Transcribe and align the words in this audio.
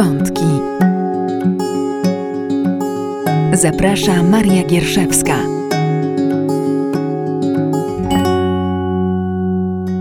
Wątki. 0.00 0.44
Zaprasza 3.52 4.22
Maria 4.22 4.64
Gierszewska. 4.64 5.36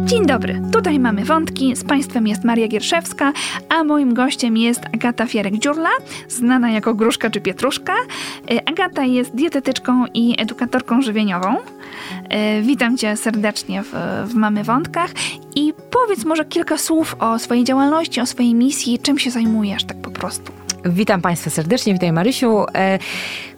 Dzień 0.05 0.25
dobry, 0.25 0.61
tutaj 0.71 0.99
mamy 0.99 1.25
wątki. 1.25 1.75
Z 1.75 1.83
Państwem 1.83 2.27
jest 2.27 2.43
Maria 2.43 2.67
Gierszewska, 2.67 3.33
a 3.69 3.83
moim 3.83 4.13
gościem 4.13 4.57
jest 4.57 4.81
Agata 4.93 5.25
Fierek-Dziurla, 5.25 5.89
znana 6.27 6.71
jako 6.71 6.93
Gruszka 6.93 7.29
czy 7.29 7.41
Pietruszka. 7.41 7.93
E, 8.51 8.69
Agata 8.69 9.05
jest 9.05 9.35
dietetyczką 9.35 10.05
i 10.13 10.35
edukatorką 10.41 11.01
żywieniową. 11.01 11.57
E, 12.29 12.61
witam 12.61 12.97
Cię 12.97 13.17
serdecznie 13.17 13.83
w, 13.83 13.93
w 14.25 14.35
Mamy 14.35 14.63
Wątkach 14.63 15.11
i 15.55 15.73
powiedz 15.91 16.25
może 16.25 16.45
kilka 16.45 16.77
słów 16.77 17.15
o 17.19 17.39
swojej 17.39 17.63
działalności, 17.63 18.21
o 18.21 18.25
swojej 18.25 18.55
misji, 18.55 18.99
czym 18.99 19.19
się 19.19 19.31
zajmujesz 19.31 19.83
tak 19.83 19.97
po 19.97 20.11
prostu. 20.11 20.51
Witam 20.85 21.21
Państwa 21.21 21.49
serdecznie, 21.49 21.93
witaj 21.93 22.11
Marysiu. 22.11 22.65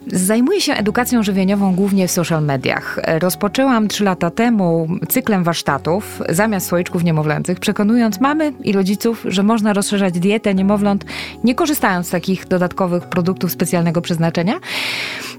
Zajmuję 0.08 0.62
się 0.62 0.74
edukacją 0.74 1.24
żywieniową 1.24 1.76
głównie 1.76 2.08
w 2.08 2.12
social 2.12 2.44
mediach. 2.44 3.00
Rozpoczęłam 3.20 3.88
trzy 3.88 4.04
lata 4.04 4.32
temu 4.32 4.88
cyklem 5.10 5.44
warsztatów 5.44 6.22
zamiast 6.30 6.68
słoiczków 6.68 7.04
niemowlęcych, 7.04 7.60
przekonując 7.60 8.20
mamy 8.20 8.54
i 8.64 8.72
rodziców, 8.72 9.26
że 9.26 9.44
można 9.44 9.74
rozszerzać 9.74 10.20
dietę 10.20 10.54
niemowląt, 10.54 11.06
nie 11.44 11.56
korzystając 11.56 12.08
z 12.08 12.10
takich 12.10 12.48
dodatkowych 12.48 13.04
produktów 13.04 13.52
specjalnego 13.52 14.02
przeznaczenia, 14.02 14.54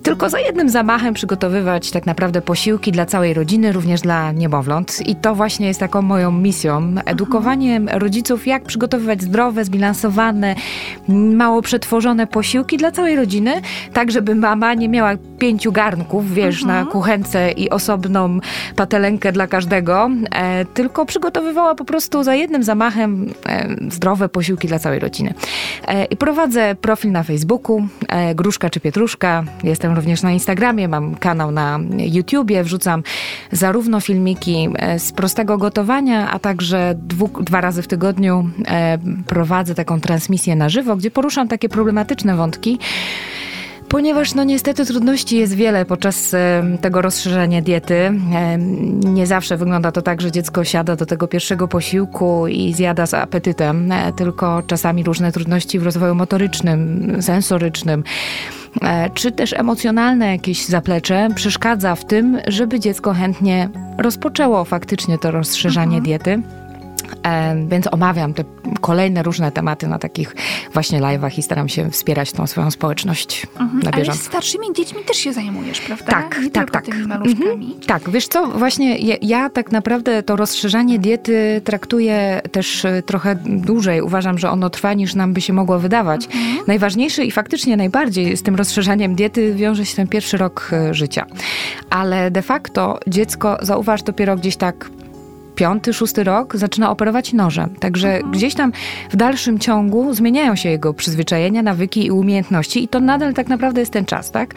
tylko 0.03 0.31
za 0.31 0.41
jednym 0.41 0.69
zamachem 0.69 1.15
przygotowywać 1.15 1.91
tak 1.91 2.07
naprawdę 2.07 2.43
posiłki 2.43 2.93
dla 2.93 3.07
całej 3.07 3.35
rodziny, 3.35 3.73
również 3.73 4.01
dla 4.01 4.33
niemowląt. 4.33 5.09
I 5.09 5.17
to 5.17 5.35
właśnie 5.35 5.67
jest 5.67 5.81
taką 5.81 6.03
moją 6.03 6.33
misją. 6.33 6.95
Edukowanie 7.05 7.81
rodziców, 7.93 8.47
jak 8.47 8.63
przygotowywać 8.63 9.23
zdrowe, 9.23 9.65
zbilansowane, 9.65 10.55
mało 11.09 11.63
przetworzone 11.63 12.27
posiłki 12.27 12.77
dla 12.77 12.91
całej 12.91 13.17
rodziny, 13.17 13.61
tak 13.93 14.11
żeby 14.11 14.35
ma 14.35 14.52
mama 14.57 14.75
nie 14.75 14.89
miała 14.89 15.11
pięciu 15.39 15.73
garnków, 15.73 16.35
wiesz, 16.35 16.63
mhm. 16.63 16.85
na 16.85 16.93
kuchence 16.93 17.51
i 17.51 17.71
osobną 17.71 18.39
patelenkę 18.77 19.33
dla 19.33 19.47
każdego, 19.47 20.11
e, 20.31 20.65
tylko 20.65 21.07
przygotowywała 21.07 21.75
po 21.75 21.85
prostu 21.85 22.23
za 22.23 22.35
jednym 22.35 22.63
zamachem 22.63 23.31
e, 23.47 23.77
zdrowe 23.91 24.29
posiłki 24.29 24.69
dla 24.69 24.79
całej 24.79 24.99
rodziny. 24.99 25.35
E, 25.89 26.05
I 26.05 26.17
prowadzę 26.17 26.75
profil 26.75 27.13
na 27.13 27.23
Facebooku, 27.23 27.87
e, 28.09 28.35
Gruszka 28.35 28.71
czy 28.71 28.81
Pietruszka. 28.81 29.45
Jestem 29.65 29.95
również 29.95 30.23
na 30.23 30.31
Instagramie, 30.31 30.89
mam 30.89 31.15
kanał 31.15 31.51
na 31.51 31.81
YouTubie, 31.99 32.65
wrzucam 32.65 33.03
zarówno 33.53 34.01
filmiki 34.01 34.69
e, 34.77 34.99
z 34.99 35.13
prostego 35.13 35.59
gotowania, 35.59 36.31
a 36.31 36.39
także 36.39 36.95
dwu, 36.97 37.31
dwa 37.41 37.61
razy 37.61 37.83
w 37.83 37.89
tygodniu 37.89 38.51
e, 38.69 38.99
prowadzę 39.27 39.75
taką 39.75 40.01
transmisję 40.01 40.57
na 40.57 40.69
żywo, 40.69 40.97
gdzie 40.97 41.11
poruszam 41.11 41.49
takie 41.49 41.69
problematyczne 41.69 42.37
wątki, 42.37 42.79
Ponieważ 43.93 44.35
no 44.35 44.45
niestety 44.45 44.87
trudności 44.87 45.37
jest 45.37 45.55
wiele 45.55 45.85
podczas 45.85 46.35
tego 46.81 47.03
rozszerzenia 47.03 47.63
diety. 47.63 48.11
Nie 49.05 49.27
zawsze 49.27 49.57
wygląda 49.57 49.93
to 49.93 50.03
tak, 50.03 50.21
że 50.21 50.33
dziecko 50.33 50.65
siada 50.65 50.97
do 50.97 51.07
tego 51.07 51.29
pierwszego 51.29 51.69
posiłku 51.69 52.47
i 52.47 52.75
zjada 52.75 53.07
z 53.07 53.15
apetytem, 53.15 53.93
e, 53.93 54.13
tylko 54.13 54.63
czasami 54.67 55.05
różne 55.05 55.33
trudności 55.33 55.79
w 55.79 55.83
rozwoju 55.83 56.15
motorycznym, 56.15 57.17
sensorycznym 57.21 58.05
e, 58.83 59.11
czy 59.11 59.33
też 59.33 59.53
emocjonalne 59.53 60.33
jakieś 60.33 60.67
zaplecze 60.67 61.29
przeszkadza 61.35 61.95
w 61.95 62.05
tym, 62.05 62.39
żeby 62.47 62.81
dziecko 62.81 63.13
chętnie 63.13 63.69
rozpoczęło 63.99 64.65
faktycznie 64.65 65.19
to 65.19 65.31
rozszerzanie 65.31 65.99
mhm. 65.99 66.05
diety. 66.05 66.62
Więc 67.69 67.89
omawiam 67.93 68.35
te 68.35 68.45
kolejne 68.81 69.23
różne 69.23 69.53
tematy 69.53 69.89
na 69.89 69.99
takich 69.99 70.37
właśnie 70.73 71.01
live'ach 71.01 71.39
i 71.39 71.43
staram 71.43 71.69
się 71.69 71.91
wspierać 71.91 72.33
tą 72.33 72.47
swoją 72.47 72.71
społeczność 72.71 73.47
mhm, 73.61 73.83
na 73.83 73.91
bieżąco. 73.91 74.21
Ale 74.21 74.29
starszymi 74.29 74.67
dziećmi 74.77 75.05
też 75.05 75.17
się 75.17 75.33
zajmujesz, 75.33 75.81
prawda? 75.81 76.13
Tak, 76.13 76.41
Nie 76.43 76.51
tak, 76.51 76.71
tak. 76.71 76.85
tymi 76.85 77.07
maluszkami. 77.07 77.67
Mhm, 77.67 77.81
tak, 77.87 78.11
wiesz 78.11 78.29
co, 78.29 78.47
właśnie 78.47 78.99
ja, 78.99 79.17
ja, 79.23 79.51
tak 79.51 79.73
naprawdę 79.73 80.23
to 80.23 80.37
rozszerzanie 80.37 80.99
diety 80.99 81.61
traktuję 81.65 82.41
też 82.53 82.85
e, 82.85 83.03
trochę 83.03 83.35
dłużej. 83.45 84.03
Uważam, 84.03 84.39
że 84.39 84.51
ono 84.51 84.71
trwa 84.71 84.95
niż 84.95 85.15
nam 85.15 85.33
by 85.33 85.41
się 85.41 85.53
mogło 85.53 85.79
wydawać. 85.79 86.25
Mhm. 86.25 86.59
Najważniejszy 86.67 87.25
i 87.25 87.31
faktycznie 87.31 87.77
najbardziej 87.77 88.37
z 88.37 88.43
tym 88.43 88.57
rozszerzaniem 88.57 89.15
diety 89.15 89.55
wiąże 89.55 89.87
się 89.87 89.97
ten 89.97 90.09
pierwszy 90.09 90.37
rok 90.37 90.71
e, 90.73 90.95
życia. 90.95 91.27
Ale 91.91 92.31
de 92.31 92.43
facto 92.43 92.99
dziecko, 93.07 93.59
zauważ, 93.63 94.03
dopiero 94.03 94.37
gdzieś 94.37 94.57
tak 94.57 94.91
piąty, 95.55 95.93
szósty 95.93 96.25
rok 96.25 96.57
zaczyna 96.57 96.91
operować 96.91 97.33
nożem. 97.33 97.71
Także 97.81 98.15
mhm. 98.15 98.33
gdzieś 98.33 98.55
tam 98.55 98.73
w 99.11 99.17
dalszym 99.17 99.59
ciągu 99.59 100.15
zmieniają 100.15 100.57
się 100.57 100.69
jego 100.69 100.95
przyzwyczajenia, 100.95 101.63
nawyki 101.63 102.07
i 102.07 102.11
umiejętności 102.11 102.85
i 102.85 102.89
to 102.89 103.01
nadal 103.01 103.35
tak 103.35 103.49
naprawdę 103.49 103.81
jest 103.81 103.93
ten 103.93 104.05
czas, 104.05 104.31
tak? 104.31 104.55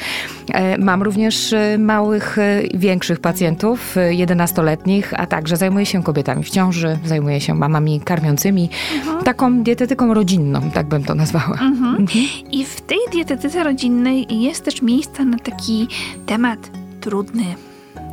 E, 0.53 0.77
mam 0.77 1.03
również 1.03 1.53
e, 1.53 1.77
małych, 1.77 2.37
e, 2.37 2.61
większych 2.73 3.19
pacjentów, 3.19 3.95
jedenastoletnich, 4.09 5.13
a 5.17 5.25
także 5.25 5.57
zajmuję 5.57 5.85
się 5.85 6.03
kobietami 6.03 6.43
w 6.43 6.49
ciąży, 6.49 6.97
zajmuję 7.05 7.41
się 7.41 7.53
mamami 7.53 7.99
karmiącymi, 7.99 8.69
mhm. 8.95 9.23
taką 9.23 9.63
dietetyką 9.63 10.13
rodzinną, 10.13 10.71
tak 10.73 10.87
bym 10.87 11.03
to 11.03 11.15
nazwała. 11.15 11.57
Mhm. 11.61 11.95
mhm. 11.95 12.25
I 12.51 12.65
w 12.65 12.81
tej 12.81 12.99
dietetyce 13.11 13.63
rodzinnej 13.63 14.41
jest 14.41 14.65
też 14.65 14.81
miejsce 14.81 15.25
na 15.25 15.39
taki 15.39 15.87
temat 16.25 16.59
trudny, 17.01 17.45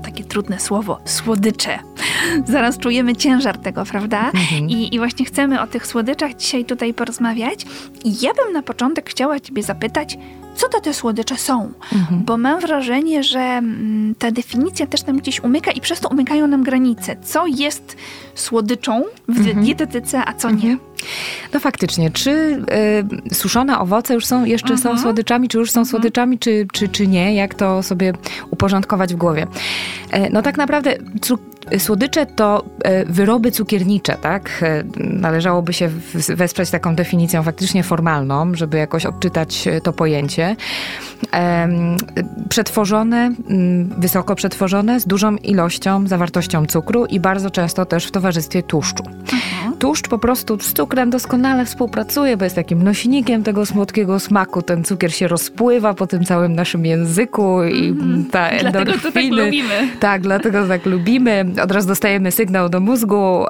takie 0.03 0.25
trudne 0.25 0.61
słowo, 0.61 1.01
słodycze. 1.05 1.79
Zaraz 2.49 2.79
czujemy 2.79 3.17
ciężar 3.17 3.59
tego, 3.59 3.85
prawda? 3.85 4.27
Mhm. 4.27 4.71
I, 4.71 4.95
I 4.95 4.99
właśnie 4.99 5.25
chcemy 5.25 5.61
o 5.61 5.67
tych 5.67 5.87
słodyczach 5.87 6.35
dzisiaj 6.35 6.65
tutaj 6.65 6.95
porozmawiać. 6.95 7.67
I 8.05 8.21
ja 8.21 8.35
bym 8.35 8.53
na 8.53 8.63
początek 8.63 9.11
chciała 9.11 9.41
Ciebie 9.41 9.63
zapytać, 9.63 10.19
co 10.55 10.69
to 10.69 10.81
te 10.81 10.95
słodycze 10.95 11.37
są? 11.37 11.73
Mhm. 11.93 12.25
Bo 12.25 12.39
mam 12.39 12.61
wrażenie, 12.61 13.23
że 13.23 13.41
mm, 13.41 14.15
ta 14.19 14.31
definicja 14.31 14.87
też 14.87 15.07
nam 15.07 15.19
gdzieś 15.19 15.41
umyka 15.41 15.71
i 15.71 15.81
przez 15.81 16.01
to 16.01 16.09
umykają 16.09 16.47
nam 16.47 16.63
granice. 16.63 17.17
Co 17.23 17.47
jest 17.47 17.97
słodyczą 18.35 19.03
w 19.29 19.39
mhm. 19.39 19.65
dietetyce, 19.65 20.23
a 20.27 20.33
co 20.33 20.51
nie? 20.51 20.71
Mhm. 20.71 20.79
No 21.55 21.61
faktycznie, 21.61 22.11
czy 22.11 22.31
y, 23.31 23.35
suszone 23.35 23.79
owoce 23.79 24.15
już 24.15 24.27
są, 24.27 24.45
jeszcze 24.45 24.79
są 24.79 24.89
mhm. 24.91 24.99
słodyczami, 24.99 25.49
czy 25.49 25.59
już 25.59 25.71
są 25.71 25.81
mhm. 25.81 25.91
słodyczami, 25.91 26.39
czy, 26.39 26.67
czy, 26.73 26.89
czy 26.89 27.07
nie? 27.07 27.35
Jak 27.35 27.55
to 27.55 27.83
sobie 27.83 28.13
uporządkować 28.51 29.15
w 29.15 29.17
głowie? 29.17 29.47
E, 30.11 30.31
no 30.31 30.43
tak 30.43 30.57
naprawdę 30.57 30.95
Słodycze 31.79 32.27
to 32.27 32.65
e, 32.85 33.05
wyroby 33.05 33.51
cukiernicze, 33.51 34.17
tak? 34.17 34.63
E, 34.63 34.85
należałoby 34.97 35.73
się 35.73 35.91
wesprzeć 36.37 36.71
taką 36.71 36.95
definicją 36.95 37.43
faktycznie 37.43 37.83
formalną, 37.83 38.55
żeby 38.55 38.79
jakoś 38.79 39.07
odczytać 39.07 39.67
e, 39.69 39.81
to 39.81 39.93
pojęcie. 39.93 40.57
Przetworzone, 42.49 43.35
wysoko 43.99 44.35
przetworzone, 44.35 45.01
z 45.01 45.07
dużą 45.07 45.37
ilością, 45.37 46.07
zawartością 46.07 46.67
cukru 46.67 47.07
i 47.07 47.21
bardzo 47.21 47.51
często 47.51 47.87
też 47.87 48.07
w 48.07 48.11
towarzystwie 48.11 48.63
tłuszczu. 48.63 49.05
Tłuszcz 49.83 50.09
po 50.09 50.19
prostu 50.19 50.59
z 50.61 50.73
cukrem 50.73 51.11
doskonale 51.11 51.65
współpracuje, 51.65 52.37
bo 52.37 52.45
jest 52.45 52.57
takim 52.57 52.83
nośnikiem 52.83 53.43
tego 53.43 53.67
słodkiego 53.67 54.21
smaku. 54.21 54.63
Ten 54.63 54.85
cukier 54.85 55.15
się 55.15 55.29
rozpływa 55.29 55.95
po 55.95 56.07
tym 56.07 56.25
całym 56.25 56.55
naszym 56.55 56.87
języku 56.87 57.65
i 57.65 57.89
mhm. 57.89 58.25
ta 58.25 58.49
endorfiny. 58.49 58.73
Dlatego 58.73 59.03
to 59.03 59.13
tak 59.13 59.25
lubimy. 59.45 59.89
Tak, 60.01 60.23
dlatego 60.23 60.69
tak 60.69 60.87
lubimy 60.87 61.45
od 61.63 61.73
razu 61.73 61.89
dostajemy 61.89 62.33
sygnał 62.33 62.69
do 62.69 62.81
mózgu, 62.81 63.45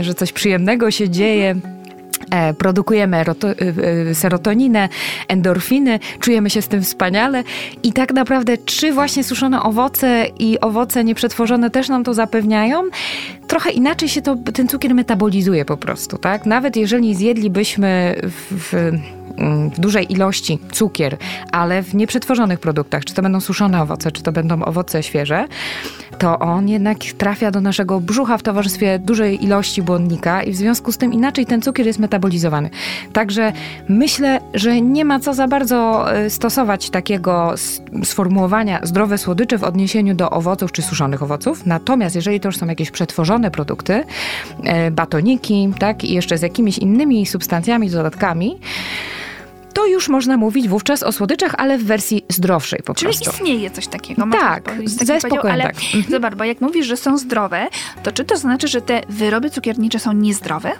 że 0.00 0.14
coś 0.14 0.32
przyjemnego 0.32 0.90
się 0.90 1.08
dzieje. 1.08 1.56
E, 2.30 2.54
produkujemy 2.54 3.20
y, 3.20 4.10
y, 4.10 4.14
serotoninę, 4.14 4.88
endorfiny, 5.28 5.98
czujemy 6.20 6.50
się 6.50 6.62
z 6.62 6.68
tym 6.68 6.82
wspaniale 6.82 7.44
i 7.82 7.92
tak 7.92 8.14
naprawdę 8.14 8.58
czy 8.58 8.92
właśnie 8.92 9.24
suszone 9.24 9.62
owoce 9.62 10.26
i 10.38 10.60
owoce 10.60 11.04
nieprzetworzone 11.04 11.70
też 11.70 11.88
nam 11.88 12.04
to 12.04 12.14
zapewniają? 12.14 12.82
Trochę 13.50 13.70
inaczej 13.70 14.08
się 14.08 14.22
to, 14.22 14.36
ten 14.36 14.68
cukier 14.68 14.94
metabolizuje 14.94 15.64
po 15.64 15.76
prostu, 15.76 16.18
tak? 16.18 16.46
Nawet 16.46 16.76
jeżeli 16.76 17.14
zjedlibyśmy 17.14 18.16
w, 18.22 18.52
w 18.52 18.92
w 19.72 19.80
dużej 19.80 20.12
ilości 20.12 20.58
cukier, 20.72 21.16
ale 21.52 21.82
w 21.82 21.94
nieprzetworzonych 21.94 22.60
produktach, 22.60 23.04
czy 23.04 23.14
to 23.14 23.22
będą 23.22 23.40
suszone 23.40 23.82
owoce, 23.82 24.12
czy 24.12 24.22
to 24.22 24.32
będą 24.32 24.62
owoce 24.62 25.02
świeże, 25.02 25.46
to 26.18 26.38
on 26.38 26.68
jednak 26.68 26.98
trafia 26.98 27.50
do 27.50 27.60
naszego 27.60 28.00
brzucha 28.00 28.38
w 28.38 28.42
towarzystwie 28.42 28.98
dużej 28.98 29.44
ilości 29.44 29.82
błonnika 29.82 30.42
i 30.42 30.52
w 30.52 30.56
związku 30.56 30.92
z 30.92 30.98
tym 30.98 31.12
inaczej 31.12 31.46
ten 31.46 31.62
cukier 31.62 31.86
jest 31.86 31.98
metabolizowany. 31.98 32.70
Także 33.12 33.52
myślę, 33.88 34.40
że 34.54 34.80
nie 34.80 35.04
ma 35.04 35.20
co 35.20 35.34
za 35.34 35.48
bardzo 35.48 36.06
e, 36.14 36.30
stosować 36.30 36.90
takiego 36.90 37.54
sformułowania 38.04 38.80
zdrowe 38.82 39.18
słodycze 39.18 39.58
w 39.58 39.64
odniesieniu 39.64 40.14
do 40.14 40.30
owoców 40.30 40.72
czy 40.72 40.82
suszonych 40.82 41.22
owoców. 41.22 41.66
Natomiast 41.66 42.16
jeżeli 42.16 42.40
to 42.40 42.48
już 42.48 42.56
są 42.56 42.66
jakieś 42.66 42.90
przetworzone 42.90 43.39
produkty, 43.50 44.04
e, 44.64 44.90
batoniki, 44.90 45.68
tak, 45.78 46.04
i 46.04 46.14
jeszcze 46.14 46.38
z 46.38 46.42
jakimiś 46.42 46.78
innymi 46.78 47.26
substancjami, 47.26 47.90
dodatkami, 47.90 48.58
to 49.74 49.86
już 49.86 50.08
można 50.08 50.36
mówić 50.36 50.68
wówczas 50.68 51.02
o 51.02 51.12
słodyczach, 51.12 51.54
ale 51.58 51.78
w 51.78 51.84
wersji 51.84 52.24
zdrowszej 52.28 52.80
po 52.84 52.94
Czyli 52.94 53.06
prostu. 53.06 53.24
Czyli 53.24 53.36
istnieje 53.36 53.70
coś 53.70 53.86
takiego. 53.86 54.24
Tak, 54.32 54.72
ze 54.84 55.20
spokojem 55.20 55.54
ale 55.54 55.62
tak. 55.62 55.74
Mhm. 55.74 56.04
Zobacz, 56.10 56.34
bo 56.34 56.44
jak 56.44 56.60
mówisz, 56.60 56.86
że 56.86 56.96
są 56.96 57.18
zdrowe, 57.18 57.68
to 58.02 58.12
czy 58.12 58.24
to 58.24 58.36
znaczy, 58.36 58.68
że 58.68 58.80
te 58.80 59.00
wyroby 59.08 59.50
cukiernicze 59.50 59.98
są 59.98 60.12
niezdrowe? 60.12 60.72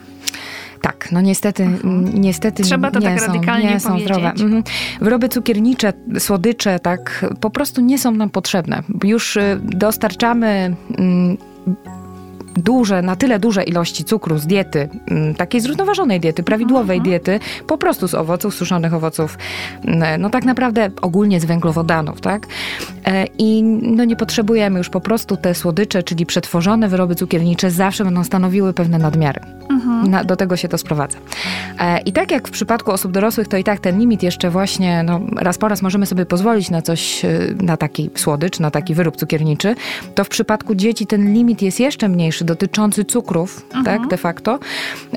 Tak, 0.80 1.12
no 1.12 1.20
niestety, 1.20 1.68
niestety 2.14 2.62
Trzeba 2.62 2.90
to 2.90 2.98
nie 2.98 3.06
tak 3.06 3.20
są, 3.20 3.26
radykalnie 3.26 3.70
nie 3.70 3.80
są 3.80 3.88
powiedzieć. 3.88 4.08
zdrowe. 4.08 4.30
Mhm. 4.30 4.62
Wyroby 5.00 5.28
cukiernicze, 5.28 5.92
słodycze, 6.18 6.78
tak, 6.78 7.26
po 7.40 7.50
prostu 7.50 7.80
nie 7.80 7.98
są 7.98 8.10
nam 8.10 8.30
potrzebne. 8.30 8.82
Już 9.04 9.36
y, 9.36 9.60
dostarczamy 9.62 10.76
mm, 10.98 11.36
duże, 12.56 13.02
na 13.02 13.16
tyle 13.16 13.38
duże 13.38 13.62
ilości 13.62 14.04
cukru 14.04 14.38
z 14.38 14.46
diety, 14.46 14.88
mm, 15.10 15.34
takiej 15.34 15.60
zrównoważonej 15.60 16.20
diety, 16.20 16.42
prawidłowej 16.42 16.98
Mhm. 16.98 17.10
diety, 17.10 17.40
po 17.66 17.78
prostu 17.78 18.08
z 18.08 18.14
owoców, 18.14 18.54
suszonych 18.54 18.94
owoców, 18.94 19.38
mm, 19.84 20.20
no 20.20 20.30
tak 20.30 20.44
naprawdę 20.44 20.90
ogólnie 21.02 21.40
z 21.40 21.44
węglowodanów, 21.44 22.20
tak? 22.20 22.46
E, 23.06 23.26
I 23.38 23.62
no 23.82 24.04
nie 24.04 24.16
potrzebujemy 24.16 24.78
już 24.78 24.88
po 24.88 25.00
prostu 25.00 25.36
te 25.36 25.54
słodycze, 25.54 26.02
czyli 26.02 26.26
przetworzone 26.26 26.88
wyroby 26.88 27.14
cukiernicze 27.14 27.70
zawsze 27.70 28.04
będą 28.04 28.24
stanowiły 28.24 28.72
pewne 28.72 28.98
nadmiary. 28.98 29.40
Mhm. 29.70 30.10
Na, 30.10 30.24
do 30.24 30.36
tego 30.36 30.56
się 30.56 30.68
to 30.68 30.78
sprowadza. 30.78 31.18
E, 31.80 31.98
I 32.00 32.12
tak 32.12 32.30
jak 32.30 32.48
w 32.48 32.50
przypadku 32.50 32.90
osób 32.90 33.12
dorosłych, 33.12 33.48
to 33.48 33.56
i 33.56 33.64
tak 33.64 33.80
ten 33.80 33.98
limit 33.98 34.22
jeszcze 34.22 34.50
właśnie, 34.50 35.02
no, 35.02 35.20
raz 35.36 35.58
po 35.58 35.68
raz 35.68 35.82
możemy 35.82 36.06
sobie 36.06 36.26
pozwolić 36.26 36.70
na 36.70 36.82
coś, 36.82 37.24
e, 37.24 37.28
na 37.62 37.76
taki 37.76 38.10
słodycz, 38.14 38.60
na 38.60 38.70
taki 38.70 38.94
wyrób 38.94 39.16
cukierniczy, 39.16 39.74
to 40.14 40.24
w 40.24 40.28
przypadku 40.28 40.74
dzieci 40.74 41.06
ten 41.06 41.32
limit 41.34 41.62
jest 41.62 41.80
jeszcze 41.80 42.08
mniejszy, 42.08 42.39
dotyczący 42.44 43.04
cukrów, 43.04 43.66
tak, 43.84 44.08
de 44.08 44.16
facto. 44.16 44.58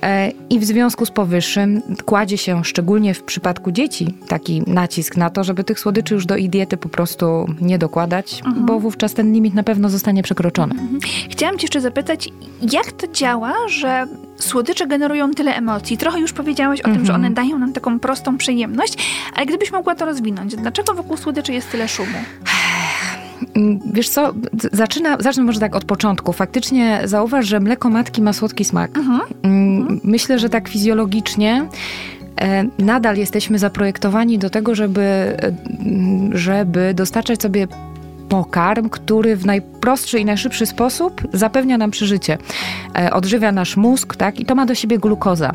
E, 0.02 0.32
I 0.50 0.60
w 0.60 0.66
związku 0.66 1.06
z 1.06 1.12
powyższym 1.12 1.82
kładzie 2.06 2.38
się 2.38 2.64
szczególnie 2.64 3.14
w 3.14 3.24
przypadku 3.24 3.72
dzieci 3.72 4.14
taki 4.28 4.64
nacisk 4.68 5.18
na 5.18 5.30
to, 5.30 5.44
żeby 5.44 5.64
tych 5.64 5.80
słodyczy 5.80 6.14
już 6.14 6.26
do 6.26 6.36
ich 6.38 6.50
diety 6.50 6.78
po 6.78 6.90
prostu 6.90 7.46
nie 7.62 7.78
dokładać, 7.78 8.42
bo 8.56 8.80
wówczas 8.80 9.14
ten 9.14 9.34
limit 9.34 9.54
na 9.54 9.64
pewno 9.64 9.90
zostanie 9.90 10.24
przekroczony. 10.24 10.76
Chciałam 11.30 11.58
cię 11.58 11.64
jeszcze 11.64 11.82
zapytać, 11.82 12.30
jak 12.72 12.92
to 12.92 13.08
działa, 13.08 13.54
że 13.68 14.08
słodycze 14.40 14.88
generują 14.88 15.32
tyle 15.32 15.56
emocji? 15.56 15.98
Trochę 15.98 16.20
już 16.20 16.34
powiedziałaś 16.34 16.82
o 16.82 16.84
tym, 16.84 17.06
że 17.06 17.14
one 17.14 17.32
dają 17.32 17.60
nam 17.60 17.74
taką 17.74 18.00
prostą 18.00 18.38
przyjemność, 18.38 18.98
ale 19.36 19.46
gdybyś 19.46 19.72
mogła 19.72 19.96
to 19.96 20.06
rozwinąć, 20.06 20.56
dlaczego 20.56 20.94
wokół 20.94 21.18
słodyczy 21.18 21.54
jest 21.54 21.72
tyle 21.72 21.88
szumu? 21.88 22.18
Mm, 23.56 23.80
Wiesz 23.94 24.10
co, 24.10 24.34
zaczyna, 24.72 25.18
zacznę 25.20 25.44
może 25.44 25.60
tak 25.60 25.76
od 25.76 25.86
początku. 25.86 26.34
Faktycznie 26.34 27.02
zauważ, 27.06 27.48
że 27.48 27.60
mleko 27.60 27.90
matki 27.90 28.22
ma 28.22 28.34
słodki 28.34 28.66
smak. 28.66 28.92
Mm, 29.44 30.00
Myślę, 30.04 30.40
że 30.40 30.50
tak 30.50 30.68
fizjologicznie 30.68 31.66
e, 32.42 32.64
nadal 32.80 33.18
jesteśmy 33.18 33.60
zaprojektowani 33.60 34.40
do 34.40 34.50
tego, 34.50 34.76
żeby, 34.76 35.02
e, 35.02 35.54
żeby 36.32 36.94
dostarczać 36.94 37.42
sobie 37.42 37.68
pokarm, 38.34 38.90
który 38.90 39.36
w 39.36 39.46
najprostszy 39.46 40.20
i 40.20 40.26
najszybszy 40.26 40.66
sposób 40.66 41.22
zapewnia 41.34 41.78
nam 41.78 41.92
przeżycie. 41.92 42.38
E, 42.98 43.14
Odżywia 43.14 43.52
nasz 43.52 43.78
mózg, 43.78 44.16
tak? 44.16 44.40
I 44.40 44.46
to 44.46 44.56
ma 44.56 44.66
do 44.66 44.76
siebie 44.76 45.00
glukoza. 45.00 45.52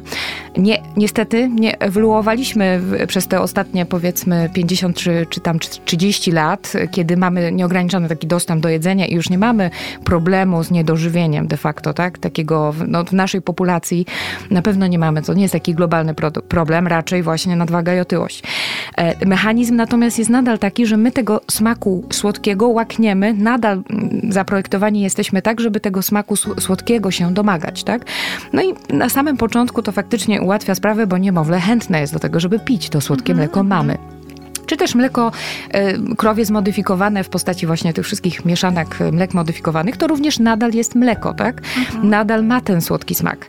Nie, 0.57 0.83
niestety 0.97 1.49
nie 1.49 1.79
ewoluowaliśmy 1.79 2.81
przez 3.09 3.29
te 3.29 3.41
ostatnie 3.41 3.87
powiedzmy 3.87 4.51
50 4.53 4.97
czy, 4.97 5.27
czy 5.31 5.41
tam 5.41 5.59
30 5.59 6.33
lat, 6.33 6.73
kiedy 6.91 7.17
mamy 7.17 7.53
nieograniczony 7.53 8.09
taki 8.09 8.27
dostęp 8.27 8.63
do 8.63 8.69
jedzenia 8.69 9.07
i 9.07 9.15
już 9.15 9.31
nie 9.31 9.39
mamy 9.39 9.71
problemu 10.05 10.63
z 10.63 10.71
niedożywieniem 10.71 11.47
de 11.47 11.57
facto, 11.57 11.95
tak? 11.95 12.19
Takiego 12.19 12.75
no, 12.87 13.05
w 13.05 13.13
naszej 13.13 13.43
populacji 13.43 14.07
na 14.51 14.63
pewno 14.63 14.87
nie 14.87 14.99
mamy. 14.99 15.23
To 15.23 15.35
nie 15.35 15.43
jest 15.43 15.53
taki 15.53 15.75
globalny 15.75 16.15
pro, 16.15 16.31
problem, 16.31 16.87
raczej 16.87 17.23
właśnie 17.23 17.57
nadwaga 17.57 17.95
i 17.95 18.01
otyłość. 18.01 18.43
E, 18.97 19.27
mechanizm 19.27 19.77
natomiast 19.77 20.19
jest 20.19 20.31
nadal 20.31 20.59
taki, 20.59 20.87
że 20.87 20.97
my 20.97 21.13
tego 21.13 21.41
smaku 21.51 22.05
słodkiego 22.11 22.68
łakniemy, 22.69 23.35
nadal 23.35 23.83
mm, 23.91 24.33
zaprojektowani 24.33 25.01
jesteśmy 25.01 25.43
tak, 25.43 25.61
żeby 25.61 25.81
tego 25.81 26.03
smaku 26.03 26.35
sł- 26.35 26.61
słodkiego 26.61 27.11
się 27.11 27.35
domagać, 27.35 27.85
tak? 27.85 28.05
No 28.53 28.63
i 28.63 28.75
na 28.93 29.09
samym 29.09 29.37
początku 29.37 29.83
to 29.83 29.93
faktycznie 29.93 30.43
ułatwia 30.43 30.75
sprawę, 30.75 31.07
bo 31.07 31.19
niemowlę 31.19 31.61
chętne 31.61 32.01
jest 32.01 32.13
do 32.13 32.19
tego, 32.19 32.41
żeby 32.41 32.59
pić 32.59 32.89
to 32.91 33.01
słodkie 33.01 33.35
mleko 33.35 33.63
mamy. 33.63 33.99
Czy 34.67 34.77
też 34.77 34.95
mleko 34.95 35.33
e, 35.71 35.99
krowie 36.17 36.45
zmodyfikowane 36.45 37.25
w 37.25 37.29
postaci 37.29 37.67
właśnie 37.67 37.93
tych 37.93 38.05
wszystkich 38.05 38.45
mieszanek 38.45 39.01
e, 39.01 39.13
mlek 39.13 39.35
modyfikowanych, 39.35 39.97
to 39.97 40.07
również 40.07 40.39
nadal 40.39 40.73
jest 40.73 40.95
mleko, 40.95 41.35
tak? 41.35 41.63
Nadal 42.03 42.45
ma 42.45 42.61
ten 42.61 42.81
słodki 42.81 43.15
smak. 43.15 43.47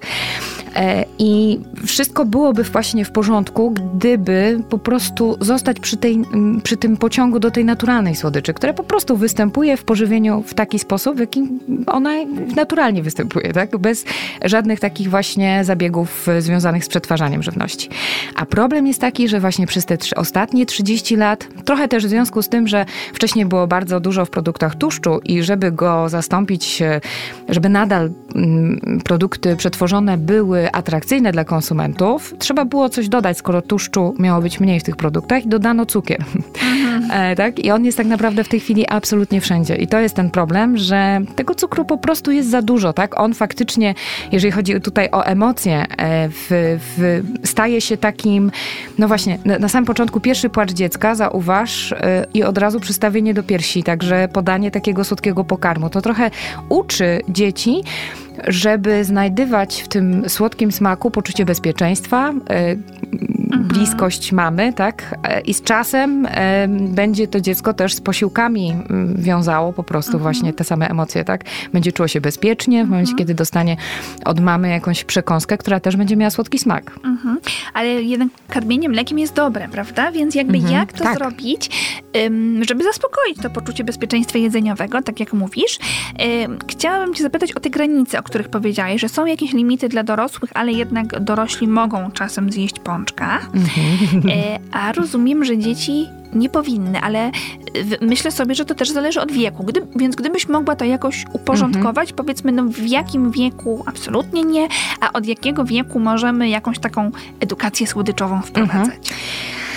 E, 0.75 1.05
I 1.19 1.59
wszystko 1.85 2.25
byłoby 2.25 2.63
właśnie 2.63 3.05
w 3.05 3.11
porządku, 3.11 3.71
gdyby 3.71 4.59
po 4.69 4.77
prostu 4.77 5.37
zostać 5.39 5.79
przy, 5.79 5.97
tej, 5.97 6.21
przy 6.63 6.77
tym 6.77 6.97
pociągu 6.97 7.39
do 7.39 7.51
tej 7.51 7.65
naturalnej 7.65 8.15
słodyczy, 8.15 8.53
która 8.53 8.73
po 8.73 8.83
prostu 8.83 9.17
występuje 9.17 9.77
w 9.77 9.83
pożywieniu 9.83 10.43
w 10.47 10.53
taki 10.53 10.79
sposób, 10.79 11.15
w 11.15 11.19
jaki 11.19 11.47
ona 11.87 12.09
naturalnie 12.55 13.03
występuje, 13.03 13.53
tak? 13.53 13.77
Bez 13.77 14.05
żadnych 14.45 14.79
takich 14.79 15.09
właśnie 15.09 15.63
zabiegów 15.63 16.29
e, 16.29 16.41
związanych 16.41 16.85
z 16.85 16.87
przetwarzaniem 16.87 17.43
żywności. 17.43 17.89
A 18.35 18.45
problem 18.45 18.87
jest 18.87 19.01
taki, 19.01 19.27
że 19.27 19.39
właśnie 19.39 19.67
przez 19.67 19.85
te 19.85 19.97
trzy, 19.97 20.15
ostatnie 20.15 20.65
30 20.65 21.15
lat, 21.15 21.47
trochę 21.65 21.87
też 21.87 22.05
w 22.05 22.09
związku 22.09 22.41
z 22.41 22.49
tym, 22.49 22.67
że 22.67 22.85
wcześniej 23.13 23.45
było 23.45 23.67
bardzo 23.67 23.99
dużo 23.99 24.25
w 24.25 24.29
produktach 24.29 24.75
tłuszczu 24.75 25.19
i 25.23 25.43
żeby 25.43 25.71
go 25.71 26.09
zastąpić, 26.09 26.81
e, 26.81 27.01
żeby 27.49 27.69
nadal 27.69 28.11
produkty 29.03 29.55
przetworzone 29.55 30.17
były 30.17 30.58
atrakcyjne 30.71 31.31
dla 31.31 31.43
konsumentów, 31.43 32.33
trzeba 32.39 32.65
było 32.65 32.89
coś 32.89 33.09
dodać, 33.09 33.37
skoro 33.37 33.61
tłuszczu 33.61 34.15
miało 34.19 34.41
być 34.41 34.59
mniej 34.59 34.79
w 34.79 34.83
tych 34.83 34.95
produktach 34.95 35.45
i 35.45 35.47
dodano 35.47 35.85
cukier. 35.85 36.23
E, 37.13 37.35
tak? 37.35 37.59
I 37.59 37.71
on 37.71 37.85
jest 37.85 37.97
tak 37.97 38.07
naprawdę 38.07 38.43
w 38.43 38.47
tej 38.47 38.59
chwili 38.59 38.87
absolutnie 38.87 39.41
wszędzie. 39.41 39.75
I 39.75 39.87
to 39.87 39.99
jest 39.99 40.15
ten 40.15 40.29
problem, 40.29 40.77
że 40.77 41.21
tego 41.35 41.55
cukru 41.55 41.85
po 41.85 41.97
prostu 41.97 42.31
jest 42.31 42.49
za 42.49 42.61
dużo. 42.61 42.93
Tak? 42.93 43.19
On 43.19 43.33
faktycznie, 43.33 43.95
jeżeli 44.31 44.51
chodzi 44.51 44.81
tutaj 44.81 45.09
o 45.11 45.25
emocje, 45.25 45.85
e, 45.97 46.29
w, 46.29 46.47
w, 46.97 47.23
staje 47.47 47.81
się 47.81 47.97
takim, 47.97 48.51
no 48.97 49.07
właśnie, 49.07 49.37
na, 49.45 49.59
na 49.59 49.69
samym 49.69 49.85
początku 49.85 50.19
pierwszy 50.19 50.49
płacz 50.49 50.71
dziecka, 50.71 51.15
zauważ, 51.15 51.91
e, 51.91 52.25
i 52.33 52.43
od 52.43 52.57
razu 52.57 52.79
przystawienie 52.79 53.33
do 53.33 53.43
piersi, 53.43 53.83
także 53.83 54.27
podanie 54.33 54.71
takiego 54.71 55.03
słodkiego 55.03 55.43
pokarmu. 55.43 55.89
To 55.89 56.01
trochę 56.01 56.31
uczy 56.69 57.21
dzieci, 57.29 57.83
żeby 58.47 59.03
znajdywać 59.03 59.81
w 59.81 59.87
tym 59.87 60.29
słodkim 60.29 60.71
smaku 60.71 61.11
poczucie 61.11 61.45
bezpieczeństwa, 61.45 62.33
e, 62.49 62.75
bliskość 63.63 64.31
mamy, 64.31 64.73
tak? 64.73 65.15
E, 65.23 65.41
I 65.41 65.53
z 65.53 65.61
czasem 65.61 66.27
będzie 66.77 67.27
to 67.27 67.41
dziecko 67.41 67.73
też 67.73 67.93
z 67.93 68.01
posiłkami 68.01 68.71
mm, 68.71 69.15
wiązało 69.21 69.73
po 69.73 69.83
prostu 69.83 70.19
właśnie 70.19 70.53
te 70.53 70.63
same 70.63 70.89
emocje, 70.89 71.23
tak? 71.23 71.43
Będzie 71.73 71.91
czuło 71.91 72.07
się 72.07 72.21
bezpiecznie 72.21 72.85
w 72.85 72.89
momencie, 72.89 73.15
kiedy 73.15 73.33
dostanie 73.33 73.77
od 74.25 74.39
mamy 74.39 74.69
jakąś 74.69 75.03
przekąskę, 75.03 75.57
która 75.57 75.79
też 75.79 75.95
będzie 75.95 76.15
miała 76.15 76.29
słodki 76.29 76.59
smak. 76.59 76.99
Mhm. 77.03 77.37
Ale 77.73 77.87
jednak 77.87 78.29
karmienie 78.49 78.89
mlekiem 78.89 79.19
jest 79.19 79.33
dobre, 79.33 79.67
prawda? 79.69 80.11
Więc 80.11 80.35
jakby 80.35 80.57
Mhm, 80.57 80.73
jak 80.73 80.93
to 80.93 81.03
tak. 81.03 81.17
zrobić, 81.17 81.69
żeby 82.61 82.83
zaspokoić 82.83 83.37
to 83.41 83.49
poczucie 83.49 83.83
bezpieczeństwa 83.83 84.37
jedzeniowego, 84.39 85.01
tak 85.01 85.19
jak 85.19 85.33
mówisz. 85.33 85.79
Ym, 86.45 86.59
chciałabym 86.67 87.13
cię 87.13 87.23
zapytać 87.23 87.51
o 87.51 87.59
te 87.59 87.69
granice, 87.69 88.19
o 88.19 88.23
których 88.23 88.49
powiedziałeś, 88.49 89.01
że 89.01 89.09
są 89.09 89.25
jakieś 89.25 89.53
limity 89.53 89.89
dla 89.89 90.03
dorosłych, 90.03 90.51
ale 90.53 90.71
jednak 90.71 91.19
dorośli 91.19 91.67
mogą 91.67 92.11
czasem 92.11 92.51
zjeść 92.51 92.79
pączka. 92.79 93.39
E, 94.29 94.59
a 94.71 94.91
rozumiem, 94.91 95.45
że 95.45 95.57
dzieci 95.57 96.05
nie 96.33 96.49
powinny, 96.49 97.01
ale 97.01 97.31
w- 97.83 98.01
myślę 98.01 98.31
sobie, 98.31 98.55
że 98.55 98.65
to 98.65 98.75
też 98.75 98.89
zależy 98.89 99.21
od 99.21 99.31
wieku. 99.31 99.63
Gdy, 99.63 99.81
więc 99.95 100.15
gdybyś 100.15 100.47
mogła 100.49 100.75
to 100.75 100.85
jakoś 100.85 101.25
uporządkować, 101.33 102.13
powiedzmy, 102.13 102.51
no 102.51 102.63
w 102.63 102.85
jakim 102.87 103.31
wieku 103.31 103.83
absolutnie 103.85 104.43
nie, 104.43 104.67
a 105.01 105.13
od 105.13 105.25
jakiego 105.25 105.65
wieku 105.65 105.99
możemy 105.99 106.49
jakąś 106.49 106.79
taką 106.79 107.11
edukację 107.39 107.87
słodyczową 107.87 108.41
wprowadzać? 108.41 109.11
I 109.11 109.68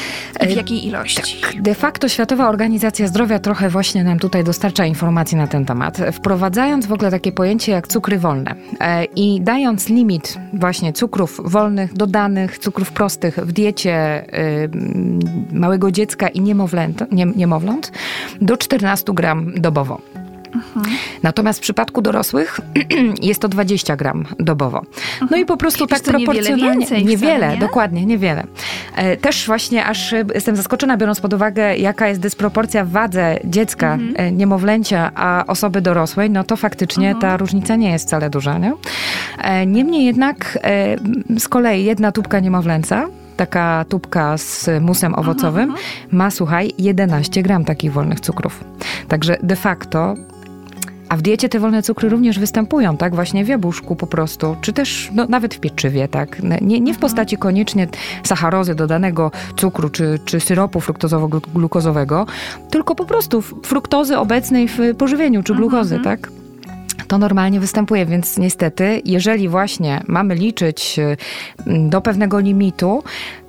w 0.46 0.52
E, 0.52 0.54
jakiej 0.54 0.86
ilości? 0.86 1.40
De 1.60 1.74
facto 1.74 2.08
Światowa 2.08 2.48
Organizacja 2.48 3.06
Zdrowia 3.06 3.38
trochę 3.38 3.68
właśnie 3.68 4.04
nam 4.04 4.18
tutaj 4.18 4.44
dostarcza 4.44 4.86
informacji 4.86 5.36
na 5.36 5.46
ten 5.46 5.64
temat, 5.64 5.98
wprowadzając 6.12 6.86
w 6.86 6.92
ogóle 6.92 7.10
takie 7.10 7.32
pojęcie 7.32 7.72
jak 7.72 7.88
cukry 7.88 8.18
wolne 8.18 8.54
e, 8.80 9.04
i 9.04 9.40
dając 9.40 9.88
limit 9.88 10.38
właśnie 10.52 10.92
cukrów 10.92 11.40
wolnych, 11.44 11.94
dodanych, 11.94 12.58
cukrów 12.58 12.92
prostych 12.92 13.36
w 13.36 13.52
diecie 13.52 13.94
e, 13.94 14.68
małego 15.52 15.90
dziecka 15.90 16.28
i 16.28 16.40
niemowlęt, 16.40 17.04
nie, 17.12 17.26
niemowląt 17.26 17.92
do 18.40 18.56
14 18.56 19.12
gram 19.14 19.52
dobowo. 19.56 20.11
Natomiast 21.22 21.58
w 21.58 21.62
przypadku 21.62 22.02
dorosłych 22.02 22.60
jest 23.22 23.40
to 23.40 23.48
20 23.48 23.96
gram 23.96 24.24
dobowo. 24.38 24.82
No 25.30 25.36
i 25.36 25.44
po 25.44 25.56
prostu 25.56 25.86
Wiesz 25.90 26.00
tak 26.00 26.14
niewiele 26.18 26.26
proporcjonalnie. 26.42 26.86
niewiele, 27.04 27.36
wcale, 27.38 27.54
nie? 27.54 27.60
dokładnie, 27.60 28.06
niewiele. 28.06 28.44
E, 28.96 29.16
Też 29.16 29.46
właśnie 29.46 29.86
aż 29.86 30.12
e, 30.12 30.24
jestem 30.34 30.56
zaskoczona, 30.56 30.96
biorąc 30.96 31.20
pod 31.20 31.32
uwagę, 31.34 31.76
jaka 31.76 32.08
jest 32.08 32.20
dysproporcja 32.20 32.84
w 32.84 32.90
wadze 32.90 33.36
dziecka, 33.44 33.92
Mhm. 33.94 34.14
e, 34.16 34.32
niemowlęcia, 34.32 35.10
a 35.14 35.44
osoby 35.46 35.80
dorosłej, 35.80 36.30
no 36.30 36.44
to 36.44 36.56
faktycznie 36.56 37.06
Mhm. 37.10 37.20
ta 37.20 37.36
różnica 37.36 37.76
nie 37.76 37.90
jest 37.90 38.06
wcale 38.06 38.30
duża. 38.30 38.58
Nie? 38.58 38.72
Niemniej 39.66 40.04
jednak 40.04 40.58
z 41.38 41.48
kolei 41.48 41.84
jedna 41.84 42.12
tubka 42.12 42.40
niemowlęca, 42.40 43.06
taka 43.36 43.84
tubka 43.88 44.38
z 44.38 44.70
musem 44.80 45.14
owocowym, 45.14 45.74
ma, 46.10 46.30
słuchaj, 46.30 46.72
11 46.78 47.42
gram 47.42 47.64
takich 47.64 47.92
wolnych 47.92 48.20
cukrów. 48.20 48.64
Także 49.08 49.36
de 49.42 49.56
facto 49.56 50.14
A 51.12 51.16
w 51.16 51.22
diecie 51.22 51.48
te 51.48 51.60
wolne 51.60 51.82
cukry 51.82 52.08
również 52.08 52.38
występują, 52.38 52.96
tak? 52.96 53.14
Właśnie 53.14 53.44
w 53.44 53.48
jabłuszku 53.48 53.96
po 53.96 54.06
prostu, 54.06 54.56
czy 54.60 54.72
też 54.72 55.10
no, 55.14 55.26
nawet 55.26 55.54
w 55.54 55.60
pieczywie, 55.60 56.08
tak? 56.08 56.42
Nie, 56.42 56.58
nie 56.60 56.92
w 56.92 56.96
Mhm. 56.96 56.96
postaci 56.96 57.36
koniecznie 57.36 57.88
sacharozy, 58.24 58.74
dodanego 58.74 59.30
cukru, 59.56 59.90
czy, 59.90 60.18
czy 60.24 60.40
syropu 60.40 60.78
fruktozowo-glukozowego, 60.80 62.26
tylko 62.70 62.94
po 62.94 63.04
prostu 63.04 63.42
fruktozy 63.42 64.18
obecnej 64.18 64.68
w 64.68 64.78
pożywieniu, 64.98 65.42
czy 65.42 65.54
glukozy, 65.54 65.94
Mhm. 65.96 66.18
tak? 66.18 66.30
To 67.08 67.18
normalnie 67.18 67.60
występuje, 67.60 68.06
więc 68.06 68.38
niestety, 68.38 69.02
jeżeli 69.04 69.48
właśnie 69.48 70.02
mamy 70.08 70.34
liczyć 70.34 70.98
y, 70.98 71.16
do 71.88 72.00
pewnego 72.00 72.38
limitu, 72.38 73.02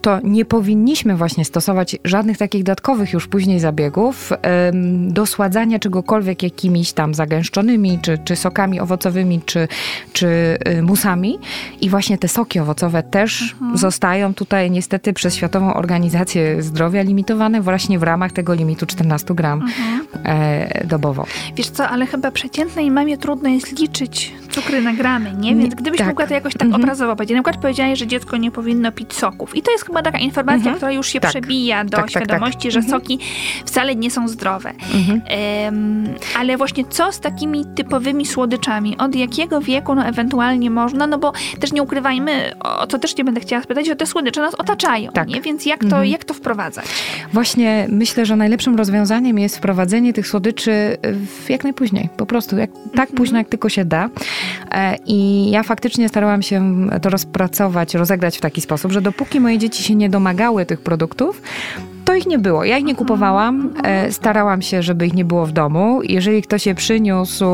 to 0.04 0.20
nie 0.24 0.46
powinniśmy 0.46 1.16
właśnie 1.16 1.46
stosować 1.46 1.96
żadnych 2.04 2.38
takich 2.38 2.64
dodatkowych 2.64 3.14
już 3.14 3.28
później 3.28 3.60
zabiegów 3.60 4.32
ym, 4.70 5.14
do 5.14 5.26
sładzania 5.26 5.80
czegokolwiek 5.80 6.44
jakimiś 6.44 6.94
tam 6.94 7.14
zagęszczonymi, 7.14 8.00
czy, 8.02 8.18
czy 8.18 8.36
sokami 8.36 8.80
owocowymi, 8.80 9.42
czy, 9.46 9.68
czy 10.14 10.58
y, 10.68 10.82
musami. 10.82 11.40
I 11.82 11.90
właśnie 11.90 12.18
te 12.18 12.28
soki 12.28 12.60
owocowe 12.60 13.04
też 13.04 13.56
zostają 13.76 14.34
tutaj 14.34 14.72
niestety 14.72 15.14
przez 15.14 15.36
Światową 15.36 15.74
Organizację 15.74 16.62
Zdrowia 16.62 17.02
limitowane 17.02 17.62
właśnie 17.62 18.00
w 18.00 18.04
ramach 18.04 18.32
tego 18.32 18.54
limitu 18.54 18.86
14 18.86 19.34
gram 19.34 19.62
e, 20.26 20.88
dobowo. 20.88 21.26
Wiesz 21.56 21.70
co, 21.70 21.90
ale 21.90 22.06
chyba 22.06 22.32
przeciętnej 22.32 22.92
mamie 22.92 23.18
trudno 23.18 23.50
jest 23.50 23.80
liczyć 23.80 24.34
cukry 24.54 24.82
na 24.82 24.94
gramy, 24.94 25.34
nie? 25.34 25.56
Więc 25.56 25.70
Nie, 25.70 25.76
gdybyś 25.76 25.98
tak. 25.98 26.08
mogła 26.08 26.28
to 26.28 26.34
jakoś 26.34 26.54
tak 26.54 26.62
Mhm. 26.62 26.82
obrazowo 26.84 27.16
powiedzieć. 27.16 27.36
Na 27.38 27.44
przykład 27.44 27.62
powiedziałaś, 27.62 28.00
że 28.00 28.08
dziecko 28.08 28.38
nie 28.38 28.52
powinno 28.52 28.92
pić 28.92 29.14
soków. 29.14 29.56
I 29.56 29.62
to 29.62 29.72
jest 29.72 29.86
chyba 29.86 30.02
taka 30.02 30.18
informacja, 30.20 30.58
Mhm. 30.60 30.76
która 30.76 30.92
już 30.92 31.08
się 31.08 31.20
Tak. 31.20 31.30
przebija 31.32 31.84
do 31.84 31.90
Tak, 31.90 32.00
tak, 32.00 32.12
tak. 32.14 32.24
świadomości, 32.24 32.72
że 32.72 32.80
Mhm. 32.80 33.02
soki 33.02 33.20
wcale 33.66 33.96
nie 33.96 34.12
są 34.12 34.28
zdrowe. 34.28 34.72
Em, 35.26 36.14
ale 36.40 36.58
właśnie 36.58 36.84
co 36.90 37.12
z 37.12 37.20
takimi 37.20 37.66
typowymi 37.76 38.26
słodyczami? 38.26 38.98
Od 38.98 39.16
jakiego 39.16 39.62
wieku 39.62 39.96
no 39.96 40.06
ewentualnie 40.06 40.70
można? 40.70 41.08
No 41.08 41.18
bo 41.18 41.34
też 41.60 41.72
nie 41.72 41.84
ukrywajmy, 41.84 42.52
o 42.60 42.88
co 42.88 43.00
też 43.00 43.18
nie 43.18 43.24
będę 43.24 43.42
chciała 43.42 43.62
spytać, 43.64 43.86
że 43.88 43.96
te 43.96 44.06
słodycze 44.06 44.42
nas 44.42 44.56
otaczają, 44.56 45.12
Tak. 45.12 45.28
nie? 45.28 45.42
Więc 45.42 45.66
jak 45.66 45.86
to, 45.86 46.04
jak 46.04 46.24
to 46.26 46.34
wprowadzać? 46.34 46.86
Właśnie 47.34 47.86
myślę, 47.90 48.26
że 48.26 48.36
najlepszym 48.36 48.76
rozwiązaniem 48.76 49.40
jest 49.40 49.58
wprowadzenie 49.58 50.14
tych 50.14 50.28
słodyczy 50.28 50.98
jak 51.50 51.64
najpóźniej. 51.64 52.10
Po 52.18 52.26
prostu 52.26 52.58
jak, 52.58 52.70
tak 52.96 53.10
późno, 53.12 53.38
jak 53.38 53.50
tylko 53.50 53.70
się 53.70 53.86
da. 53.86 54.10
E, 54.72 54.98
I 55.06 55.50
ja 55.52 55.64
faktycznie 55.64 56.10
starałam 56.10 56.42
się 56.42 56.88
to 57.02 57.10
rozpracować, 57.10 57.94
rozegrać 57.94 58.38
w 58.38 58.42
taki 58.42 58.62
sposób, 58.62 58.92
że 58.92 59.02
dopóki 59.02 59.40
moje 59.40 59.58
dzieci 59.58 59.84
się 59.84 59.96
nie 59.96 60.10
domagały 60.10 60.66
tych 60.66 60.82
produktów, 60.82 61.42
to 62.06 62.16
ich 62.16 62.26
nie 62.26 62.40
było. 62.40 62.64
Ja 62.64 62.78
ich 62.78 62.86
nie 62.86 62.96
kupowałam, 62.96 63.74
e, 63.84 64.12
starałam 64.12 64.62
się, 64.62 64.84
żeby 64.84 65.08
ich 65.08 65.14
nie 65.14 65.26
było 65.26 65.46
w 65.46 65.52
domu. 65.52 66.02
Jeżeli 66.04 66.42
ktoś 66.42 66.66
je 66.66 66.76
przyniósł, 66.76 67.46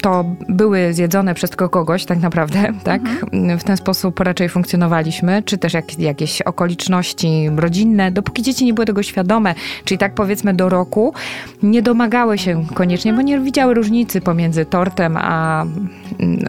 to 0.00 0.24
były 0.48 0.94
zjedzone 0.94 1.34
przez 1.34 1.56
kogoś 1.56 2.04
tak 2.04 2.20
naprawdę, 2.20 2.72
tak? 2.84 3.02
W 3.58 3.64
ten 3.64 3.76
sposób 3.76 4.20
raczej 4.20 4.48
funkcjonowaliśmy, 4.48 5.42
czy 5.42 5.58
też 5.58 5.74
jak, 5.74 5.98
jakieś 5.98 6.42
okoliczności 6.42 7.50
rodzinne. 7.56 8.12
Dopóki 8.12 8.42
dzieci 8.42 8.64
nie 8.64 8.74
były 8.74 8.86
tego 8.86 9.02
świadome, 9.02 9.54
czyli 9.84 9.98
tak 9.98 10.14
powiedzmy 10.14 10.54
do 10.54 10.68
roku, 10.68 11.14
nie 11.62 11.82
domagały 11.82 12.38
się 12.38 12.64
koniecznie, 12.74 13.12
bo 13.12 13.22
nie 13.22 13.40
widziały 13.40 13.74
różnicy 13.74 14.20
pomiędzy 14.20 14.64
tortem 14.64 15.16
a, 15.16 15.64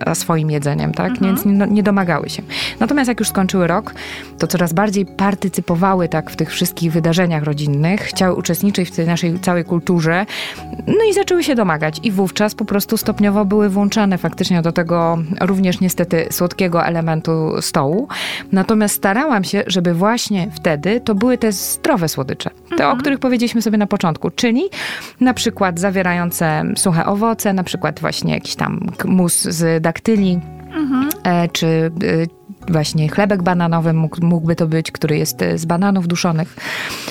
a 0.06 0.16
swoim 0.16 0.52
jedzeniem, 0.52 0.94
tak? 0.94 1.20
Więc 1.22 1.46
nie, 1.46 1.54
nie 1.54 1.84
domagały 1.84 2.30
się. 2.30 2.44
Natomiast 2.80 3.08
jak 3.08 3.20
już 3.20 3.30
skończyły 3.30 3.68
rok, 3.68 3.94
to 4.40 4.48
coraz 4.48 4.74
bardziej 4.74 5.06
partycypowały 5.06 6.10
tak 6.10 6.32
w 6.32 6.36
tych 6.36 6.50
wszystkich 6.50 6.92
wydarzeniach 6.92 7.44
rodzinnych, 7.44 8.02
chciały 8.02 8.36
uczestniczyć 8.36 8.90
w 8.90 8.96
tej 8.96 9.08
naszej 9.08 9.40
całej 9.40 9.66
kulturze, 9.66 10.26
no 10.88 11.04
i 11.10 11.14
zaczęły 11.14 11.44
się 11.44 11.56
domagać. 11.56 12.00
I 12.04 12.12
wówczas 12.12 12.55
po 12.58 12.66
prostu 12.66 12.98
stopniowo 12.98 13.46
były 13.46 13.70
włączane 13.70 14.18
faktycznie 14.18 14.62
do 14.62 14.72
tego 14.72 15.18
również 15.42 15.80
niestety 15.80 16.28
słodkiego 16.32 16.86
elementu 16.86 17.62
stołu. 17.62 18.08
Natomiast 18.52 18.96
starałam 18.96 19.44
się, 19.44 19.64
żeby 19.68 19.94
właśnie 19.94 20.52
wtedy 20.52 21.02
to 21.02 21.16
były 21.16 21.38
te 21.38 21.52
zdrowe 21.52 22.10
słodycze. 22.10 22.50
Te, 22.78 22.90
o 22.90 22.98
których 22.98 23.20
powiedzieliśmy 23.20 23.62
sobie 23.62 23.78
na 23.78 23.88
początku, 23.88 24.30
czyli 24.30 24.64
na 25.20 25.34
przykład 25.34 25.80
zawierające 25.80 26.64
suche 26.76 27.06
owoce, 27.06 27.54
na 27.54 27.64
przykład 27.64 28.00
właśnie 28.00 28.34
jakiś 28.34 28.56
tam 28.56 28.90
mus 29.06 29.42
z 29.42 29.84
daktyli, 29.84 30.40
e, 31.24 31.48
czy 31.48 31.68
e, 31.68 32.45
właśnie 32.68 33.10
chlebek 33.10 33.44
bananowy 33.44 33.94
mógł, 33.94 34.26
mógłby 34.26 34.56
to 34.56 34.68
być, 34.68 34.92
który 34.92 35.18
jest 35.18 35.42
e, 35.42 35.58
z 35.58 35.66
bananów 35.66 36.08
duszonych. 36.08 36.56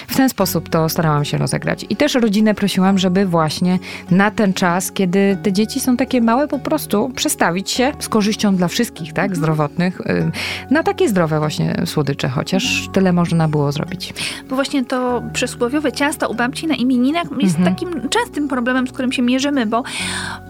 W 0.08 0.16
ten 0.16 0.28
sposób 0.28 0.68
to 0.68 0.88
starałam 0.88 1.25
się 1.25 1.38
rozegrać. 1.38 1.87
I 1.90 1.96
też 1.96 2.14
rodzinę 2.14 2.54
prosiłam, 2.54 2.99
żeby 2.99 3.26
właśnie 3.26 3.78
na 4.11 4.30
ten 4.30 4.52
czas, 4.52 4.92
kiedy 4.92 5.38
te 5.42 5.52
dzieci 5.52 5.80
są 5.80 5.96
takie 5.96 6.20
małe, 6.20 6.49
po 6.49 6.58
prostu 6.58 7.11
przestawić 7.14 7.70
się 7.70 7.92
z 7.99 8.08
korzyścią 8.08 8.56
dla 8.56 8.68
wszystkich, 8.68 9.12
tak, 9.12 9.37
zdrowotnych, 9.37 10.00
y, 10.00 10.30
na 10.70 10.82
takie 10.82 11.08
zdrowe 11.08 11.38
właśnie 11.38 11.82
słodycze, 11.84 12.28
chociaż 12.28 12.88
tyle 12.92 13.12
można 13.12 13.49
było 13.49 13.73
zrobić. 13.73 14.14
Bo 14.50 14.54
właśnie 14.54 14.84
to 14.84 15.23
przysłowiowe 15.32 15.92
ciasto 15.92 16.28
u 16.28 16.34
babci 16.34 16.66
na 16.66 16.75
imieninach 16.75 17.25
jest 17.40 17.56
Mhm. 17.58 17.75
takim 17.75 18.08
częstym 18.08 18.49
problemem, 18.49 18.87
z 18.88 18.92
którym 18.92 19.12
się 19.12 19.23
mierzymy, 19.23 19.66
bo 19.66 19.82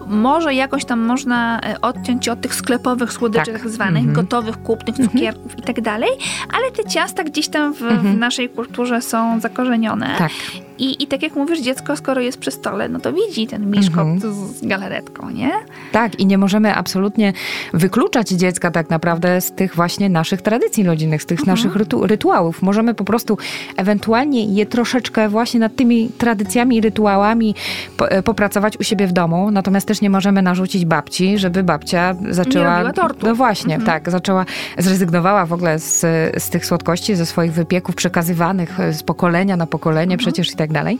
może 0.07 0.53
jakoś 0.53 0.85
tam 0.85 0.99
można 0.99 1.59
e, 1.61 1.81
odciąć 1.81 2.25
się 2.25 2.31
od 2.31 2.41
tych 2.41 2.55
sklepowych 2.55 3.13
słodyczy 3.13 3.51
Tak. 3.51 3.61
tak 3.61 3.69
zwanych, 3.71 4.03
Mhm. 4.05 4.13
gotowych, 4.15 4.63
kupnych 4.63 4.94
cukierków 4.95 5.59
i 5.59 5.61
tak 5.61 5.81
dalej, 5.81 6.09
ale 6.53 6.71
te 6.71 6.89
ciasta 6.89 7.23
gdzieś 7.23 7.47
tam 7.47 7.73
w, 7.73 7.79
w 7.79 8.17
naszej 8.17 8.49
kulturze 8.49 9.01
są 9.01 9.39
zakorzenione. 9.39 10.05
Mhm. 10.05 10.29
Tak. 10.29 10.64
I, 10.79 11.03
I 11.03 11.07
tak 11.07 11.23
jak 11.23 11.35
mówisz, 11.35 11.61
dziecko, 11.61 11.95
skoro 11.97 12.21
jest 12.21 12.37
przy 12.37 12.51
stole, 12.51 12.89
no 12.89 12.99
to 12.99 13.13
widzi 13.13 13.47
ten 13.47 13.71
miszkot 13.71 14.07
Mhm. 14.07 14.33
z 14.33 14.67
galaretką, 14.67 15.29
nie? 15.29 15.51
Tak, 15.91 16.19
i 16.19 16.25
nie 16.25 16.37
możemy 16.37 16.75
absolutnie 16.75 17.33
wykluczać 17.73 18.29
dziecka 18.29 18.71
tak 18.71 18.89
naprawdę 18.89 19.41
z 19.41 19.51
tych 19.51 19.75
właśnie 19.75 20.09
naszych 20.09 20.41
tradycji 20.41 20.83
rodzinnych, 20.83 21.23
z 21.23 21.25
tych 21.25 21.47
naszych 21.47 21.75
rytu 21.75 22.07
rytuałów. 22.07 22.61
Możemy 22.61 22.93
po 22.93 23.03
prostu 23.03 23.37
ewentualnie 23.77 24.45
je 24.45 24.65
troszeczkę 24.65 25.29
właśnie 25.29 25.59
nad 25.59 25.75
tymi 25.75 26.09
tradycjami 26.17 26.77
i 26.77 26.81
rytuałami 26.81 27.55
po, 27.97 28.11
e, 28.11 28.23
popracować 28.23 28.79
u 28.79 28.83
siebie 28.83 29.07
w 29.07 29.11
domu, 29.11 29.51
natomiast 29.51 29.87
też 29.87 30.01
nie 30.01 30.09
możemy 30.09 30.41
narzucić 30.41 30.85
babci, 30.85 31.37
żeby 31.37 31.63
babcia 31.63 32.15
zaczęła... 32.29 32.75
robiła 32.75 32.93
tortu. 32.93 33.25
No 33.27 33.35
właśnie, 33.35 33.79
tak, 33.79 34.11
zaczęła, 34.11 34.45
zrezygnowała 34.77 35.45
w 35.45 35.53
ogóle 35.53 35.79
z, 35.79 35.99
z 36.43 36.49
tych 36.49 36.65
słodkości, 36.65 37.15
ze 37.15 37.25
swoich 37.25 37.51
wypieków 37.53 37.95
przekazywanych 37.95 38.79
e, 38.79 38.93
z 38.93 39.03
pokolenia 39.03 39.57
na 39.57 39.67
pokolenie 39.67 40.17
przecież 40.17 40.51
i 40.51 40.55
tak 40.55 40.64
dalej. 40.73 40.97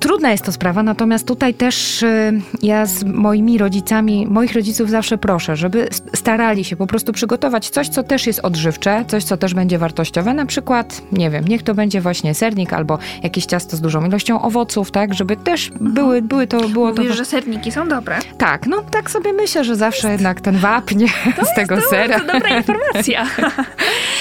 Trudna 0.00 0.30
jest 0.30 0.44
to 0.44 0.52
sprawa, 0.52 0.82
natomiast 0.82 1.26
tutaj 1.26 1.54
też 1.54 2.02
e, 2.02 2.32
ja 2.62 2.86
z 2.86 3.04
moimi 3.04 3.58
rodzicami, 3.58 4.26
moich 4.30 4.52
rodziców 4.52 4.90
zawsze 4.90 5.18
proszę, 5.18 5.56
żeby 5.56 5.88
starali 6.14 6.64
się 6.64 6.76
po 6.76 6.86
prostu 6.86 7.12
przygotować 7.12 7.68
coś, 7.68 7.88
co 7.88 8.02
też 8.02 8.26
jest 8.26 8.40
odżywcze, 8.42 9.04
coś, 9.08 9.24
co 9.24 9.36
też 9.36 9.54
będzie 9.54 9.78
wartościowe. 9.78 10.34
Na 10.34 10.46
przykład, 10.46 11.02
nie 11.12 11.30
wiem, 11.30 11.44
niech 11.48 11.62
to 11.62 11.74
będzie 11.74 12.00
właśnie 12.00 12.34
sernik 12.34 12.72
albo 12.72 12.98
jakieś 13.22 13.46
ciasto 13.46 13.76
z 13.76 13.80
dużą 13.80 14.06
ilością 14.06 14.42
owoców, 14.42 14.90
tak, 14.90 15.14
żeby 15.14 15.36
też 15.36 15.70
były, 15.80 16.22
były 16.22 16.46
to, 16.46 16.68
było 16.68 16.92
to. 16.92 17.02
Mówisz, 17.02 17.16
że 17.16 17.24
serniki 17.24 17.72
są 17.72 17.88
dobre. 17.88 18.18
Tak, 18.38 18.66
no 18.66 18.82
tak 18.90 19.10
sobie 19.10 19.32
myślę, 19.32 19.64
że 19.64 19.76
zawsze 19.76 20.12
jednak 20.12 20.40
ten 20.40 20.56
wapnie 20.56 21.06
z 21.52 21.54
tego 21.54 21.80
sera. 21.80 22.20
To 22.20 22.26
dobra 22.26 22.56
informacja. 22.58 23.26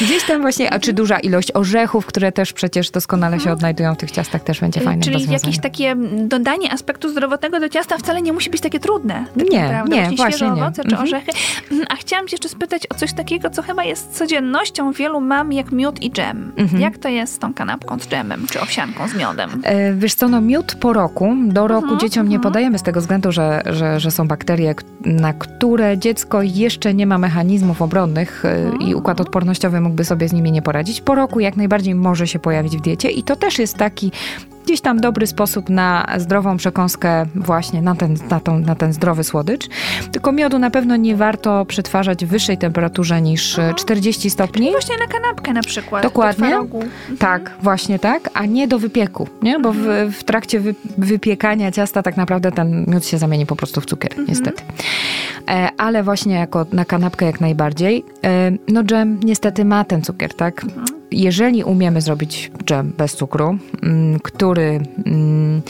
Gdzieś 0.02 0.24
tam 0.24 0.42
właśnie, 0.42 0.74
a 0.74 0.80
czy 0.80 0.94
duża 0.94 1.20
ilość 1.20 1.52
orzechów, 1.54 2.06
które 2.06 2.32
też 2.32 2.54
przecież 2.54 2.92
doskonale 2.92 3.40
się 3.40 3.52
odnajdują 3.52 3.96
w 3.96 3.98
tych 3.98 4.12
ciastach, 4.12 4.44
też 4.44 4.60
będzie 4.60 4.75
fajnym 4.82 5.02
Czyli 5.04 5.14
rozwiązaniem. 5.14 5.40
jakieś 5.44 5.60
takie 5.62 5.96
dodanie 6.28 6.72
aspektu 6.74 7.10
zdrowotnego 7.10 7.60
do 7.60 7.70
ciasta 7.70 7.98
wcale 7.98 8.22
nie 8.22 8.34
musi 8.34 8.50
być 8.50 8.62
takie 8.62 8.80
trudne. 8.80 9.26
Tak 9.40 9.50
Nie, 9.50 9.62
naprawdę. 9.64 9.96
nie, 9.96 10.02
właśnie, 10.02 10.18
właśnie 10.18 10.38
świeże 10.38 10.46
nie. 10.56 10.62
owoce 10.64 10.82
czy 10.84 10.90
Mhm. 10.90 11.04
orzechy. 11.04 11.32
Mm, 11.72 11.86
A 11.90 11.96
chciałam 11.96 12.28
cię 12.28 12.34
jeszcze 12.34 12.50
spytać 12.50 12.84
o 12.92 12.96
coś 12.96 13.14
takiego, 13.14 13.50
co 13.50 13.62
chyba 13.62 13.84
jest 13.84 14.18
codziennością 14.18 14.92
wielu 14.92 15.22
mam, 15.22 15.54
jak 15.54 15.72
miód 15.72 16.04
i 16.04 16.12
dżem. 16.12 16.52
Mhm. 16.58 16.82
Jak 16.82 16.98
to 16.98 17.10
jest 17.10 17.34
z 17.34 17.40
tą 17.40 17.54
kanapką 17.54 18.00
z 18.00 18.08
dżemem, 18.08 18.46
czy 18.52 18.62
owsianką 18.62 19.08
z 19.08 19.16
miodem? 19.16 19.50
E, 19.64 19.94
Wiesz 19.94 20.14
co, 20.14 20.28
no 20.28 20.42
miód 20.42 20.76
po 20.80 20.94
roku. 20.94 21.34
Do 21.46 21.68
roku 21.68 21.84
Mhm, 21.84 22.00
dzieciom 22.00 22.30
nie 22.30 22.40
podajemy 22.40 22.80
z 22.80 22.84
tego 22.84 23.00
względu, 23.02 23.32
że, 23.32 23.62
że, 23.66 24.00
że 24.00 24.12
są 24.12 24.28
bakterie, 24.28 24.76
na 25.06 25.34
które 25.34 25.98
dziecko 25.98 26.42
jeszcze 26.42 26.94
nie 26.94 27.08
ma 27.08 27.18
mechanizmów 27.18 27.82
obronnych 27.82 28.46
e, 28.46 28.56
Mhm. 28.56 28.82
i 28.82 28.96
układ 28.96 29.22
odpornościowy 29.22 29.82
mógłby 29.82 30.06
sobie 30.06 30.30
z 30.30 30.34
nimi 30.34 30.52
nie 30.52 30.62
poradzić. 30.62 31.02
Po 31.02 31.16
roku 31.16 31.40
jak 31.40 31.56
najbardziej 31.58 31.96
może 31.96 32.28
się 32.28 32.40
pojawić 32.40 32.78
w 32.78 32.82
diecie 32.82 33.10
i 33.10 33.24
to 33.24 33.36
też 33.36 33.60
jest 33.60 33.78
taki 33.78 34.12
gdzieś 34.66 34.82
tam 34.82 35.00
dobry 35.00 35.28
sposób 35.28 35.70
na 35.70 36.08
zdrową 36.18 36.58
przekąskę 36.58 37.26
właśnie 37.36 37.82
na 37.82 37.96
ten, 37.96 38.18
na, 38.30 38.40
tą, 38.40 38.60
na 38.60 38.76
ten 38.76 38.94
zdrowy 38.94 39.24
słodycz. 39.24 39.68
Tylko 40.12 40.32
miodu 40.32 40.60
na 40.60 40.70
pewno 40.70 40.96
nie 40.96 41.16
warto 41.16 41.66
przetwarzać 41.66 42.26
w 42.26 42.28
wyższej 42.30 42.58
temperaturze 42.58 43.22
niż 43.22 43.60
e, 43.60 43.74
40 43.74 44.30
stopni. 44.30 44.72
Właśnie 44.72 44.98
na 44.98 45.08
kanapkę 45.08 45.54
na 45.54 45.62
przykład. 45.62 46.04
Dokładnie. 46.04 46.50
Do 46.50 46.50
twarogu. 46.50 46.84
Tak, 47.20 47.52
właśnie 47.62 48.00
tak, 48.00 48.30
a 48.34 48.46
nie 48.46 48.68
do 48.68 48.80
wypieku, 48.80 49.28
nie? 49.42 49.60
Bo 49.60 49.74
w, 49.74 49.78
w 50.12 50.24
trakcie 50.24 50.60
wy, 50.60 50.76
wypiekania 50.98 51.72
ciasta 51.72 52.04
tak 52.04 52.18
naprawdę 52.18 52.52
ten 52.52 52.86
miód 52.88 53.06
się 53.06 53.18
zamieni 53.18 53.46
po 53.46 53.56
prostu 53.56 53.82
w 53.82 53.86
cukier, 53.86 54.12
niestety. 54.28 54.64
E, 55.50 55.70
ale 55.78 56.04
właśnie 56.04 56.36
jako 56.36 56.66
na 56.74 56.86
kanapkę 56.86 57.26
jak 57.26 57.42
najbardziej. 57.42 58.06
E, 58.24 58.52
no 58.68 58.84
dżem 58.84 59.20
niestety 59.24 59.66
ma 59.66 59.84
ten 59.84 60.02
cukier, 60.02 60.34
tak? 60.34 60.66
Jeżeli 61.16 61.64
umiemy 61.64 62.02
zrobić 62.02 62.52
dżem 62.66 62.94
bez 62.98 63.16
cukru, 63.16 63.58
mm, 63.84 64.20
który 64.20 64.80
mm, 65.06 65.62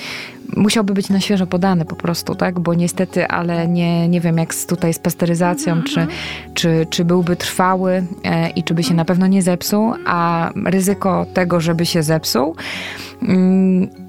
musiałby 0.58 0.94
być 0.94 1.10
na 1.10 1.20
świeżo 1.20 1.48
podany 1.48 1.86
po 1.86 1.96
prostu, 1.96 2.36
tak? 2.36 2.60
Bo 2.60 2.74
niestety, 2.74 3.28
ale 3.28 3.68
nie, 3.68 4.10
nie 4.10 4.22
wiem 4.22 4.38
jak 4.38 4.54
z, 4.54 4.66
tutaj 4.66 4.94
z 4.94 5.00
pasteryzacją, 5.00 5.74
Mhm, 5.74 5.86
czy, 5.86 6.08
czy, 6.54 6.88
czy 6.90 7.06
byłby 7.06 7.36
trwały 7.36 8.04
e, 8.24 8.50
i 8.50 8.64
czy 8.64 8.74
by 8.74 8.84
się 8.84 8.94
na 8.94 9.06
pewno 9.06 9.28
nie 9.28 9.42
zepsuł, 9.42 9.94
a 10.06 10.50
ryzyko 10.66 11.25
tego, 11.34 11.60
żeby 11.60 11.86
się 11.86 12.04
zepsuł 12.04 12.56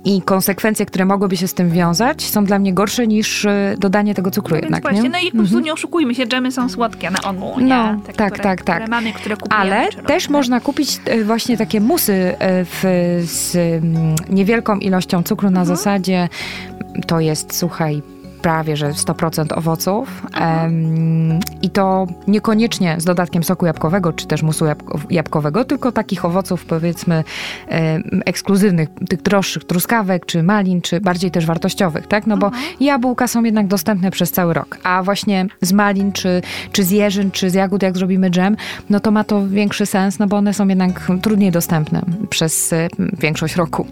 i 0.05 0.23
konsekwencje, 0.23 0.87
które 0.87 1.05
mogłyby 1.05 1.37
się 1.37 1.49
z 1.49 1.55
tym 1.55 1.71
wiązać, 1.71 2.23
są 2.23 2.45
dla 2.45 2.59
mnie 2.59 2.75
gorsze 2.75 3.07
niż 3.07 3.45
e, 3.45 3.75
dodanie 3.79 4.15
tego 4.15 4.31
cukru 4.31 4.55
Więc 4.55 4.63
jednak, 4.65 4.83
właśnie, 4.83 5.03
nie? 5.03 5.09
no 5.09 5.19
i 5.19 5.31
po 5.31 5.37
prostu 5.39 5.61
nie 5.61 5.73
oszukujmy 5.73 6.15
się, 6.15 6.27
dżemy 6.27 6.53
są 6.53 6.69
słodkie 6.69 7.11
na 7.11 7.23
ogół? 7.23 7.53
No, 7.61 8.01
Te, 8.07 8.13
tak, 8.13 8.33
które, 8.33 8.45
tak, 8.45 8.63
tak. 8.63 8.77
Które 8.77 8.89
mamy, 8.89 9.13
które 9.13 9.37
kupujemy. 9.37 9.75
Ale 9.77 9.89
też 10.07 10.29
można 10.29 10.61
kupić 10.61 11.01
e, 11.05 11.25
właśnie 11.25 11.57
takie 11.57 11.81
musy 11.81 12.13
e, 12.39 12.65
w, 12.65 12.83
z 13.25 13.57
mm, 13.57 14.15
niewielką 14.31 14.79
ilością 14.79 15.23
cukru 15.23 15.51
na 15.51 15.61
Mhm. 15.61 15.77
zasadzie, 15.77 16.29
to 17.07 17.21
jest, 17.21 17.57
słuchaj, 17.59 18.03
prawie 18.47 18.77
że 18.77 18.91
100% 18.91 19.59
owoców 19.59 20.23
em, 20.35 21.41
i 21.63 21.71
to 21.71 22.07
niekoniecznie 22.29 22.97
z 22.99 23.05
dodatkiem 23.05 23.45
soku 23.45 23.67
jabłkowego 23.67 24.13
czy 24.13 24.27
też 24.27 24.43
musu 24.43 24.65
jabłko- 24.65 25.01
jabłkowego, 25.11 25.65
tylko 25.65 25.93
takich 25.93 26.25
owoców 26.25 26.65
powiedzmy 26.65 27.25
em, 27.69 28.23
ekskluzywnych, 28.27 28.89
tych 29.09 29.23
droższych, 29.23 29.65
truskawek 29.65 30.27
czy 30.27 30.43
malin, 30.43 30.81
czy 30.83 31.01
bardziej 31.01 31.31
też 31.31 31.47
wartościowych, 31.47 32.07
tak? 32.07 32.27
No 32.27 32.37
bo 32.37 32.51
jabłka 32.81 33.29
są 33.29 33.45
jednak 33.45 33.67
dostępne 33.67 34.11
przez 34.11 34.31
cały 34.33 34.55
rok, 34.55 34.79
a 34.83 35.03
właśnie 35.03 35.47
z 35.61 35.73
malin 35.73 36.13
czy, 36.13 36.43
czy 36.73 36.85
z 36.85 36.91
jeżyn, 36.91 37.31
czy 37.31 37.51
z 37.51 37.55
jagód 37.55 37.83
jak 37.83 37.97
zrobimy 37.97 38.31
dżem, 38.31 38.57
no 38.91 39.01
to 39.01 39.11
ma 39.11 39.25
to 39.25 39.49
większy 39.49 39.87
sens, 39.87 40.19
no 40.19 40.27
bo 40.27 40.37
one 40.37 40.55
są 40.55 40.69
jednak 40.69 41.13
trudniej 41.23 41.51
dostępne 41.51 42.03
przez 42.31 42.73
e, 42.73 42.89
większość 43.19 43.57
roku. 43.57 43.87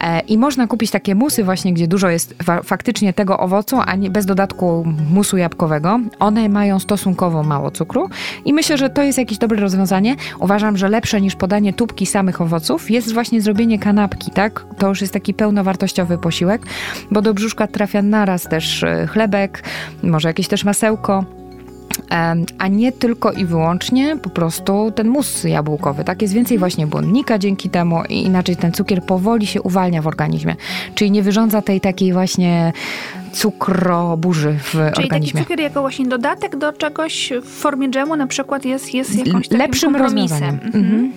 E, 0.00 0.20
I 0.20 0.38
można 0.38 0.66
kupić 0.66 0.90
takie 0.90 1.14
musy 1.14 1.44
właśnie, 1.44 1.72
gdzie 1.72 1.88
dużo 1.88 2.08
jest 2.08 2.34
fa- 2.42 2.62
faktycznie 2.62 3.12
tego 3.12 3.38
owocu, 3.38 3.80
a 3.88 3.96
nie 3.96 4.10
bez 4.10 4.26
dodatku 4.26 4.84
musu 5.10 5.36
jabłkowego. 5.36 6.00
One 6.18 6.48
mają 6.48 6.78
stosunkowo 6.78 7.42
mało 7.42 7.70
cukru 7.70 8.08
i 8.44 8.52
myślę, 8.52 8.78
że 8.78 8.90
to 8.90 9.02
jest 9.02 9.18
jakieś 9.18 9.38
dobre 9.38 9.60
rozwiązanie. 9.60 10.16
Uważam, 10.38 10.76
że 10.76 10.88
lepsze 10.88 11.20
niż 11.20 11.34
podanie 11.36 11.72
tubki 11.72 12.06
samych 12.06 12.40
owoców 12.40 12.90
jest 12.90 13.14
właśnie 13.14 13.40
zrobienie 13.40 13.78
kanapki, 13.78 14.30
tak? 14.30 14.64
To 14.78 14.88
już 14.88 15.00
jest 15.00 15.12
taki 15.12 15.34
pełnowartościowy 15.34 16.18
posiłek, 16.18 16.62
bo 17.10 17.22
do 17.22 17.34
brzuszka 17.34 17.66
trafia 17.66 18.02
naraz 18.02 18.42
też 18.42 18.82
e, 18.82 19.06
chlebek, 19.06 19.62
może 20.02 20.28
jakieś 20.28 20.48
też 20.48 20.64
masełko. 20.64 21.37
A 22.58 22.68
nie 22.68 22.92
tylko 22.92 23.32
i 23.32 23.44
wyłącznie 23.44 24.16
po 24.22 24.30
prostu 24.30 24.92
ten 24.94 25.08
mus 25.08 25.44
jabłkowy. 25.44 26.04
Tak 26.04 26.22
jest 26.22 26.34
więcej 26.34 26.58
właśnie 26.58 26.86
błonnika 26.86 27.38
dzięki 27.38 27.70
temu 27.70 28.02
i 28.08 28.22
inaczej 28.22 28.56
ten 28.56 28.72
cukier 28.72 29.02
powoli 29.02 29.46
się 29.46 29.62
uwalnia 29.62 30.02
w 30.02 30.06
organizmie. 30.06 30.56
Czyli 30.94 31.10
nie 31.10 31.22
wyrządza 31.22 31.62
tej 31.62 31.80
takiej 31.80 32.12
właśnie 32.12 32.72
cukroburzy 33.32 34.56
w 34.62 34.70
Czyli 34.70 34.84
taki 34.84 35.02
organizmie. 35.02 35.40
cukier 35.40 35.60
jako 35.60 35.80
właśnie 35.80 36.06
dodatek 36.06 36.56
do 36.56 36.72
czegoś 36.72 37.32
w 37.42 37.48
formie 37.48 37.90
dżemu 37.90 38.16
na 38.16 38.26
przykład 38.26 38.64
jest, 38.64 38.94
jest 38.94 39.26
jakąś 39.26 39.48
takim 39.48 39.58
Lepszym 39.58 39.92
kompromisem. 39.92 40.58
Mhm. 40.64 40.84
Mhm. 40.84 41.12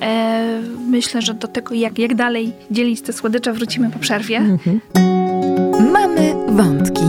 E, 0.00 0.60
myślę, 0.90 1.22
że 1.22 1.34
do 1.34 1.48
tego 1.48 1.74
jak, 1.74 1.98
jak 1.98 2.14
dalej 2.14 2.52
dzielić 2.70 3.00
te 3.00 3.12
słodycze 3.12 3.52
wrócimy 3.52 3.90
po 3.90 3.98
przerwie. 3.98 4.36
Mhm. 4.36 4.80
Mamy 5.92 6.34
wątki. 6.48 7.04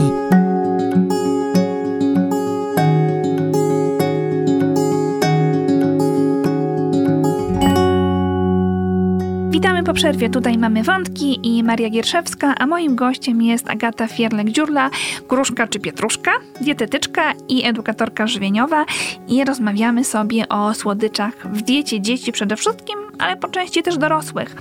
Po 9.88 9.94
przerwie. 9.94 10.30
Tutaj 10.30 10.58
mamy 10.58 10.84
wątki 10.84 11.40
i 11.44 11.64
Maria 11.64 11.90
Gierszewska, 11.90 12.56
a 12.58 12.68
moim 12.68 12.96
gościem 12.96 13.42
jest 13.42 13.70
Agata 13.70 14.08
Fierlek-Dziurla, 14.08 14.90
gruszka 15.30 15.68
czy 15.68 15.80
pietruszka, 15.80 16.32
dietetyczka 16.62 17.34
i 17.50 17.66
edukatorka 17.66 18.28
żywieniowa 18.28 18.86
i 19.28 19.46
rozmawiamy 19.46 20.04
sobie 20.04 20.50
o 20.50 20.74
słodyczach 20.74 21.48
w 21.54 21.62
diecie 21.62 22.02
dzieci 22.02 22.32
przede 22.32 22.56
wszystkim, 22.56 22.96
ale 23.20 23.38
po 23.38 23.48
części 23.48 23.84
też 23.84 23.98
dorosłych. 23.98 24.56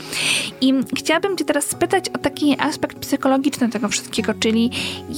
I 0.61 0.74
chciałabym 0.96 1.37
Cię 1.37 1.44
teraz 1.44 1.64
spytać 1.64 2.09
o 2.09 2.18
taki 2.18 2.61
aspekt 2.61 2.98
psychologiczny 2.98 3.68
tego 3.68 3.88
wszystkiego, 3.88 4.35
czyli 4.35 4.70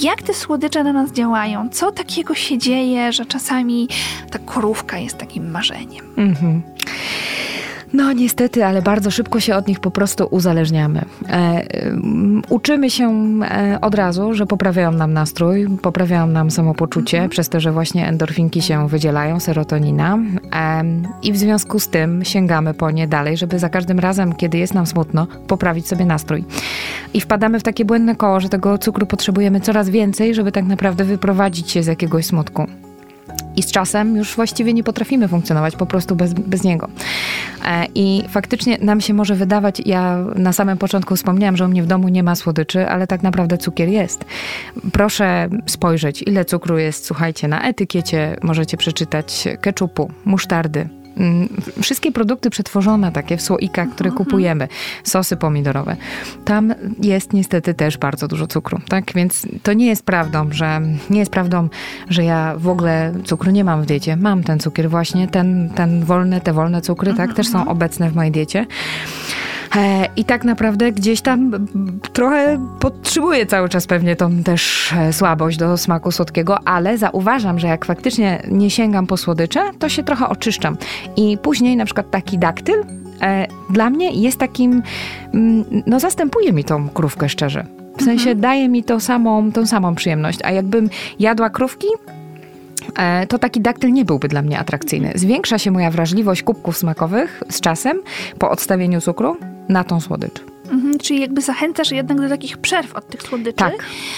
jak 0.03 0.23
te 0.23 0.35
słodycze 0.35 0.85
na 0.85 0.93
nas 0.93 1.13
działają? 1.13 1.69
Co 1.69 1.93
takiego 1.93 2.35
się 2.35 2.59
dzieje, 2.59 3.13
że 3.13 3.27
czasami 3.27 3.89
ta 4.31 4.39
korówka 4.39 4.99
jest 4.99 5.19
takim 5.19 5.51
marzeniem? 5.51 6.05
Mhm. 6.17 6.63
No 7.93 8.13
niestety, 8.13 8.65
ale 8.65 8.83
bardzo 8.83 9.11
szybko 9.11 9.41
się 9.41 9.57
od 9.57 9.69
nich 9.69 9.81
po 9.81 9.91
prostu 9.91 10.29
uzależniamy. 10.31 11.05
E, 11.29 11.67
um, 11.91 12.43
uczymy 12.49 12.91
się 12.91 13.11
e, 13.43 13.79
od 13.81 13.95
razu, 13.95 14.35
że 14.35 14.47
poprawiają 14.47 14.93
nam 14.93 15.13
nastrój, 15.13 15.67
poprawiają 15.83 16.27
nam 16.27 16.51
samopoczucie, 16.51 17.29
przez 17.29 17.49
to, 17.49 17.61
że 17.61 17.73
właśnie 17.73 18.09
endorfinki 18.09 18.63
się 18.63 18.89
wydzielają, 18.89 19.41
serotonina. 19.41 20.19
E, 20.53 20.85
I 21.23 21.33
w 21.33 21.39
związku 21.39 21.81
z 21.81 21.89
tym 21.89 22.25
sięgamy 22.25 22.75
po 22.75 22.91
nie 22.91 23.09
dalej, 23.09 23.37
żeby 23.37 23.59
za 23.59 23.69
każdym 23.69 23.99
razem, 23.99 24.35
kiedy 24.35 24.59
jest 24.59 24.75
nam 24.75 24.87
smutno, 24.87 25.27
poprawić 25.47 25.89
sobie 25.89 26.05
nastrój. 26.05 26.45
I 27.15 27.21
wpadamy 27.21 27.61
w 27.61 27.63
takie 27.63 27.85
błędne 27.85 28.17
koło, 28.17 28.41
że 28.41 28.49
tego 28.49 28.79
cukru 28.79 29.07
potrzebujemy 29.07 29.61
coraz 29.61 29.91
więcej, 29.91 30.35
żeby 30.35 30.53
tak 30.53 30.65
naprawdę 30.65 31.05
wyprowadzić 31.05 31.71
się 31.71 31.83
z 31.83 31.87
jakiegoś 31.87 32.27
smutku. 32.27 32.67
I 33.59 33.63
z 33.63 33.71
czasem 33.71 34.17
już 34.17 34.37
właściwie 34.37 34.73
nie 34.73 34.85
potrafimy 34.85 35.29
funkcjonować 35.29 35.77
po 35.77 35.87
prostu 35.87 36.17
bez, 36.17 36.35
bez 36.35 36.65
niego. 36.65 36.89
E, 37.65 37.87
I 37.95 38.25
faktycznie 38.29 38.79
nam 38.81 39.01
się 39.01 39.15
może 39.15 39.35
wydawać, 39.35 39.83
ja 39.87 40.19
na 40.37 40.53
samym 40.53 40.79
początku 40.79 41.17
wspomniałam, 41.17 41.57
że 41.57 41.65
u 41.65 41.69
mnie 41.69 41.83
w 41.83 41.87
domu 41.87 42.09
nie 42.09 42.23
ma 42.23 42.35
słodyczy, 42.35 42.89
ale 42.89 43.07
tak 43.07 43.23
naprawdę 43.23 43.59
cukier 43.59 43.89
jest. 43.89 44.25
Proszę 44.93 45.49
spojrzeć, 45.67 46.23
ile 46.27 46.45
cukru 46.45 46.79
jest, 46.79 47.07
słuchajcie, 47.07 47.49
na 47.49 47.63
etykiecie 47.63 48.37
możecie 48.43 48.77
przeczytać 48.77 49.49
keczupu, 49.61 50.11
musztardy. 50.25 50.98
Mm, 51.19 51.49
Wszystkie 51.83 52.13
produkty 52.13 52.51
przetworzone, 52.51 53.13
takie 53.13 53.37
w 53.37 53.43
słoikach, 53.43 53.89
które 53.91 54.11
kupujemy, 54.11 54.69
sosy 55.05 55.37
pomidorowe, 55.37 55.97
tam 56.45 56.75
jest 57.03 57.33
niestety 57.33 57.75
też 57.75 57.99
bardzo 57.99 58.29
dużo 58.29 58.47
cukru, 58.47 58.81
tak? 58.89 59.13
Więc 59.15 59.47
to 59.63 59.73
nie 59.73 59.87
jest 59.87 60.05
prawdą, 60.05 60.53
że 60.53 60.81
nie 61.11 61.19
jest 61.19 61.31
prawdą, 61.31 61.69
że 62.11 62.25
ja 62.25 62.55
w 62.57 62.69
ogóle 62.69 63.13
cukru 63.25 63.51
nie 63.51 63.65
mam 63.65 63.83
w 63.83 63.87
diecie. 63.87 64.17
Mam 64.17 64.45
ten 64.45 64.59
cukier 64.59 64.91
właśnie, 64.91 65.29
ten, 65.29 65.71
ten 65.75 66.05
wolny, 66.05 66.41
te 66.41 66.53
wolne 66.53 66.83
cukry, 66.83 67.15
tak, 67.15 67.35
też 67.35 67.49
są 67.49 67.69
obecne 67.69 68.11
w 68.11 68.17
mojej 68.17 68.33
diecie. 68.33 68.67
E, 69.77 70.09
I 70.17 70.25
tak 70.25 70.45
naprawdę 70.45 70.93
gdzieś 70.93 71.21
tam 71.21 71.67
trochę 72.13 72.69
podtrzymuję 72.81 73.47
cały 73.47 73.69
czas 73.69 73.87
pewnie 73.87 74.17
tą 74.17 74.43
też 74.43 74.93
e, 74.93 75.13
słabość 75.13 75.57
do 75.57 75.77
smaku 75.77 76.13
słodkiego, 76.13 76.69
ale 76.69 76.99
zauważam, 76.99 77.59
że 77.59 77.67
jak 77.67 77.85
faktycznie 77.85 78.43
nie 78.51 78.71
sięgam 78.71 79.07
po 79.07 79.17
słodycze, 79.17 79.71
to 79.79 79.89
się 79.89 80.03
trochę 80.03 80.29
oczyszczam. 80.29 80.77
I 81.17 81.39
później 81.39 81.77
na 81.77 81.85
przykład 81.85 82.11
taki 82.11 82.39
daktyl 82.39 82.85
e, 83.23 83.47
dla 83.71 83.91
mnie 83.91 84.11
jest 84.11 84.39
takim, 84.39 84.83
mm, 85.35 85.65
no 85.87 86.01
zastępuje 86.01 86.53
mi 86.53 86.65
tą 86.65 86.89
krówkę 86.89 87.29
szczerze. 87.29 87.67
W 87.99 88.03
sensie 88.03 88.35
daje 88.35 88.69
mi 88.69 88.85
to 88.85 89.01
samą, 89.01 89.53
tą 89.53 89.67
samą 89.67 89.95
przyjemność. 89.95 90.39
A 90.45 90.51
jakbym 90.51 90.91
jadła 91.19 91.51
krówki, 91.51 91.87
e, 92.97 93.27
to 93.27 93.39
taki 93.39 93.61
daktyl 93.61 93.93
nie 93.93 94.05
byłby 94.05 94.29
dla 94.29 94.43
mnie 94.43 94.59
atrakcyjny. 94.59 95.13
Zwiększa 95.15 95.59
się 95.59 95.71
moja 95.71 95.91
wrażliwość 95.91 96.43
kubków 96.43 96.77
smakowych 96.77 97.43
z 97.51 97.61
czasem 97.61 98.01
po 98.39 98.51
odstawieniu 98.51 99.01
cukru 99.01 99.37
na 99.69 99.85
tą 99.85 100.01
słodycz. 100.01 100.58
Mhm, 100.71 100.99
czyli 100.99 101.21
jakby 101.21 101.41
zachęcasz 101.41 101.91
jednak 101.91 102.21
do 102.21 102.29
takich 102.29 102.59
przerw 102.59 102.95
od 102.97 103.09
tych 103.09 103.23
słodyczy, 103.23 103.53
Tak. 103.57 103.73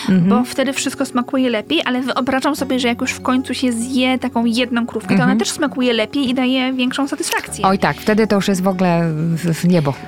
Mhm. 0.08 0.28
bo 0.28 0.44
wtedy 0.44 0.72
wszystko 0.72 1.06
smakuje 1.06 1.50
lepiej, 1.50 1.80
ale 1.84 2.00
wyobrażam 2.02 2.56
sobie, 2.56 2.78
że 2.80 2.88
jak 2.88 3.00
już 3.00 3.10
w 3.12 3.20
końcu 3.20 3.54
się 3.54 3.72
zje 3.72 4.18
taką 4.18 4.44
jedną 4.44 4.86
krówkę, 4.86 5.16
to 5.16 5.22
ona 5.22 5.36
też 5.36 5.50
smakuje 5.50 5.92
lepiej 5.92 6.28
i 6.30 6.34
daje 6.34 6.72
większą 6.72 7.08
satysfakcję. 7.08 7.64
Oj 7.64 7.78
tak, 7.78 7.96
wtedy 7.96 8.26
to 8.26 8.36
już 8.36 8.48
jest 8.48 8.62
w 8.62 8.68
ogóle 8.68 9.02
w, 9.36 9.64
niebo. 9.68 9.94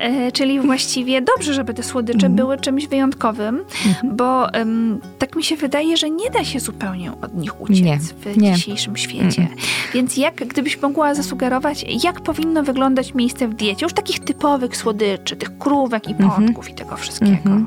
E, 0.00 0.32
czyli 0.32 0.60
właściwie 0.60 1.22
dobrze, 1.22 1.54
żeby 1.54 1.74
te 1.74 1.82
słodycze 1.82 2.26
Mhm. 2.26 2.34
były 2.34 2.58
czymś 2.58 2.86
wyjątkowym, 2.86 3.64
bo 4.04 4.52
em, 4.54 5.00
tak 5.18 5.36
mi 5.36 5.44
się 5.44 5.56
wydaje, 5.56 5.96
że 5.96 6.10
nie 6.10 6.30
da 6.30 6.44
się 6.44 6.60
zupełnie 6.60 7.12
od 7.22 7.34
nich 7.34 7.60
uciec 7.60 7.80
Nie, 7.80 7.98
w 7.98 8.36
nie. 8.36 8.54
dzisiejszym 8.54 8.96
świecie. 8.96 9.48
Więc 9.94 10.16
jak, 10.16 10.34
gdybyś 10.34 10.82
mogła 10.82 11.14
zasugerować, 11.14 11.84
jak 12.04 12.20
powinno 12.20 12.62
wyglądać 12.62 13.14
miejsce 13.14 13.48
w 13.48 13.54
diecie, 13.54 13.86
już 13.86 13.92
takich 13.92 14.20
typowych 14.20 14.76
słodyczy, 14.76 15.36
tych 15.38 15.58
krówek 15.58 16.08
i 16.08 16.14
pączków 16.14 16.70
i 16.70 16.74
tego 16.74 16.96
wszystkiego. 16.96 17.32
Mhm. 17.32 17.66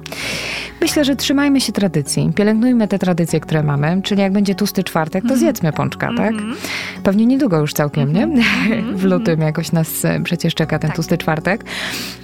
Myślę, 0.82 1.06
że 1.06 1.16
trzymajmy 1.16 1.62
się 1.62 1.74
tradycji. 1.74 2.32
Pielęgnujmy 2.36 2.88
te 2.88 3.00
tradycje, 3.00 3.40
które 3.40 3.64
mamy. 3.64 4.02
Czyli 4.04 4.22
jak 4.22 4.32
będzie 4.32 4.56
tłusty 4.56 4.84
czwartek, 4.84 5.24
to 5.28 5.38
zjedzmy 5.38 5.74
pączka, 5.74 6.10
tak? 6.18 6.32
Mhm. 6.32 6.56
Pewnie 7.04 7.26
niedługo 7.26 7.60
już 7.60 7.74
całkiem, 7.74 8.14
nie? 8.14 8.28
W 9.02 9.04
lutym 9.04 9.42
jakoś 9.42 9.72
nas 9.72 10.06
e, 10.06 10.20
przecież 10.24 10.56
czeka 10.56 10.80
ten 10.80 10.90
Tak. 10.90 10.96
tłusty 10.96 11.18
czwartek. 11.18 11.66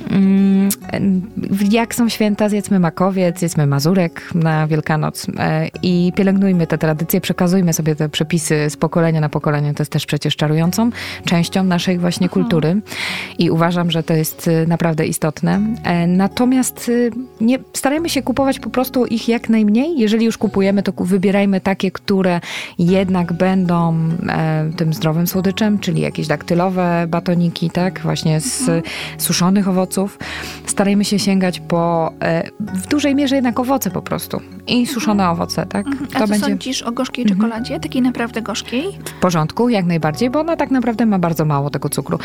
Mm, 0.10 0.70
jak 1.72 1.96
są 1.96 2.10
święta, 2.10 2.50
zjedzmy 2.50 2.80
makowiec, 2.80 3.40
zjedzmy 3.40 3.68
mazurek 3.68 4.30
na 4.36 4.68
Wielkanoc 4.68 5.28
e, 5.40 5.68
i 5.84 6.12
pielęgnujmy 6.16 6.68
te 6.68 6.78
tradycje, 6.78 7.22
przekazujmy 7.22 7.74
sobie 7.74 7.96
te 7.96 8.10
przepisy 8.10 8.70
z 8.70 8.78
pokolenia 8.78 9.22
na 9.22 9.30
pokolenie. 9.30 9.74
To 9.74 9.82
jest 9.82 9.92
też 9.92 10.06
przecież 10.06 10.36
czarującą 10.36 10.90
częścią 11.26 11.64
naszej 11.64 12.00
właśnie 12.00 12.26
mhm. 12.26 12.44
kultury 12.44 12.82
i 13.40 13.52
uważam, 13.52 13.92
że 13.92 14.04
to 14.04 14.14
jest 14.14 14.48
e, 14.48 14.68
naprawdę 14.68 15.06
istotne. 15.06 15.37
E, 15.84 16.08
natomiast 16.08 16.92
nie, 17.42 17.60
starajmy 17.74 18.10
się 18.10 18.22
kupować 18.22 18.60
po 18.60 18.70
prostu 18.70 19.06
ich 19.06 19.28
jak 19.28 19.50
najmniej. 19.50 20.00
Jeżeli 20.00 20.26
już 20.26 20.38
kupujemy, 20.38 20.84
to 20.84 20.94
wybierajmy 20.98 21.62
takie, 21.62 21.92
które 21.92 22.42
jednak 22.80 23.34
będą 23.34 23.98
tym 24.78 24.94
zdrowym 24.94 25.28
słodyczem, 25.28 25.80
czyli 25.80 26.02
jakieś 26.02 26.28
daktylowe 26.28 27.06
batoniki, 27.08 27.70
tak, 27.70 28.00
właśnie 28.00 28.42
z 28.42 28.62
mhm. 28.62 28.82
suszonych 29.18 29.68
owoców. 29.68 30.20
Starajmy 30.66 31.06
się 31.06 31.20
sięgać 31.20 31.60
po 31.60 32.14
e, 32.22 32.44
w 32.60 32.88
dużej 32.88 33.16
mierze 33.16 33.36
jednak 33.36 33.60
owoce 33.60 33.92
po 33.92 34.02
prostu 34.02 34.42
i 34.68 34.88
suszone 34.88 35.24
mhm. 35.24 35.32
owoce, 35.32 35.66
tak? 35.66 35.88
Mhm. 35.88 36.08
A 36.14 36.14
to 36.14 36.20
co 36.20 36.28
będzie... 36.28 36.46
sądzisz 36.46 36.82
o 36.82 36.92
gorzkiej 36.92 37.26
czekoladzie? 37.26 37.80
Takiej 37.80 38.02
naprawdę 38.02 38.42
gorzkiej? 38.42 38.84
W 39.06 39.20
porządku, 39.20 39.70
jak 39.70 39.86
najbardziej, 39.86 40.30
bo 40.30 40.40
ona 40.40 40.56
tak 40.56 40.72
naprawdę 40.72 41.06
ma 41.06 41.20
bardzo 41.20 41.46
mało 41.46 41.70
tego 41.70 41.90
cukru. 41.90 42.20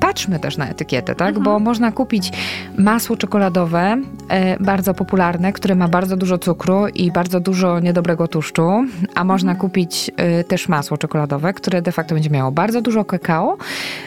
Patrzmy 0.00 0.38
też 0.38 0.56
na 0.56 0.68
etykietę, 0.68 1.14
tak? 1.14 1.38
Bo 1.38 1.58
można 1.58 1.92
kupić 1.92 2.32
masło 2.78 3.16
czekoladowe, 3.16 4.02
e, 4.28 4.64
bardzo 4.64 4.94
popularne, 4.94 5.52
które 5.52 5.74
ma 5.74 5.88
bardzo 5.88 6.16
dużo 6.16 6.38
cukru 6.38 6.88
i 6.88 7.12
bardzo 7.12 7.40
dużo 7.40 7.80
niedobrego 7.80 8.28
tłuszczu, 8.28 8.70
a 9.14 9.24
można 9.24 9.54
kupić 9.54 10.10
e, 10.16 10.44
też 10.44 10.68
masło 10.68 10.96
czekoladowe, 10.96 11.52
które 11.52 11.82
de 11.82 11.92
facto 11.92 12.14
będzie 12.14 12.30
miało 12.30 12.52
bardzo 12.52 12.80
dużo 12.80 13.04
kakao, 13.04 13.56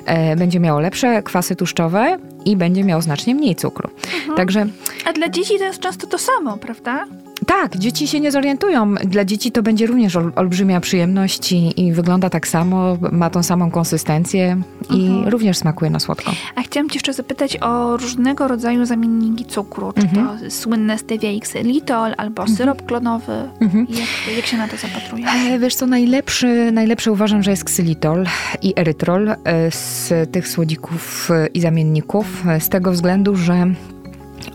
e, 0.06 0.36
będzie 0.36 0.60
miało 0.60 0.80
lepsze 0.80 1.24
kwasy 1.24 1.56
tłuszczowe 1.56 2.18
i 2.46 2.56
będzie 2.56 2.84
miało 2.84 3.02
znacznie 3.02 3.36
mniej 3.36 3.56
cukru. 3.56 3.90
Mhm. 4.16 4.38
Także... 4.38 4.66
A 5.06 5.14
dla 5.14 5.30
dzieci 5.30 5.58
to 5.58 5.64
jest 5.64 5.80
często 5.80 6.08
to 6.08 6.18
samo, 6.18 6.58
prawda? 6.58 7.06
Tak, 7.45 7.78
dzieci 7.78 8.08
się 8.08 8.19
nie 8.19 8.32
zorientują. 8.32 8.95
Dla 8.95 9.26
dzieci 9.26 9.52
to 9.52 9.63
będzie 9.63 9.88
również 9.88 10.15
ol, 10.15 10.32
olbrzymia 10.36 10.80
przyjemność 10.80 11.52
i, 11.52 11.82
i, 11.82 11.93
wygląda 11.93 12.30
tak 12.30 12.47
samo, 12.47 12.97
ma 13.12 13.30
tą 13.30 13.43
samą 13.43 13.71
konsystencję 13.71 14.62
i 14.89 15.08
mhm. 15.08 15.28
również 15.28 15.58
smakuje 15.58 15.91
na 15.91 16.00
słodko. 16.00 16.32
A 16.56 16.62
chciałam 16.62 16.89
cię 16.89 16.95
jeszcze 16.95 17.13
zapytać 17.13 17.58
o 17.62 17.97
różnego 17.97 18.47
rodzaju 18.47 18.86
zamienniki 18.86 19.45
cukru. 19.45 19.93
Czy 19.93 20.02
mhm. 20.02 20.39
to 20.39 20.52
słynne 20.52 20.97
stevia 20.97 21.30
x 21.30 21.54
litol 21.63 22.13
albo 22.17 22.41
mhm. 22.41 22.58
syrop 22.58 22.86
klonowy? 22.86 23.50
Mhm. 23.62 23.88
Jak, 23.89 24.36
jak 24.38 24.45
się 24.45 24.58
na 24.58 24.67
to 24.67 24.78
zapatruje? 24.78 25.26
E, 25.28 25.60
wiesz 25.60 25.76
co, 25.76 25.88
najlepszy, 25.88 26.71
najlepszy 26.71 27.12
uważam, 27.12 27.43
że 27.43 27.52
jest 27.52 27.63
ksylitol 27.63 28.26
i 28.62 28.73
erytrol 28.76 29.30
e, 29.30 29.36
z 29.71 30.13
tych 30.32 30.47
słodzików 30.47 31.32
e, 31.32 31.47
i 31.47 31.62
zamienników. 31.62 32.43
Z 32.60 32.69
tego 32.69 32.91
względu, 32.91 33.36
że 33.36 33.67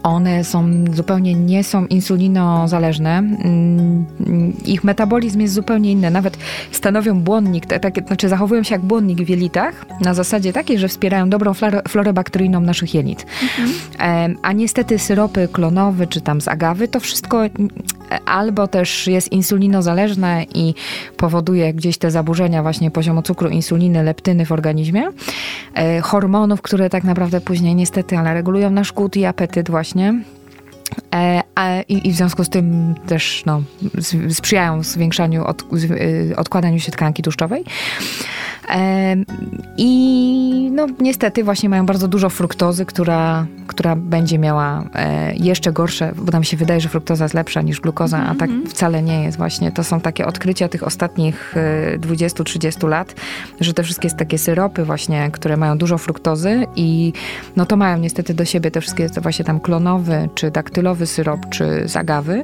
one 0.03 0.45
są 0.45 0.85
zupełnie 0.93 1.35
nie 1.35 1.65
są 1.65 1.87
insulinozależne. 1.87 3.19
Mm, 3.19 4.07
ich 4.65 4.85
metabolizm 4.85 5.41
jest 5.41 5.55
zupełnie 5.55 5.93
inny. 5.93 6.11
Nawet 6.11 6.39
stanowią 6.71 7.21
błonnik, 7.21 7.67
tak, 7.67 8.07
znaczy 8.07 8.29
zachowują 8.29 8.63
się 8.63 8.75
jak 8.75 8.83
błonnik 8.83 9.19
w 9.19 9.29
jelitach 9.29 9.87
na 10.01 10.15
zasadzie 10.15 10.53
takiej, 10.53 10.79
że 10.79 10.89
wspierają 10.89 11.31
dobrą 11.31 11.55
florę, 11.55 11.83
florę 11.89 12.13
bakteryjną 12.13 12.61
naszych 12.61 12.95
jelit. 12.95 13.27
Mhm. 13.43 14.37
A 14.43 14.53
niestety 14.53 14.99
syropy 14.99 15.49
klonowe 15.53 16.07
czy 16.07 16.21
tam 16.21 16.41
z 16.41 16.49
agawy, 16.49 16.89
to 16.89 17.01
wszystko 17.01 17.43
albo 18.27 18.69
też 18.69 19.07
jest 19.07 19.33
insulinozależne 19.33 20.47
i 20.55 20.75
powoduje 21.17 21.75
gdzieś 21.75 21.99
te 21.99 22.11
zaburzenia 22.11 22.63
właśnie 22.63 22.91
poziomu 22.91 23.23
cukru, 23.23 23.49
insuliny, 23.49 24.03
leptyny 24.03 24.47
w 24.47 24.53
organizmie, 24.53 25.03
e, 25.75 26.01
hormonów, 26.01 26.63
które 26.63 26.91
tak 26.91 27.05
naprawdę 27.05 27.41
później 27.41 27.75
niestety, 27.75 28.19
ale 28.19 28.35
regulują 28.35 28.71
nasz 28.71 28.93
głód 28.93 29.17
i 29.17 29.25
apetyt 29.25 29.71
właśnie. 29.71 29.82
E, 29.83 30.25
I, 31.89 32.09
I, 32.09 32.13
w 32.13 32.17
związku 32.17 32.45
z 32.45 32.49
tym 32.49 32.95
też 33.07 33.43
no, 33.47 33.63
sprzyjają 34.31 34.83
zwiększaniu, 34.83 35.45
od, 35.45 35.65
y, 35.73 36.35
odkładaniu 36.37 36.81
się 36.81 36.93
tkanki 36.93 37.23
tłuszczowej. 37.23 37.65
I 39.77 40.71
no, 40.73 40.87
niestety 41.01 41.45
właśnie 41.45 41.69
mają 41.69 41.87
bardzo 41.87 42.09
dużo 42.09 42.31
fruktozy, 42.31 42.87
która, 42.87 43.47
która 43.67 43.97
będzie 43.97 44.39
miała 44.39 44.85
e, 44.95 45.35
jeszcze 45.35 45.73
gorsze, 45.73 46.13
bo 46.17 46.33
nam 46.33 46.45
się 46.45 46.57
wydaje, 46.57 46.81
że 46.81 46.89
fruktoza 46.89 47.25
jest 47.25 47.35
lepsza 47.35 47.63
niż 47.63 47.81
glukoza, 47.81 48.19
a 48.19 48.35
tak 48.35 48.51
mhm. 48.51 48.67
wcale 48.67 49.03
nie 49.03 49.25
jest 49.25 49.39
właśnie. 49.39 49.73
To 49.73 49.85
są 49.85 50.01
takie 50.01 50.27
odkrycia 50.27 50.69
tych 50.69 50.83
ostatnich 50.83 51.55
20-30 51.99 52.85
e, 52.85 52.89
lat, 52.89 53.15
że 53.61 53.75
te 53.75 53.83
wszystkie 53.83 54.11
takie 54.11 54.39
syropy 54.39 54.85
właśnie, 54.85 55.31
które 55.33 55.57
mają 55.57 55.79
dużo 55.79 55.99
fruktozy 55.99 56.67
i 56.77 57.13
no 57.57 57.67
to 57.67 57.77
mają 57.77 57.99
niestety 57.99 58.35
do 58.35 58.45
siebie 58.45 58.71
te 58.71 58.81
wszystkie 58.81 59.09
właśnie 59.23 59.45
tam 59.45 59.61
klonowy, 59.61 60.29
czy 60.35 60.51
daktylowy 60.83 61.07
syrop, 61.07 61.49
czy 61.51 61.89
zagawy, 61.89 62.43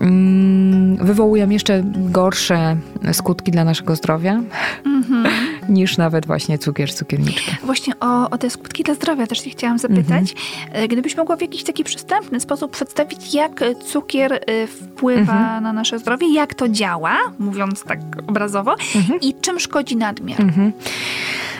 mm, 0.00 0.96
wywołują 0.96 1.50
jeszcze 1.50 1.82
gorsze 1.94 2.76
skutki 3.12 3.50
dla 3.50 3.64
naszego 3.64 3.96
zdrowia. 3.96 4.42
Mhm 4.86 5.26
niż 5.68 5.96
nawet 5.96 6.26
właśnie 6.26 6.58
cukier, 6.58 6.94
cukierniczka. 6.94 7.52
Właśnie 7.64 7.92
o, 8.00 8.30
o 8.30 8.38
te 8.38 8.50
skutki 8.50 8.82
dla 8.82 8.94
zdrowia 8.94 9.26
też 9.26 9.44
się 9.44 9.50
chciałam 9.50 9.78
zapytać. 9.78 10.34
Mhm. 10.68 10.88
Gdybyś 10.88 11.16
mogła 11.16 11.36
w 11.36 11.40
jakiś 11.40 11.64
taki 11.64 11.84
przystępny 11.84 12.40
sposób 12.40 12.72
przedstawić, 12.72 13.34
jak 13.34 13.64
cukier 13.86 14.32
y, 14.32 14.66
wpływa 14.66 15.32
mhm. 15.32 15.62
na 15.62 15.72
nasze 15.72 15.98
zdrowie, 15.98 16.34
jak 16.34 16.54
to 16.54 16.68
działa, 16.68 17.16
mówiąc 17.38 17.84
tak 17.84 18.00
obrazowo, 18.26 18.76
mhm. 18.96 19.20
i 19.20 19.34
czym 19.34 19.60
szkodzi 19.60 19.96
nadmiar. 19.96 20.40
Mhm. 20.40 20.72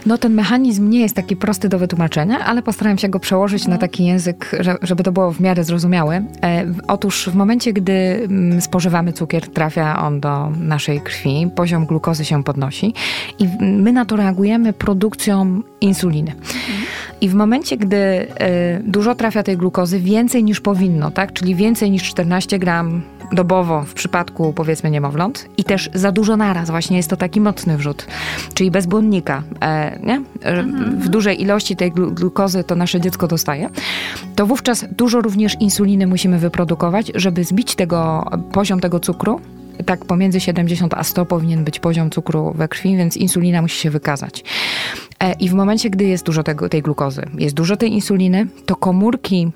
No 0.07 0.19
ten 0.19 0.35
mechanizm 0.35 0.91
nie 0.91 1.01
jest 1.01 1.17
taki 1.17 1.37
prosty 1.37 1.69
do 1.69 1.79
wytłumaczenia, 1.79 2.45
ale 2.45 2.63
postaram 2.63 2.99
się 2.99 3.09
go 3.09 3.21
przełożyć 3.21 3.63
na 3.67 3.75
mhm. 3.75 3.81
taki 3.91 4.05
język, 4.05 4.51
żeby 4.83 5.03
to 5.03 5.13
było 5.13 5.33
w 5.33 5.41
miarę 5.41 5.65
zrozumiałe. 5.65 6.06
E, 6.13 6.25
otóż 6.89 7.29
w 7.29 7.35
momencie, 7.35 7.73
gdy 7.73 7.93
mm, 7.93 8.61
spożywamy 8.61 9.13
cukier, 9.13 9.49
trafia 9.49 10.03
on 10.03 10.21
do 10.21 10.51
naszej 10.61 11.01
krwi, 11.01 11.51
poziom 11.55 11.87
glukozy 11.87 12.25
się 12.25 12.45
podnosi 12.45 12.95
i 13.39 13.49
my 13.61 13.93
na 13.93 14.05
to 14.05 14.17
reagujemy 14.17 14.73
produkcją 14.73 15.63
insuliny. 15.81 16.33
I 17.21 17.29
w 17.29 17.35
momencie, 17.35 17.77
gdy 17.77 17.97
y, 17.97 18.27
dużo 18.85 19.15
trafia 19.15 19.43
tej 19.43 19.57
glukozy, 19.57 20.01
więcej 20.01 20.45
niż 20.45 20.61
powinno, 20.61 21.11
tak? 21.11 21.33
czyli 21.33 21.55
więcej 21.55 21.91
niż 21.91 22.03
14 22.03 22.59
gram 22.59 23.03
dobowo 23.33 23.83
w 23.83 23.95
przypadku 23.95 24.53
powiedzmy 24.53 24.91
niemowląt 24.91 25.49
i 25.57 25.65
też 25.65 25.91
za 25.95 26.13
dużo 26.13 26.37
naraz, 26.37 26.71
właśnie 26.71 26.97
jest 26.97 27.11
to 27.11 27.17
taki 27.17 27.41
mocny 27.41 27.77
wrzut, 27.77 28.07
czyli 28.55 28.71
bez 28.71 28.87
błonnika, 28.87 29.43
e, 29.61 29.99
nie? 30.03 30.23
Mhm. 30.43 31.01
w 31.01 31.09
dużej 31.09 31.43
ilości 31.43 31.77
tej 31.77 31.93
glukozy 31.93 32.65
to 32.65 32.75
nasze 32.77 33.01
dziecko 33.01 33.29
dostaje, 33.29 33.71
to 34.37 34.47
wówczas 34.47 34.85
dużo 34.97 35.21
również 35.21 35.57
insuliny 35.61 36.07
musimy 36.07 36.39
wyprodukować, 36.39 37.13
żeby 37.15 37.45
zbić 37.45 37.75
tego 37.75 38.31
poziom 38.53 38.81
tego 38.81 39.01
cukru 39.01 39.41
tak 39.87 40.05
pomiędzy 40.05 40.41
70 40.41 40.95
a 40.95 41.05
100 41.05 41.27
powinien 41.27 41.65
być 41.65 41.81
poziom 41.81 42.11
cukru 42.11 42.53
we 42.55 42.69
krwi, 42.69 42.97
więc 42.97 43.17
insulina 43.17 43.63
musi 43.63 43.81
się 43.81 43.91
wykazać. 43.91 44.45
E, 45.21 45.33
I 45.33 45.49
w 45.49 45.55
momencie, 45.55 45.91
gdy 45.91 46.05
jest 46.05 46.27
dużo 46.27 46.43
tego, 46.43 46.69
tej 46.69 46.83
glukozy, 46.83 47.23
jest 47.39 47.55
dużo 47.55 47.77
tej 47.77 47.93
insuliny, 47.93 48.47
to 48.67 48.77
komórki 48.77 49.51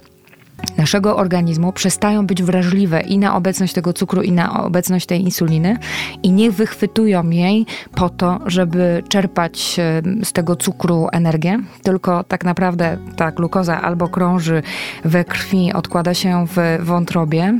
naszego 0.76 1.16
organizmu 1.16 1.72
przestają 1.72 2.26
być 2.26 2.42
wrażliwe 2.42 3.00
i 3.00 3.18
na 3.18 3.36
obecność 3.36 3.72
tego 3.72 3.92
cukru, 3.92 4.22
i 4.22 4.32
na 4.32 4.64
obecność 4.64 5.06
tej 5.06 5.22
insuliny, 5.22 5.78
i 6.22 6.32
nie 6.32 6.50
wychwytują 6.50 7.30
jej 7.30 7.66
po 7.94 8.08
to, 8.08 8.40
żeby 8.46 9.02
czerpać 9.08 9.80
z 10.24 10.32
tego 10.32 10.56
cukru 10.56 11.08
energię, 11.12 11.58
tylko 11.82 12.24
tak 12.24 12.44
naprawdę 12.44 12.98
ta 13.16 13.30
glukoza 13.30 13.82
albo 13.82 14.08
krąży 14.08 14.62
we 15.04 15.24
krwi, 15.24 15.72
odkłada 15.72 16.14
się 16.14 16.46
w 16.46 16.84
wątrobie, 16.84 17.58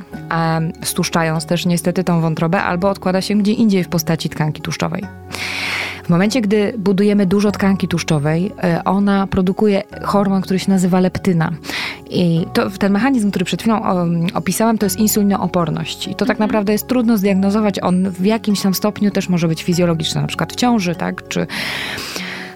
stłuszczając 0.83 1.47
też 1.47 1.67
niestety 1.67 2.05
tą 2.05 2.21
wątrobę, 2.21 2.63
albo 2.63 2.91
odkłada 2.91 3.21
się 3.21 3.35
gdzie 3.35 3.53
indziej 3.53 3.85
w 3.85 3.89
postaci 3.89 4.29
tkanki 4.29 4.63
tłuszczowej. 4.63 5.03
W 6.11 6.13
momencie, 6.13 6.41
gdy 6.41 6.73
budujemy 6.79 7.27
dużo 7.27 7.51
tkanki 7.51 7.89
tłuszczowej, 7.89 8.53
e, 8.63 8.85
ona 8.85 9.27
produkuje 9.27 9.83
hormon, 10.03 10.43
który 10.43 10.59
się 10.59 10.71
nazywa 10.71 11.01
leptyna. 11.01 11.53
I 12.11 12.47
to, 12.53 12.71
ten 12.71 12.93
mechanizm, 12.93 13.31
który 13.31 13.45
przed 13.45 13.61
chwilą 13.61 13.83
opisałam, 14.35 14.79
to 14.79 14.87
jest 14.87 14.99
insulinooporność. 14.99 16.09
I 16.09 16.11
to 16.11 16.27
tak 16.27 16.31
mhm. 16.31 16.49
naprawdę 16.49 16.73
jest 16.73 16.87
trudno 16.87 17.19
zdiagnozować. 17.19 17.83
On 17.83 18.11
w 18.11 18.25
jakimś 18.25 18.61
tam 18.61 18.75
stopniu 18.75 19.11
też 19.11 19.29
może 19.29 19.49
być 19.49 19.63
fizjologiczny, 19.63 20.21
na 20.21 20.27
przykład 20.27 20.53
w 20.53 20.57
ciąży, 20.57 20.95
tak? 20.95 21.29
Czy 21.29 21.47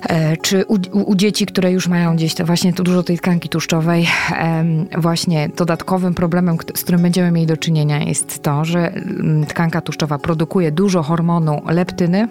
e, 0.02 0.36
czy 0.36 0.64
u, 0.64 0.78
u, 0.92 1.14
dzieci, 1.14 1.46
które 1.46 1.72
już 1.72 1.88
mają 1.88 2.16
gdzieś 2.16 2.34
to 2.34 2.46
właśnie 2.46 2.72
dużo 2.72 3.02
tej 3.02 3.18
tkanki 3.18 3.48
tłuszczowej, 3.48 4.06
właśnie 4.98 5.48
dodatkowym 5.56 6.14
problemem, 6.14 6.56
z 6.74 6.82
którym 6.82 7.02
będziemy 7.02 7.30
mieli 7.30 7.46
do 7.46 7.56
czynienia 7.56 7.98
jest 7.98 8.42
to, 8.42 8.64
że 8.64 8.92
mm, 8.92 9.46
tkanka 9.46 9.80
tłuszczowa 9.80 10.18
produkuje 10.18 10.72
dużo 10.72 11.02
hormonu 11.02 11.62
leptyny, 11.66 12.28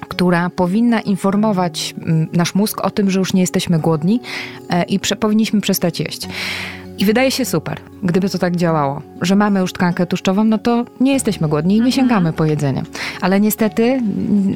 która 0.00 0.50
powinna 0.50 1.00
informować 1.00 1.94
mm, 1.98 2.28
nasz 2.32 2.54
mózg 2.54 2.80
o 2.80 2.90
tym, 2.90 3.10
że 3.10 3.18
już 3.18 3.32
nie 3.32 3.40
jesteśmy 3.40 3.78
głodni 3.78 4.20
e, 4.68 4.82
i 4.82 5.00
powinniśmy 5.20 5.60
przestać 5.60 6.00
jeść. 6.00 6.28
I 6.98 7.04
wydaje 7.04 7.30
się 7.30 7.44
super, 7.44 7.80
gdyby 8.02 8.30
to 8.30 8.38
tak 8.38 8.56
działało, 8.56 9.02
że 9.20 9.36
mamy 9.36 9.60
już 9.60 9.72
tkankę 9.72 10.06
tłuszczową, 10.06 10.44
no 10.44 10.58
to 10.58 10.84
nie 11.00 11.12
jesteśmy 11.12 11.48
głodni 11.48 11.76
i 11.76 11.80
nie 11.80 11.92
sięgamy 11.92 12.32
po 12.32 12.44
jedzenie. 12.44 12.82
Ale 13.20 13.40
niestety 13.40 14.00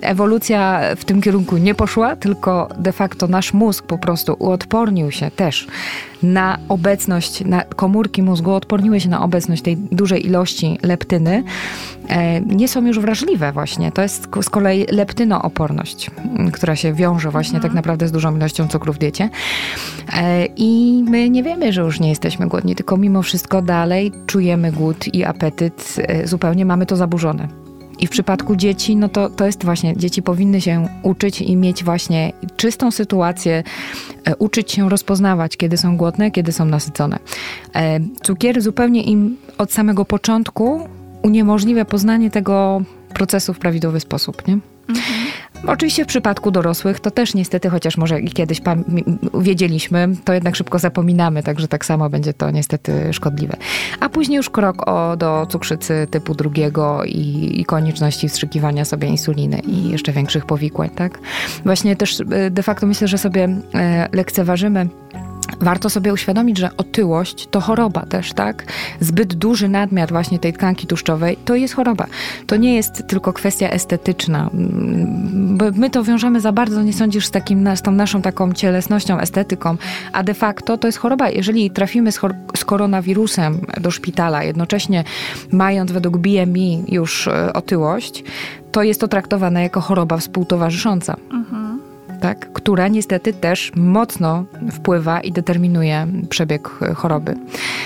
ewolucja 0.03 0.81
w 0.97 1.05
tym 1.05 1.23
kierunku 1.23 1.57
nie 1.57 1.75
poszła, 1.75 2.17
tylko 2.17 2.69
de 2.79 2.93
facto 2.93 3.27
nasz 3.27 3.53
mózg 3.53 3.87
po 3.87 3.99
prostu 3.99 4.37
uodpornił 4.39 5.11
się 5.11 5.31
też 5.31 5.67
na 6.23 6.59
obecność, 6.69 7.45
na 7.45 7.65
komórki 7.65 8.23
mózgu 8.23 8.53
odporniły 8.53 9.01
się 9.01 9.09
na 9.09 9.23
obecność 9.23 9.63
tej 9.63 9.77
dużej 9.77 10.27
ilości 10.27 10.79
leptyny, 10.83 11.43
e, 12.09 12.41
nie 12.41 12.69
są 12.69 12.87
już 12.87 12.99
wrażliwe 12.99 13.53
właśnie. 13.53 13.93
To 13.93 14.03
jest 14.03 14.29
z 14.43 14.49
kolei 14.49 14.87
leptynooporność, 14.91 16.11
która 16.53 16.77
się 16.77 16.93
wiąże 16.93 17.31
właśnie 17.31 17.57
mhm. 17.57 17.63
tak 17.63 17.75
naprawdę 17.75 18.09
z 18.09 18.13
dużą 18.13 18.37
ilością 18.37 18.69
cukru 18.69 18.93
w 18.93 18.99
diecie. 18.99 19.29
E, 20.17 20.47
I 20.57 21.03
my 21.09 21.31
nie 21.31 21.43
wiemy, 21.43 21.73
że 21.73 21.81
już 21.81 22.01
nie 22.01 22.09
jesteśmy 22.09 22.30
głodni, 22.39 22.75
tylko 22.75 22.97
mimo 22.97 23.23
wszystko 23.23 23.63
dalej 23.63 24.13
czujemy 24.27 24.73
głód 24.73 25.15
i 25.15 25.25
apetyt. 25.25 25.97
E, 25.99 26.27
zupełnie 26.27 26.65
mamy 26.65 26.87
to 26.87 26.97
zaburzone. 26.97 27.49
I 27.99 28.07
w 28.07 28.11
przypadku 28.11 28.57
dzieci, 28.57 28.97
no 28.97 29.09
to, 29.09 29.31
to 29.31 29.47
jest 29.47 29.65
właśnie, 29.65 29.97
dzieci 29.97 30.23
powinny 30.23 30.61
się 30.61 30.89
uczyć 31.03 31.41
i 31.41 31.57
mieć 31.57 31.85
właśnie 31.85 32.33
czystą 32.57 32.91
sytuację, 32.91 33.63
e, 34.25 34.37
uczyć 34.37 34.73
się 34.73 34.89
rozpoznawać, 34.89 35.57
kiedy 35.57 35.77
są 35.77 35.97
głodne, 35.97 36.31
kiedy 36.31 36.53
są 36.53 36.65
nasycone. 36.65 37.19
E, 37.75 38.01
cukier 38.23 38.63
zupełnie 38.63 39.03
im 39.03 39.37
od 39.59 39.73
samego 39.73 40.05
początku 40.05 40.89
uniemożliwia 41.23 41.85
poznanie 41.85 42.31
tego 42.31 42.83
procesu 43.15 43.55
w 43.55 43.59
prawidłowy 43.59 44.01
sposób, 44.01 44.49
nie? 44.49 44.59
Mhm. 44.89 45.20
Oczywiście 45.67 46.05
w 46.05 46.07
przypadku 46.07 46.51
dorosłych 46.51 47.01
to 47.01 47.11
też 47.11 47.35
niestety, 47.35 47.71
chociaż 47.71 47.97
może 47.97 48.21
kiedyś 48.21 48.61
wiedzieliśmy, 49.41 50.09
to 50.25 50.33
jednak 50.33 50.57
szybko 50.57 50.79
zapominamy, 50.79 51.43
także 51.43 51.69
tak 51.69 51.85
samo 51.85 52.11
będzie 52.11 52.35
to 52.35 52.51
niestety 52.51 53.13
szkodliwe. 53.13 53.57
A 54.01 54.09
później 54.09 54.37
już 54.37 54.51
krok 54.51 54.89
o, 54.89 55.17
do 55.17 55.47
cukrzycy 55.47 56.07
typu 56.11 56.35
drugiego 56.35 57.05
i, 57.05 57.51
i 57.61 57.65
konieczności 57.65 58.29
wstrzykiwania 58.29 58.85
sobie 58.85 59.09
insuliny 59.09 59.59
i 59.59 59.91
jeszcze 59.91 60.13
większych 60.13 60.47
powikłań, 60.47 60.91
tak? 60.91 61.19
Właśnie 61.65 61.97
też 61.97 62.21
y, 62.21 62.51
de 62.51 62.63
facto 62.63 62.87
myślę, 62.87 63.09
że 63.09 63.19
sobie 63.19 63.49
e, 63.75 64.09
lekceważymy 64.13 64.89
Warto 65.61 65.91
sobie 65.91 66.13
uświadomić, 66.13 66.59
że 66.59 66.71
otyłość 66.77 67.49
to 67.51 67.61
choroba 67.61 68.07
też, 68.07 68.33
tak? 68.33 68.65
Zbyt 69.01 69.35
duży 69.35 69.69
nadmiar 69.69 70.09
właśnie 70.09 70.39
tej 70.39 70.53
tkanki 70.53 70.87
tłuszczowej 70.87 71.37
to 71.45 71.55
jest 71.55 71.75
choroba. 71.75 72.07
To 72.47 72.57
nie 72.57 72.75
jest 72.75 73.07
tylko 73.07 73.33
kwestia 73.33 73.71
estetyczna. 73.71 74.51
Bo 75.33 75.65
my 75.75 75.91
to 75.91 76.05
wiążemy 76.05 76.41
za 76.41 76.53
bardzo, 76.53 76.83
nie 76.83 76.93
sądzisz, 76.93 77.27
z, 77.27 77.31
takim, 77.31 77.77
z 77.77 77.83
tą 77.83 77.91
naszą 77.91 78.23
taką 78.23 78.53
cielesnością, 78.53 79.19
estetyką, 79.19 79.77
a 80.13 80.23
de 80.23 80.35
facto 80.35 80.79
to 80.79 80.89
jest 80.89 80.99
choroba. 80.99 81.31
Jeżeli 81.31 81.71
trafimy 81.71 82.13
z, 82.13 82.21
z 82.57 82.65
koronawirusem 82.65 83.61
do 83.81 83.91
szpitala, 83.91 84.45
jednocześnie 84.45 85.05
mając 85.53 85.93
według 85.93 86.17
BMI 86.17 86.85
już 86.89 87.29
e, 87.29 87.53
otyłość, 87.53 88.25
to 88.73 88.83
jest 88.83 89.01
to 89.01 89.09
traktowane 89.09 89.63
jako 89.63 89.81
choroba 89.81 90.17
współtowarzysząca. 90.17 91.17
Mhm 91.33 91.70
tak, 92.21 92.53
która 92.53 92.89
niestety 92.89 93.33
też 93.33 93.73
mocno 93.77 94.45
wpływa 94.73 95.21
i 95.21 95.33
determinuje 95.33 96.07
przebieg 96.29 96.69
choroby. 96.95 97.35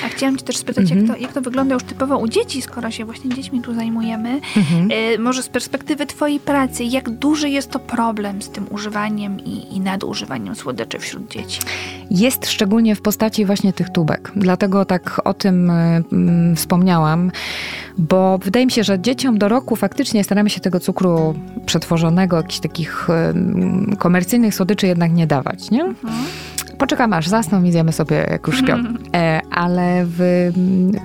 A 0.06 0.08
chciałam 0.08 0.36
Cię 0.36 0.44
też 0.44 0.56
spytać, 0.56 0.92
mhm. 0.92 1.06
jak, 1.06 1.16
to, 1.16 1.22
jak 1.22 1.32
to 1.32 1.40
wygląda 1.40 1.74
już 1.74 1.84
typowo 1.84 2.18
u 2.18 2.28
dzieci, 2.28 2.62
skoro 2.62 2.90
się 2.90 3.04
właśnie 3.04 3.34
dziećmi 3.34 3.60
tu 3.60 3.74
zajmujemy. 3.74 4.40
Mhm. 4.56 4.90
Y, 4.90 5.18
może 5.18 5.42
z 5.42 5.48
perspektywy 5.48 6.06
Twojej 6.06 6.40
pracy, 6.40 6.84
jak 6.84 7.10
duży 7.10 7.48
jest 7.48 7.70
to 7.70 7.78
problem 7.78 8.42
z 8.42 8.50
tym 8.50 8.66
używaniem 8.70 9.40
i, 9.40 9.76
i 9.76 9.80
nadużywaniem 9.80 10.54
słodyczy 10.54 10.98
wśród 10.98 11.30
dzieci? 11.30 11.60
Jest 12.10 12.46
szczególnie 12.50 12.94
w 12.96 13.00
postaci 13.00 13.44
właśnie 13.44 13.72
tych 13.72 13.90
tubek. 13.90 14.32
Dlatego 14.36 14.84
tak 14.84 15.20
o 15.24 15.34
tym 15.34 15.70
y, 15.70 16.04
y, 16.52 16.56
wspomniałam, 16.56 17.30
bo 17.98 18.38
wydaje 18.38 18.66
mi 18.66 18.72
się, 18.72 18.84
że 18.84 19.00
dzieciom 19.00 19.38
do 19.38 19.48
roku 19.48 19.76
faktycznie 19.76 20.24
staramy 20.24 20.50
się 20.50 20.60
tego 20.60 20.80
cukru 20.80 21.34
przetworzonego, 21.66 22.36
jakichś 22.36 22.60
takich 22.60 23.08
y, 23.90 23.96
komercyjnych 24.24 24.54
słodyczy 24.54 24.86
jednak 24.86 25.12
nie 25.12 25.26
dawać, 25.26 25.70
nie? 25.70 25.84
Mhm 25.84 26.24
poczekam 26.84 27.12
aż 27.12 27.28
zasną 27.28 27.64
i 27.64 27.72
zjemy 27.72 27.92
sobie 27.92 28.16
jak 28.30 28.46
już 28.46 28.58
śpią. 28.58 28.76
Ale 29.50 30.04
w 30.06 30.50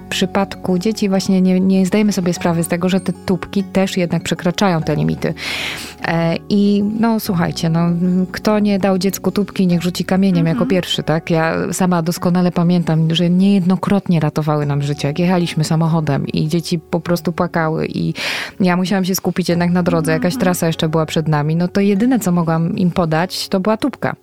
przypadku 0.09 0.77
dzieci 0.77 1.09
właśnie 1.09 1.41
nie, 1.41 1.59
nie 1.59 1.85
zdajemy 1.85 2.11
sobie 2.11 2.33
sprawy 2.33 2.63
z 2.63 2.67
tego, 2.67 2.89
że 2.89 2.99
te 2.99 3.13
tubki 3.13 3.63
też 3.63 3.97
jednak 3.97 4.23
przekraczają 4.23 4.81
te 4.81 4.95
limity. 4.95 5.33
E, 6.07 6.35
I 6.49 6.83
no 6.99 7.19
słuchajcie, 7.19 7.69
no, 7.69 7.89
kto 8.31 8.59
nie 8.59 8.79
dał 8.79 8.97
dziecku 8.97 9.31
tubki, 9.31 9.67
niech 9.67 9.81
rzuci 9.81 10.05
kamieniem 10.05 10.45
jako 10.45 10.61
mhm. 10.61 10.69
pierwszy, 10.69 11.03
tak? 11.03 11.29
Ja 11.29 11.73
sama 11.73 12.01
doskonale 12.01 12.51
pamiętam, 12.51 13.15
że 13.15 13.29
niejednokrotnie 13.29 14.19
ratowały 14.19 14.65
nam 14.65 14.81
życie. 14.81 15.07
Jak 15.07 15.19
jechaliśmy 15.19 15.63
samochodem 15.63 16.27
i 16.27 16.47
dzieci 16.47 16.79
po 16.79 16.99
prostu 16.99 17.31
płakały 17.31 17.87
i 17.87 18.13
ja 18.59 18.77
musiałam 18.77 19.05
się 19.05 19.15
skupić 19.15 19.49
jednak 19.49 19.71
na 19.71 19.83
drodze, 19.83 20.11
jakaś 20.11 20.33
mhm. 20.33 20.41
trasa 20.41 20.67
jeszcze 20.67 20.89
była 20.89 21.05
przed 21.05 21.27
nami, 21.27 21.55
no 21.55 21.67
to 21.67 21.81
jedyne, 21.81 22.19
co 22.19 22.31
mogłam 22.31 22.77
im 22.77 22.91
podać, 22.91 23.47
to 23.47 23.59
była 23.59 23.77
tubka. 23.77 24.15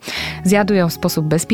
Zjadły 0.44 0.76
ją 0.76 0.88
w 0.88 0.92
sposób 0.92 1.26
bezpieczny, 1.26 1.45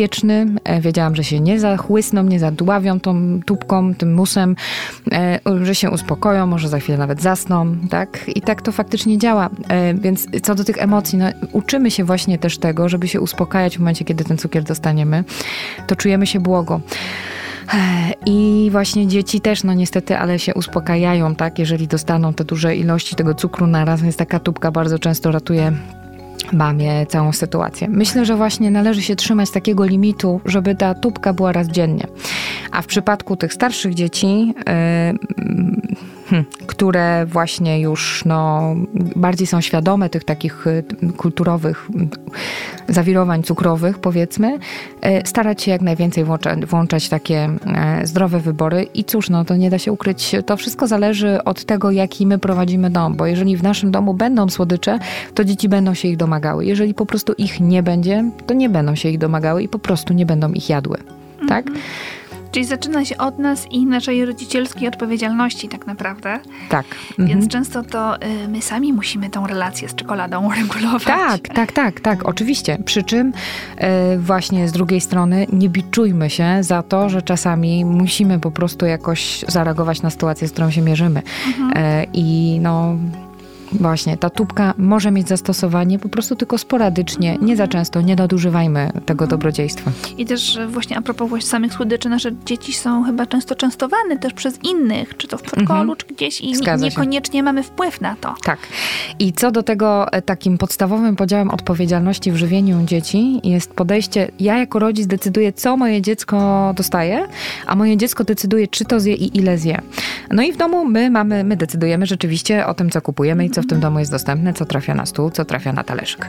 e, 0.64 0.80
wiedziałam, 0.80 1.16
że 1.16 1.24
się 1.24 1.40
nie 1.40 1.60
zachłysną, 1.60 2.22
nie 2.22 2.38
zadławią 2.38 3.00
tą 3.00 3.40
tubką, 3.46 3.94
tym 3.94 4.14
musem, 4.14 4.56
e, 5.12 5.38
że 5.62 5.74
się 5.74 5.90
uspokoją, 5.90 6.46
może 6.46 6.68
za 6.68 6.78
chwilę 6.78 6.98
nawet 6.98 7.22
zasną, 7.22 7.76
tak? 7.90 8.24
I 8.28 8.40
tak 8.40 8.62
to 8.62 8.72
faktycznie 8.72 9.18
działa. 9.18 9.50
Więc 9.94 10.12
więc 10.12 10.46
co 10.46 10.54
do 10.54 10.64
tych 10.64 10.78
emocji, 10.78 11.18
no, 11.18 11.26
uczymy 11.52 11.90
się 11.90 12.04
właśnie 12.04 12.38
też 12.38 12.58
tego, 12.58 12.88
żeby 12.88 13.08
się 13.08 13.20
uspokajać 13.20 13.76
w 13.76 13.80
momencie, 13.80 14.04
kiedy 14.04 14.24
ten 14.24 14.38
cukier 14.38 14.62
dostaniemy, 14.62 15.24
to 15.86 15.96
czujemy 15.96 16.26
się 16.26 16.40
błogo. 16.40 16.80
I 18.26 18.68
właśnie 18.72 19.06
dzieci 19.06 19.40
też, 19.40 19.64
no 19.64 19.74
niestety, 19.74 20.18
ale 20.18 20.38
się 20.38 20.54
uspokajają, 20.54 21.34
tak, 21.34 21.58
jeżeli 21.58 21.88
dostaną 21.88 22.34
te 22.34 22.44
duże 22.44 22.76
ilości 22.76 23.16
tego 23.16 23.34
cukru 23.34 23.66
na 23.66 23.84
raz, 23.84 24.02
więc 24.02 24.16
taka 24.16 24.40
tubka 24.40 24.70
bardzo 24.70 24.98
często 24.98 25.32
ratuje 25.32 25.72
mamie 26.52 27.06
całą 27.06 27.32
sytuację. 27.32 27.88
Myślę, 27.88 28.24
że 28.24 28.36
właśnie 28.36 28.70
należy 28.70 29.02
się 29.02 29.16
trzymać 29.16 29.50
takiego 29.50 29.84
limitu, 29.84 30.40
żeby 30.44 30.74
ta 30.74 30.94
tubka 30.94 31.32
była 31.32 31.52
raz 31.52 31.68
dziennie. 31.68 32.06
A 32.70 32.82
w 32.82 32.86
przypadku 32.86 33.36
tych 33.36 33.52
starszych 33.52 33.94
dzieci, 33.94 34.54
yy, 34.56 35.81
Hmm. 36.32 36.46
które 36.66 37.26
właśnie 37.26 37.80
już 37.80 38.24
no, 38.24 38.74
bardziej 39.16 39.46
są 39.46 39.60
świadome 39.60 40.10
tych 40.10 40.24
takich 40.24 40.66
y, 40.66 40.84
kulturowych 41.16 41.88
mm, 41.94 42.08
zawirowań 42.88 43.42
cukrowych, 43.42 43.98
powiedzmy, 43.98 44.58
y, 44.58 44.58
starać 45.24 45.62
się 45.62 45.70
jak 45.70 45.80
najwięcej 45.80 46.24
włączać, 46.24 46.66
włączać 46.66 47.08
takie 47.08 47.48
e, 47.66 48.06
zdrowe 48.06 48.40
wybory. 48.40 48.82
I 48.94 49.04
cóż, 49.04 49.30
no 49.30 49.44
to 49.44 49.56
nie 49.56 49.70
da 49.70 49.78
się 49.78 49.92
ukryć, 49.92 50.36
to 50.46 50.56
wszystko 50.56 50.86
zależy 50.86 51.44
od 51.44 51.64
tego, 51.64 51.90
jaki 51.90 52.26
my 52.26 52.38
prowadzimy 52.38 52.90
dom, 52.90 53.16
bo 53.16 53.26
jeżeli 53.26 53.56
w 53.56 53.62
naszym 53.62 53.90
domu 53.90 54.14
będą 54.14 54.48
słodycze, 54.48 54.98
to 55.34 55.44
dzieci 55.44 55.68
będą 55.68 55.94
się 55.94 56.08
ich 56.08 56.16
domagały. 56.16 56.64
Jeżeli 56.64 56.94
po 56.94 57.06
prostu 57.06 57.32
ich 57.32 57.60
nie 57.60 57.82
będzie, 57.82 58.30
to 58.46 58.54
nie 58.54 58.68
będą 58.68 58.94
się 58.94 59.08
ich 59.08 59.18
domagały 59.18 59.62
i 59.62 59.68
po 59.68 59.78
prostu 59.78 60.14
nie 60.14 60.26
będą 60.26 60.52
ich 60.52 60.68
jadły. 60.68 60.98
Tak? 61.48 61.64
Czyli 62.52 62.64
zaczyna 62.64 63.04
się 63.04 63.16
od 63.18 63.38
nas 63.38 63.66
i 63.70 63.86
naszej 63.86 64.24
rodzicielskiej 64.24 64.88
odpowiedzialności 64.88 65.68
tak 65.68 65.86
naprawdę. 65.86 66.40
Tak. 66.68 66.86
Więc 67.18 67.30
mhm. 67.30 67.48
często 67.48 67.82
to 67.82 68.16
y, 68.16 68.48
my 68.48 68.62
sami 68.62 68.92
musimy 68.92 69.30
tą 69.30 69.46
relację 69.46 69.88
z 69.88 69.94
czekoladą 69.94 70.50
regulować. 70.60 71.02
Tak, 71.04 71.48
tak, 71.48 71.72
tak, 71.72 72.00
tak, 72.00 72.28
oczywiście. 72.28 72.78
Przy 72.84 73.02
czym 73.02 73.28
y, 73.28 74.18
właśnie 74.18 74.68
z 74.68 74.72
drugiej 74.72 75.00
strony 75.00 75.46
nie 75.52 75.68
biczujmy 75.68 76.30
się 76.30 76.56
za 76.60 76.82
to, 76.82 77.08
że 77.08 77.22
czasami 77.22 77.84
musimy 77.84 78.40
po 78.40 78.50
prostu 78.50 78.86
jakoś 78.86 79.44
zareagować 79.48 80.02
na 80.02 80.10
sytuację, 80.10 80.48
z 80.48 80.52
którą 80.52 80.70
się 80.70 80.82
mierzymy. 80.82 81.22
Mhm. 81.46 81.84
Y, 81.84 82.06
I 82.12 82.58
no 82.62 82.96
Właśnie, 83.80 84.16
ta 84.16 84.30
tubka 84.30 84.74
może 84.78 85.10
mieć 85.10 85.28
zastosowanie 85.28 85.98
po 85.98 86.08
prostu 86.08 86.36
tylko 86.36 86.58
sporadycznie, 86.58 87.38
nie 87.40 87.56
za 87.56 87.68
często, 87.68 88.00
nie 88.00 88.16
nadużywajmy 88.16 88.90
tego 89.06 89.26
dobrodziejstwa. 89.26 89.90
I 90.18 90.26
też 90.26 90.58
właśnie 90.68 90.98
a 90.98 91.02
propos 91.02 91.28
właśnie 91.28 91.50
samych 91.50 91.72
słodyczy, 91.72 92.08
nasze 92.08 92.30
dzieci 92.46 92.72
są 92.72 93.04
chyba 93.04 93.26
często 93.26 93.54
częstowane 93.54 94.18
też 94.18 94.32
przez 94.32 94.64
innych, 94.64 95.16
czy 95.16 95.28
to 95.28 95.38
w 95.38 95.42
przedszkolu, 95.42 95.80
mhm. 95.80 95.96
czy 95.96 96.06
gdzieś 96.06 96.40
i 96.40 96.56
Zgadza 96.56 96.84
niekoniecznie 96.84 97.38
się. 97.38 97.42
mamy 97.42 97.62
wpływ 97.62 98.00
na 98.00 98.16
to. 98.16 98.34
Tak. 98.44 98.58
I 99.18 99.32
co 99.32 99.50
do 99.50 99.62
tego 99.62 100.12
e, 100.12 100.22
takim 100.22 100.58
podstawowym 100.58 101.16
podziałem 101.16 101.50
odpowiedzialności 101.50 102.32
w 102.32 102.36
żywieniu 102.36 102.84
dzieci 102.84 103.40
jest 103.44 103.74
podejście, 103.74 104.30
ja 104.40 104.58
jako 104.58 104.78
rodzic 104.78 105.06
decyduję, 105.06 105.52
co 105.52 105.76
moje 105.76 106.02
dziecko 106.02 106.72
dostaje, 106.76 107.26
a 107.66 107.76
moje 107.76 107.96
dziecko 107.96 108.24
decyduje, 108.24 108.68
czy 108.68 108.84
to 108.84 109.00
zje 109.00 109.14
i 109.14 109.38
ile 109.38 109.58
zje. 109.58 109.80
No 110.30 110.42
i 110.42 110.52
w 110.52 110.56
domu 110.56 110.84
my 110.84 111.10
mamy, 111.10 111.44
my 111.44 111.56
decydujemy 111.56 112.06
rzeczywiście 112.06 112.66
o 112.66 112.74
tym, 112.74 112.90
co 112.90 113.00
kupujemy 113.00 113.44
i 113.44 113.50
co 113.50 113.61
w 113.62 113.66
tym 113.66 113.80
domu 113.80 113.98
jest 113.98 114.10
dostępne, 114.10 114.54
co 114.54 114.66
trafia 114.66 114.94
na 114.94 115.06
stół, 115.06 115.30
co 115.30 115.44
trafia 115.44 115.72
na 115.72 115.84
talerzyk. 115.84 116.28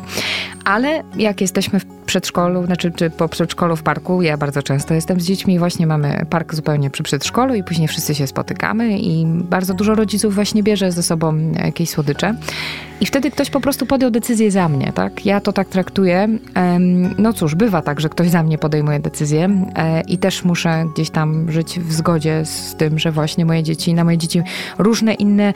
Ale 0.65 1.04
jak 1.17 1.41
jesteśmy 1.41 1.80
w 1.80 1.86
przedszkolu, 1.86 2.65
znaczy 2.65 2.91
czy 2.91 3.10
po 3.10 3.30
przedszkolu 3.30 3.76
w 3.76 3.84
parku, 3.84 4.22
ja 4.22 4.38
bardzo 4.38 4.63
często 4.63 4.93
jestem 4.93 5.22
z 5.22 5.26
dziećmi, 5.26 5.60
właśnie 5.60 5.88
mamy 5.88 6.26
park 6.30 6.54
zupełnie 6.54 6.89
przy 6.89 7.04
przedszkolu 7.04 7.56
i 7.56 7.63
później 7.63 7.88
wszyscy 7.88 8.15
się 8.15 8.28
spotykamy 8.28 9.00
i 9.00 9.26
bardzo 9.26 9.74
dużo 9.74 9.96
rodziców 9.96 10.36
właśnie 10.36 10.63
bierze 10.63 10.91
ze 10.91 11.04
sobą 11.04 11.52
jakieś 11.65 11.89
słodycze. 11.89 12.36
I 13.02 13.06
wtedy 13.06 13.32
ktoś 13.32 13.50
po 13.50 13.62
prostu 13.62 13.86
podjął 13.86 14.12
decyzję 14.12 14.52
za 14.52 14.69
mnie, 14.69 14.91
tak? 14.96 15.26
Ja 15.26 15.41
to 15.41 15.54
tak 15.54 15.67
traktuję. 15.69 16.30
No 17.17 17.34
cóż, 17.34 17.56
bywa 17.56 17.82
tak, 17.82 18.00
że 18.00 18.10
ktoś 18.10 18.30
za 18.30 18.43
mnie 18.43 18.58
podejmuje 18.58 19.00
decyzję 19.00 19.65
e, 19.76 20.02
i 20.02 20.17
też 20.17 20.43
muszę 20.43 20.86
gdzieś 20.93 21.10
tam 21.10 21.52
żyć 21.52 21.80
w 21.80 21.93
zgodzie 21.93 22.46
z 22.46 22.76
tym, 22.76 23.00
że 23.00 23.12
właśnie 23.12 23.46
moje 23.46 23.63
dzieci, 23.63 23.93
na 23.93 24.04
moje 24.04 24.17
dzieci 24.17 24.41
różne 24.78 25.13
inne 25.13 25.54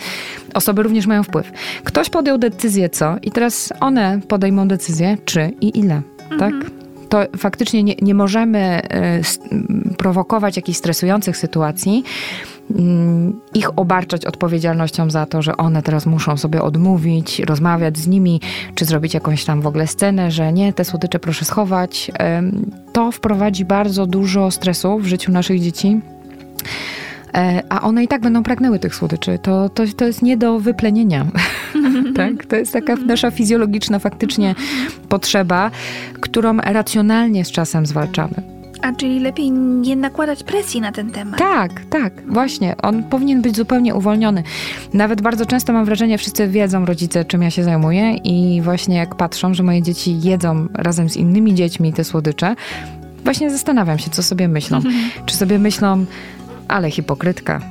osoby 0.54 0.84
również 0.84 1.08
mają 1.08 1.24
wpływ. 1.24 1.52
Ktoś 1.84 2.10
podjął 2.10 2.38
decyzję 2.38 2.90
co 2.90 3.16
i 3.22 3.32
teraz 3.32 3.74
one 3.80 4.20
podejmą 4.28 4.68
decyzję 4.68 5.18
czy 5.26 5.54
i 5.62 5.80
ile, 5.80 6.02
tak? 6.30 6.32
mhm. 6.32 6.62
tak? 6.62 6.72
to 7.10 7.38
faktycznie 7.38 7.84
nie, 7.84 7.96
nie 8.02 8.14
możemy 8.14 8.60
e, 8.60 9.22
prowokować 9.98 10.56
jakichś 10.56 10.78
stresujących 10.78 11.38
sytuacji, 11.38 12.04
Mm, 12.76 13.40
ich 13.54 13.80
obarczać 13.80 14.26
odpowiedzialnością 14.26 15.10
za 15.10 15.26
to, 15.26 15.42
że 15.42 15.58
one 15.58 15.82
teraz 15.82 16.06
muszą 16.06 16.38
sobie 16.38 16.62
odmówić, 16.62 17.40
rozmawiać 17.40 17.98
z 17.98 18.08
nimi, 18.08 18.42
czy 18.76 18.86
zrobić 18.86 19.14
jakąś 19.14 19.46
tam 19.46 19.62
w 19.62 19.68
ogóle 19.68 19.88
scenę, 19.88 20.32
że 20.32 20.54
nie, 20.54 20.74
te 20.74 20.86
słodycze 20.86 21.20
proszę 21.20 21.46
schować. 21.46 22.12
To 22.94 23.12
wprowadzi 23.12 23.66
bardzo 23.66 24.06
dużo 24.06 24.52
stresu 24.52 25.00
w 25.00 25.06
życiu 25.06 25.32
naszych 25.32 25.62
dzieci. 25.62 26.02
E, 27.38 27.64
a 27.70 27.82
one 27.82 28.04
i 28.04 28.08
tak 28.08 28.22
będą 28.22 28.44
pragnęły 28.44 28.80
tych 28.80 28.96
słodyczy. 28.96 29.40
To, 29.42 29.70
to, 29.70 29.84
to 29.98 30.06
jest 30.06 30.22
nie 30.22 30.38
do 30.38 30.60
wyplenienia. 30.60 31.26
tak? 32.16 32.46
To 32.46 32.56
jest 32.56 32.74
taka 32.74 32.96
nasza 32.96 33.32
fizjologiczna 33.32 34.00
faktycznie 34.00 34.56
potrzeba, 35.10 35.72
którą 36.22 36.58
racjonalnie 36.58 37.46
z 37.46 37.52
czasem 37.52 37.86
zwalczamy. 37.86 38.58
A 38.82 38.94
czyli 38.94 39.20
lepiej 39.20 39.52
nie 39.52 39.96
nakładać 39.96 40.44
presji 40.44 40.82
na 40.82 40.92
ten 40.92 41.12
temat. 41.12 41.40
Tak, 41.40 41.86
tak, 41.90 42.14
właśnie. 42.28 42.76
On 42.78 43.04
powinien 43.04 43.42
być 43.42 43.56
zupełnie 43.56 43.96
uwolniony. 43.96 44.44
Nawet 44.94 45.22
bardzo 45.22 45.46
często 45.46 45.74
mam 45.74 45.86
wrażenie, 45.86 46.18
wszyscy 46.18 46.48
wiedzą, 46.48 46.86
rodzice, 46.86 47.26
czym 47.26 47.42
ja 47.42 47.52
się 47.52 47.64
zajmuję, 47.64 48.16
i 48.16 48.62
właśnie 48.62 48.96
jak 48.96 49.16
patrzą, 49.16 49.54
że 49.54 49.64
moje 49.64 49.82
dzieci 49.82 50.22
jedzą 50.22 50.68
razem 50.74 51.10
z 51.10 51.18
innymi 51.18 51.54
dziećmi 51.54 51.94
te 51.94 52.04
słodycze, 52.04 52.56
właśnie 53.24 53.50
zastanawiam 53.50 54.00
się, 54.00 54.10
co 54.10 54.24
sobie 54.24 54.48
myślą. 54.48 54.82
Czy 55.26 55.36
sobie 55.36 55.60
myślą, 55.60 56.06
ale 56.68 56.92
hipokrytka. 56.92 57.62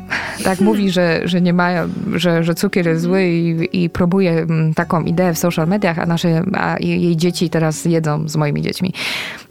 Tak 0.44 0.60
mówi, 0.60 0.90
że, 0.90 1.20
że 1.24 1.40
nie 1.40 1.52
ma, 1.52 1.68
że, 2.14 2.44
że 2.44 2.54
cukier 2.54 2.86
jest 2.86 3.02
zły 3.02 3.24
i, 3.24 3.84
i 3.84 3.90
próbuje 3.90 4.30
mm, 4.30 4.74
taką 4.74 5.02
ideę 5.02 5.34
w 5.34 5.38
social 5.38 5.68
mediach, 5.68 5.98
a 5.98 6.06
nasze, 6.06 6.42
a 6.52 6.76
jej 6.80 7.16
dzieci 7.16 7.50
teraz 7.50 7.84
jedzą 7.84 8.28
z 8.28 8.36
moimi 8.36 8.62
dziećmi. 8.62 8.92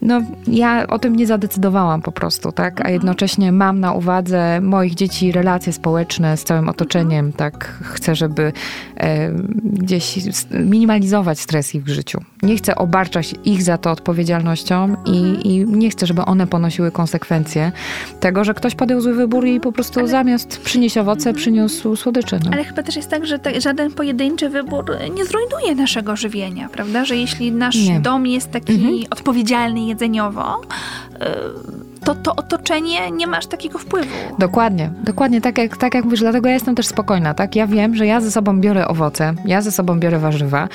No, 0.01 0.21
ja 0.47 0.87
o 0.87 0.99
tym 0.99 1.15
nie 1.15 1.27
zadecydowałam 1.27 2.01
po 2.01 2.11
prostu, 2.11 2.51
tak? 2.51 2.73
A 2.73 2.77
mhm. 2.77 2.93
jednocześnie 2.93 3.51
mam 3.51 3.79
na 3.79 3.93
uwadze 3.93 4.61
moich 4.61 4.95
dzieci 4.95 5.31
relacje 5.31 5.73
społeczne 5.73 6.37
z 6.37 6.43
całym 6.43 6.69
otoczeniem, 6.69 7.33
tak? 7.33 7.65
Chcę, 7.83 8.15
żeby 8.15 8.53
e, 8.97 9.31
gdzieś 9.63 10.19
minimalizować 10.51 11.39
stres 11.39 11.75
ich 11.75 11.83
w 11.83 11.89
życiu. 11.89 12.21
Nie 12.43 12.55
chcę 12.55 12.75
obarczać 12.75 13.35
ich 13.45 13.63
za 13.63 13.77
to 13.77 13.91
odpowiedzialnością 13.91 14.95
i, 15.05 15.17
mhm. 15.17 15.41
i 15.41 15.65
nie 15.65 15.89
chcę, 15.89 16.05
żeby 16.05 16.21
one 16.21 16.47
ponosiły 16.47 16.91
konsekwencje 16.91 17.71
tego, 18.19 18.43
że 18.43 18.53
ktoś 18.53 18.75
podjął 18.75 19.01
zły 19.01 19.13
wybór 19.13 19.34
i 19.43 19.59
po 19.59 19.71
prostu 19.71 19.99
Ale... 19.99 20.09
zamiast 20.09 20.61
przynieść 20.61 20.97
owoce, 20.97 21.33
przyniósł 21.33 21.95
słodycze. 21.95 22.39
No. 22.45 22.51
Ale 22.53 22.63
chyba 22.63 22.83
też 22.83 22.95
jest 22.95 23.09
tak, 23.09 23.25
że 23.25 23.39
ta, 23.39 23.59
żaden 23.59 23.91
pojedynczy 23.91 24.49
wybór 24.49 24.85
nie 25.15 25.25
zrujnuje 25.25 25.75
naszego 25.75 26.15
żywienia, 26.15 26.69
prawda? 26.69 27.05
Że 27.05 27.15
jeśli 27.15 27.51
nasz 27.51 27.75
nie. 27.75 27.99
dom 27.99 28.27
jest 28.27 28.51
taki 28.51 28.73
mhm. 28.73 28.95
odpowiedzialny 29.09 29.85
jedzeniowo, 29.85 30.61
y, 30.61 31.95
to 32.05 32.15
to 32.15 32.35
otoczenie 32.35 33.11
nie 33.11 33.27
masz 33.27 33.47
takiego 33.47 33.79
wpływu. 33.79 34.15
Dokładnie, 34.39 34.89
dokładnie 35.03 35.41
tak 35.41 35.57
jak, 35.57 35.77
tak 35.77 35.93
jak 35.93 36.03
mówisz, 36.03 36.19
dlatego 36.19 36.47
ja 36.47 36.53
jestem 36.53 36.75
też 36.75 36.87
spokojna, 36.87 37.33
tak? 37.33 37.55
Ja 37.55 37.67
wiem, 37.67 37.95
że 37.95 38.05
ja 38.05 38.21
ze 38.21 38.31
sobą 38.31 38.61
biorę 38.61 38.87
owoce, 38.87 39.33
ja 39.45 39.61
ze 39.61 39.71
sobą 39.71 39.99
biorę 39.99 40.19
warzywa 40.19 40.67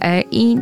e, 0.00 0.22
i 0.30 0.56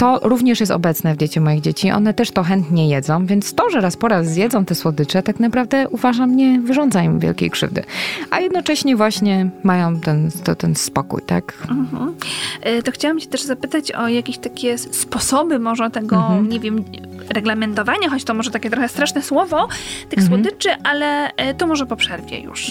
to 0.00 0.20
również 0.22 0.60
jest 0.60 0.72
obecne 0.72 1.14
w 1.14 1.16
diecie 1.16 1.40
moich 1.40 1.60
dzieci. 1.60 1.90
One 1.90 2.14
też 2.14 2.30
to 2.30 2.42
chętnie 2.42 2.88
jedzą, 2.88 3.26
więc 3.26 3.54
to, 3.54 3.70
że 3.70 3.80
raz 3.80 3.96
po 3.96 4.08
raz 4.08 4.26
zjedzą 4.26 4.64
te 4.64 4.74
słodycze, 4.74 5.22
tak 5.22 5.40
naprawdę 5.40 5.88
uważam, 5.88 6.36
nie 6.36 6.60
wyrządza 6.60 7.02
im 7.02 7.18
wielkiej 7.18 7.50
krzywdy. 7.50 7.84
A 8.30 8.40
jednocześnie 8.40 8.96
właśnie 8.96 9.50
mają 9.62 10.00
ten, 10.00 10.30
to, 10.44 10.54
ten 10.54 10.74
spokój, 10.74 11.22
tak? 11.26 11.66
Mhm. 11.70 12.14
E, 12.62 12.82
to 12.82 12.92
chciałam 12.92 13.18
cię 13.18 13.26
też 13.26 13.42
zapytać 13.42 13.92
o 13.92 14.08
jakieś 14.08 14.38
takie 14.38 14.78
sposoby 14.78 15.58
może 15.58 15.90
tego, 15.90 16.16
mhm. 16.16 16.48
nie 16.48 16.60
wiem, 16.60 16.84
reglamentowania, 17.30 18.08
choć 18.10 18.24
to 18.24 18.34
może 18.34 18.50
takie 18.50 18.70
trochę 18.70 18.88
straszne 18.88 19.22
słowo, 19.22 19.68
tych 20.08 20.18
mhm. 20.18 20.28
słodyczy, 20.28 20.70
ale 20.84 21.34
e, 21.36 21.54
to 21.54 21.66
może 21.66 21.86
po 21.86 21.96
przerwie 21.96 22.40
już. 22.40 22.70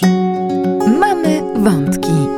Mamy 1.00 1.42
wątki. 1.56 2.29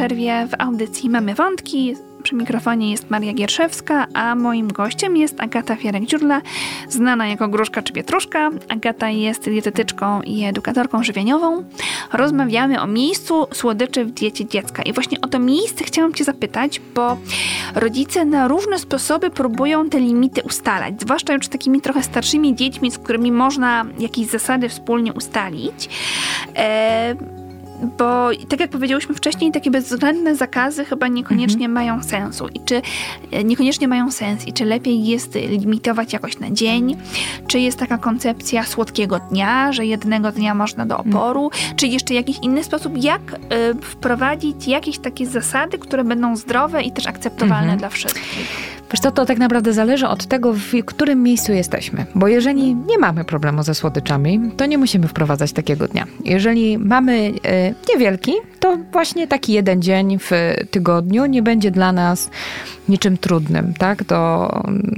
Przerwie 0.00 0.46
w 0.46 0.54
audycji 0.58 1.10
Mamy 1.10 1.34
Wątki. 1.34 1.96
Przy 2.22 2.34
mikrofonie 2.34 2.90
jest 2.90 3.10
Maria 3.10 3.32
Gierszewska, 3.32 4.06
a 4.14 4.34
moim 4.34 4.68
gościem 4.68 5.16
jest 5.16 5.40
Agata 5.40 5.74
Fierek-Dziurla, 5.76 6.40
znana 6.88 7.28
jako 7.28 7.48
Gruszka 7.48 7.82
czy 7.82 7.92
Pietruszka. 7.92 8.50
Agata 8.68 9.10
jest 9.10 9.44
dietetyczką 9.44 10.22
i 10.22 10.44
edukatorką 10.44 11.02
żywieniową. 11.02 11.64
Rozmawiamy 12.12 12.80
o 12.80 12.86
miejscu 12.86 13.46
słodyczy 13.52 14.04
w 14.04 14.10
diecie 14.10 14.46
dziecka. 14.46 14.82
I 14.82 14.92
właśnie 14.92 15.20
o 15.20 15.26
to 15.26 15.38
miejsce 15.38 15.84
chciałam 15.84 16.14
Cię 16.14 16.24
zapytać, 16.24 16.80
bo 16.94 17.16
rodzice 17.74 18.24
na 18.24 18.48
różne 18.48 18.78
sposoby 18.78 19.30
próbują 19.30 19.88
te 19.88 20.00
limity 20.00 20.42
ustalać, 20.42 20.94
zwłaszcza 21.00 21.34
już 21.34 21.46
z 21.46 21.48
takimi 21.48 21.80
trochę 21.80 22.02
starszymi 22.02 22.54
dziećmi, 22.54 22.90
z 22.90 22.98
którymi 22.98 23.32
można 23.32 23.86
jakieś 23.98 24.26
zasady 24.26 24.68
wspólnie 24.68 25.12
ustalić. 25.12 25.88
Eee, 26.56 27.39
bo 27.98 28.30
tak 28.48 28.60
jak 28.60 28.70
powiedziałyśmy 28.70 29.14
wcześniej, 29.14 29.52
takie 29.52 29.70
bezwzględne 29.70 30.36
zakazy 30.36 30.84
chyba 30.84 31.08
niekoniecznie 31.08 31.66
mhm. 31.66 31.72
mają 31.72 32.02
sensu. 32.02 32.48
I 32.48 32.60
czy 32.60 32.82
e, 33.30 33.44
niekoniecznie 33.44 33.88
mają 33.88 34.10
sens 34.10 34.48
i 34.48 34.52
czy 34.52 34.64
lepiej 34.64 35.04
jest 35.04 35.34
limitować 35.34 36.12
jakoś 36.12 36.38
na 36.38 36.50
dzień, 36.50 36.96
czy 37.46 37.60
jest 37.60 37.78
taka 37.78 37.98
koncepcja 37.98 38.64
słodkiego 38.64 39.18
dnia, 39.30 39.72
że 39.72 39.86
jednego 39.86 40.32
dnia 40.32 40.54
można 40.54 40.86
do 40.86 40.98
mhm. 40.98 41.16
oporu, 41.16 41.44
mhm. 41.44 41.76
czy 41.76 41.86
jeszcze 41.86 42.14
jakiś 42.14 42.38
inny 42.42 42.64
sposób, 42.64 42.92
jak 42.96 43.20
y, 43.32 43.38
wprowadzić 43.82 44.68
jakieś 44.68 44.98
takie 44.98 45.26
zasady, 45.26 45.78
które 45.78 46.04
będą 46.04 46.36
zdrowe 46.36 46.82
i 46.82 46.92
też 46.92 47.06
akceptowalne 47.06 47.72
mhm. 47.72 47.78
dla 47.78 47.88
wszystkich. 47.88 48.79
Wiesz 48.92 49.00
co, 49.00 49.10
to 49.10 49.26
tak 49.26 49.38
naprawdę 49.38 49.72
zależy 49.72 50.08
od 50.08 50.26
tego, 50.26 50.52
w 50.52 50.84
którym 50.86 51.22
miejscu 51.22 51.52
jesteśmy. 51.52 52.06
Bo 52.14 52.28
jeżeli 52.28 52.74
nie 52.74 52.98
mamy 52.98 53.24
problemu 53.24 53.62
ze 53.62 53.74
słodyczami, 53.74 54.40
to 54.56 54.66
nie 54.66 54.78
musimy 54.78 55.08
wprowadzać 55.08 55.52
takiego 55.52 55.88
dnia. 55.88 56.06
Jeżeli 56.24 56.78
mamy 56.78 57.32
e, 57.44 57.74
niewielki, 57.92 58.32
to 58.60 58.78
właśnie 58.92 59.26
taki 59.26 59.52
jeden 59.52 59.82
dzień 59.82 60.18
w 60.18 60.30
tygodniu 60.70 61.26
nie 61.26 61.42
będzie 61.42 61.70
dla 61.70 61.92
nas 61.92 62.30
niczym 62.90 63.18
trudnym, 63.18 63.74
tak, 63.78 64.04
do 64.04 64.50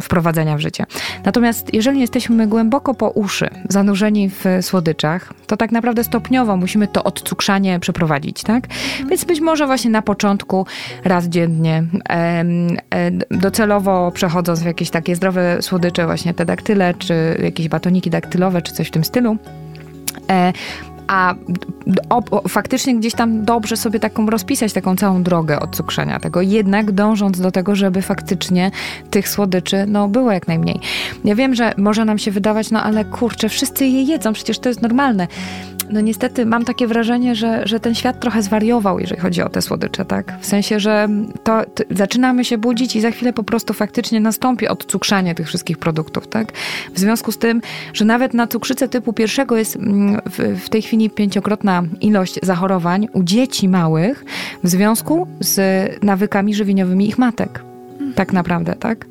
wprowadzenia 0.02 0.57
w 0.57 0.61
życie. 0.61 0.87
Natomiast 1.24 1.74
jeżeli 1.74 2.00
jesteśmy 2.00 2.46
głęboko 2.46 2.94
po 2.94 3.11
uszy, 3.11 3.50
zanurzeni 3.68 4.31
w 4.31 4.44
słodyczach, 4.61 5.33
to 5.46 5.57
tak 5.57 5.72
naprawdę 5.72 6.05
stopniowo 6.05 6.57
musimy 6.57 6.88
to 6.88 7.05
odcukrzanie 7.05 7.81
przeprowadzić, 7.81 8.42
tak? 8.42 8.66
Więc 9.09 9.24
być 9.24 9.40
może 9.40 9.66
właśnie 9.66 9.90
na 9.90 10.02
początku 10.02 10.66
raz 11.05 11.28
dziennie, 11.28 11.85
e, 12.09 12.44
docelowo 13.31 14.12
przechodząc 14.14 14.62
w 14.62 14.66
jakieś 14.66 14.90
takie 14.90 15.16
zdrowe 15.16 15.62
słodycze, 15.62 16.07
właśnie 16.07 16.35
te 16.35 16.44
daktyle, 16.44 16.94
czy 16.94 17.38
jakieś 17.42 17.68
batoniki 17.68 18.11
daktylowe, 18.11 18.62
czy 18.62 18.72
coś 18.72 18.88
w 18.88 18.90
tym 18.90 19.05
stylu, 19.05 19.37
e, 20.31 20.52
a 21.06 21.34
o, 22.10 22.22
o, 22.30 22.48
faktycznie 22.48 22.96
gdzieś 22.96 23.14
tam 23.14 23.44
dobrze 23.44 23.76
sobie 23.76 24.00
taką 24.00 24.26
rozpisać 24.26 24.72
taką 24.72 24.96
całą 24.96 25.22
drogę 25.22 25.58
cukrzenia 25.72 26.20
tego, 26.20 26.42
jednak 26.42 26.92
dążąc 26.92 27.40
do 27.40 27.50
tego, 27.50 27.76
żeby 27.76 28.02
faktycznie 28.02 28.70
tych 29.10 29.28
słodyczy 29.28 29.84
no, 29.86 30.08
było 30.08 30.32
jak 30.32 30.48
najmniej. 30.48 30.80
Ja 31.24 31.34
wiem, 31.34 31.54
że 31.54 31.74
może 31.76 32.04
nam 32.04 32.18
się 32.18 32.30
wydawać, 32.30 32.70
no 32.70 32.82
ale 32.82 33.04
kurczę, 33.04 33.48
wszyscy 33.48 33.86
je 33.86 34.02
jedzą, 34.02 34.32
przecież 34.32 34.58
to 34.58 34.68
jest 34.68 34.82
normalne 34.82 35.28
no 35.92 36.00
niestety 36.00 36.46
mam 36.46 36.64
takie 36.64 36.87
wrażenie, 36.87 37.35
że, 37.35 37.62
że 37.64 37.81
ten 37.81 37.94
świat 37.94 38.20
trochę 38.20 38.42
zwariował, 38.42 38.98
jeżeli 38.98 39.20
chodzi 39.20 39.42
o 39.42 39.48
te 39.48 39.62
słodycze, 39.62 40.05
tak? 40.05 40.38
W 40.40 40.46
sensie, 40.46 40.81
że 40.81 41.09
to, 41.44 41.62
to 41.74 41.85
zaczynamy 41.90 42.44
się 42.44 42.59
budzić 42.59 42.96
i 42.96 43.00
za 43.00 43.11
chwilę 43.11 43.33
po 43.33 43.44
prostu 43.44 43.74
faktycznie 43.74 44.20
nastąpi 44.20 44.68
odcukrzanie 44.68 45.35
tych 45.35 45.46
wszystkich 45.46 45.78
produktów, 45.78 46.28
tak? 46.28 46.52
W 46.94 46.98
związku 46.98 47.33
z 47.33 47.38
tym, 47.38 47.62
że 47.92 48.05
nawet 48.05 48.35
na 48.35 48.46
cukrzycę 48.46 48.88
typu 48.88 49.12
pierwszego 49.12 49.57
jest 49.57 49.76
mm, 49.76 50.20
w, 50.31 50.64
w 50.64 50.68
tej 50.68 50.83
chwili 50.83 51.11
pięciokrotna 51.11 51.83
ilość 52.00 52.38
zachorowań 52.42 53.09
u 53.12 53.22
dzieci 53.22 53.68
małych 53.68 54.24
w 54.64 54.68
związku 54.68 55.26
z 55.40 55.61
nawykami 56.02 56.55
żywieniowymi 56.55 57.09
ich 57.09 57.18
matek. 57.18 57.64
Tak 58.14 58.33
naprawdę, 58.33 58.74
tak? 58.74 59.07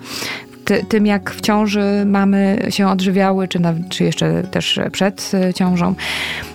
Ty, 0.71 0.85
tym, 0.85 1.05
jak 1.05 1.31
w 1.31 1.41
ciąży 1.41 2.03
mamy 2.05 2.65
się 2.69 2.87
odżywiały, 2.87 3.47
czy, 3.47 3.59
na, 3.59 3.73
czy 3.89 4.03
jeszcze 4.03 4.43
też 4.43 4.79
przed 4.91 5.31
y, 5.49 5.53
ciążą. 5.53 5.95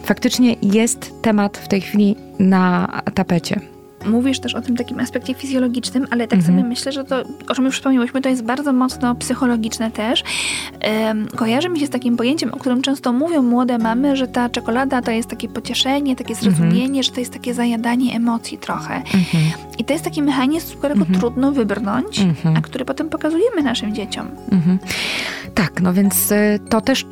Faktycznie 0.02 0.56
jest 0.62 1.22
temat 1.22 1.58
w 1.58 1.68
tej 1.68 1.80
chwili 1.80 2.16
na 2.38 2.88
tapecie 3.14 3.60
mówisz 4.06 4.40
też 4.40 4.54
o 4.54 4.60
tym 4.60 4.76
takim 4.76 5.00
aspekcie 5.00 5.34
fizjologicznym, 5.34 6.06
ale 6.10 6.28
tak 6.28 6.38
mhm. 6.38 6.56
sobie 6.56 6.68
myślę, 6.68 6.92
że 6.92 7.04
to, 7.04 7.22
o 7.48 7.54
czym 7.54 7.64
już 7.64 7.76
wspomniałyśmy, 7.76 8.20
to 8.20 8.28
jest 8.28 8.42
bardzo 8.42 8.72
mocno 8.72 9.14
psychologiczne 9.14 9.90
też. 9.90 10.24
Um, 11.06 11.28
kojarzy 11.36 11.68
mi 11.68 11.80
się 11.80 11.86
z 11.86 11.90
takim 11.90 12.16
pojęciem, 12.16 12.54
o 12.54 12.56
którym 12.56 12.82
często 12.82 13.12
mówią 13.12 13.42
młode 13.42 13.78
mamy, 13.78 14.16
że 14.16 14.28
ta 14.28 14.48
czekolada 14.48 15.02
to 15.02 15.10
jest 15.10 15.28
takie 15.28 15.48
pocieszenie, 15.48 16.16
takie 16.16 16.34
mhm. 16.34 16.44
zrozumienie, 16.44 16.84
mhm. 16.86 17.02
że 17.02 17.12
to 17.12 17.20
jest 17.20 17.32
takie 17.32 17.54
zajadanie 17.54 18.16
emocji 18.16 18.58
trochę. 18.58 18.94
Mhm. 18.94 19.44
I 19.78 19.84
to 19.84 19.92
jest 19.92 20.04
taki 20.04 20.22
mechanizm, 20.22 20.66
z 20.66 20.76
którego 20.76 21.00
mhm. 21.00 21.20
trudno 21.20 21.52
wybrnąć, 21.52 22.20
a 22.56 22.60
który 22.60 22.84
potem 22.84 23.08
pokazujemy 23.08 23.62
naszym 23.62 23.94
dzieciom. 23.94 24.28
Tak, 25.54 25.80
no 25.80 25.92
więc 25.92 26.32
y, 26.32 26.60
to 26.68 26.80
też 26.80 27.04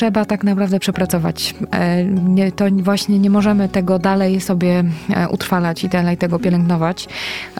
trzeba 0.00 0.24
tak 0.24 0.44
naprawdę 0.44 0.78
przepracować. 0.78 1.54
E, 1.70 2.04
nie, 2.04 2.52
to 2.52 2.64
właśnie 2.70 3.18
nie 3.18 3.30
możemy 3.30 3.68
tego 3.68 3.98
dalej 3.98 4.40
sobie 4.40 4.84
e, 5.10 5.28
utrwalać 5.28 5.84
i 5.84 5.88
dalej 5.88 6.16
tego 6.16 6.38
pielęgnować. 6.38 7.08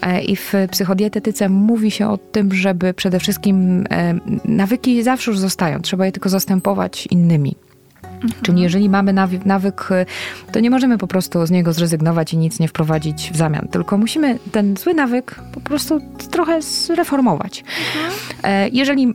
E, 0.02 0.22
I 0.22 0.36
w 0.36 0.52
psychodietetyce 0.70 1.48
mówi 1.48 1.90
się 1.90 2.08
o 2.08 2.18
tym, 2.18 2.54
żeby 2.54 2.94
przede 2.94 3.20
wszystkim 3.20 3.86
nawyki 4.44 5.02
zawsze 5.02 5.30
już 5.30 5.40
zostają, 5.40 5.80
trzeba 5.80 6.06
je 6.06 6.12
tylko 6.12 6.28
zastępować 6.28 7.06
innymi. 7.06 7.56
Mhm. 8.24 8.42
Czyli 8.42 8.62
jeżeli 8.62 8.88
mamy 8.88 9.12
nawyk, 9.12 9.46
nawyk, 9.46 9.88
to 10.52 10.60
nie 10.60 10.70
możemy 10.70 10.98
po 10.98 11.06
prostu 11.06 11.46
z 11.46 11.50
niego 11.50 11.72
zrezygnować 11.72 12.34
i 12.34 12.38
nic 12.38 12.60
nie 12.60 12.68
wprowadzić 12.68 13.30
w 13.32 13.36
zamian, 13.36 13.68
tylko 13.68 13.98
musimy 13.98 14.38
ten 14.52 14.76
zły 14.76 14.94
nawyk 14.94 15.40
po 15.52 15.60
prostu 15.60 16.00
trochę 16.30 16.62
zreformować. 16.62 17.64
Mhm. 17.94 18.12
E, 18.42 18.68
jeżeli 18.68 19.14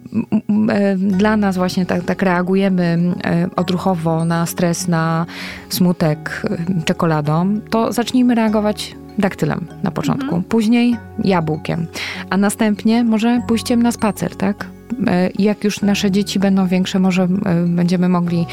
e, 0.70 0.96
dla 0.98 1.38
nas 1.38 1.58
właśnie 1.58 1.86
tak, 1.86 2.04
tak 2.04 2.22
reagujemy 2.22 2.98
e, 3.26 3.50
odruchowo 3.56 4.26
na 4.26 4.46
stres, 4.46 4.88
na 4.88 5.26
smutek 5.70 6.42
czekoladą, 6.86 7.60
to 7.70 7.94
zacznijmy 7.94 8.36
reagować 8.36 8.96
daktylem 9.18 9.68
na 9.84 9.92
początku, 9.92 10.26
mhm. 10.26 10.44
później 10.44 10.98
jabłkiem, 11.24 11.88
a 12.30 12.38
następnie 12.38 13.04
może 13.04 13.42
pójściem 13.48 13.84
na 13.84 13.92
spacer, 13.92 14.36
tak? 14.36 14.75
E, 15.08 15.30
jak 15.40 15.64
już 15.64 15.82
nasze 15.82 16.12
dzieci 16.12 16.40
będą 16.40 16.68
większe, 16.68 17.00
może 17.00 17.24
e, 17.24 17.28
będziemy 17.68 18.10
mogli 18.10 18.46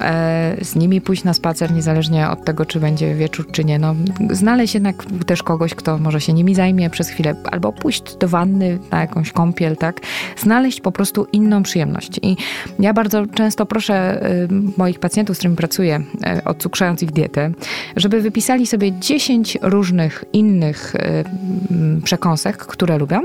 e, 0.00 0.56
z 0.62 0.76
nimi 0.76 1.00
pójść 1.00 1.24
na 1.24 1.34
spacer, 1.34 1.72
niezależnie 1.72 2.28
od 2.30 2.44
tego, 2.44 2.66
czy 2.66 2.80
będzie 2.80 3.14
wieczór, 3.14 3.50
czy 3.52 3.64
nie. 3.64 3.78
No, 3.78 3.94
znaleźć 4.30 4.74
jednak 4.74 5.04
też 5.26 5.42
kogoś, 5.42 5.74
kto 5.74 5.98
może 5.98 6.20
się 6.20 6.32
nimi 6.32 6.54
zajmie 6.54 6.90
przez 6.90 7.08
chwilę, 7.08 7.34
albo 7.44 7.72
pójść 7.72 8.16
do 8.16 8.28
wanny 8.28 8.78
na 8.90 9.00
jakąś 9.00 9.32
kąpiel, 9.32 9.76
tak? 9.76 10.00
Znaleźć 10.36 10.80
po 10.80 10.92
prostu 10.92 11.26
inną 11.32 11.62
przyjemność. 11.62 12.20
I 12.22 12.36
ja 12.78 12.94
bardzo 12.94 13.26
często 13.26 13.66
proszę 13.66 14.20
moich 14.76 14.98
pacjentów, 14.98 15.36
z 15.36 15.38
którymi 15.38 15.56
pracuję, 15.56 16.02
odsukrzając 16.44 17.02
ich 17.02 17.10
dietę, 17.10 17.52
żeby 17.96 18.20
wypisali 18.20 18.66
sobie 18.66 18.92
10 18.92 19.58
różnych 19.62 20.24
innych 20.32 20.94
przekąsek, 22.04 22.56
które 22.56 22.98
lubią 22.98 23.20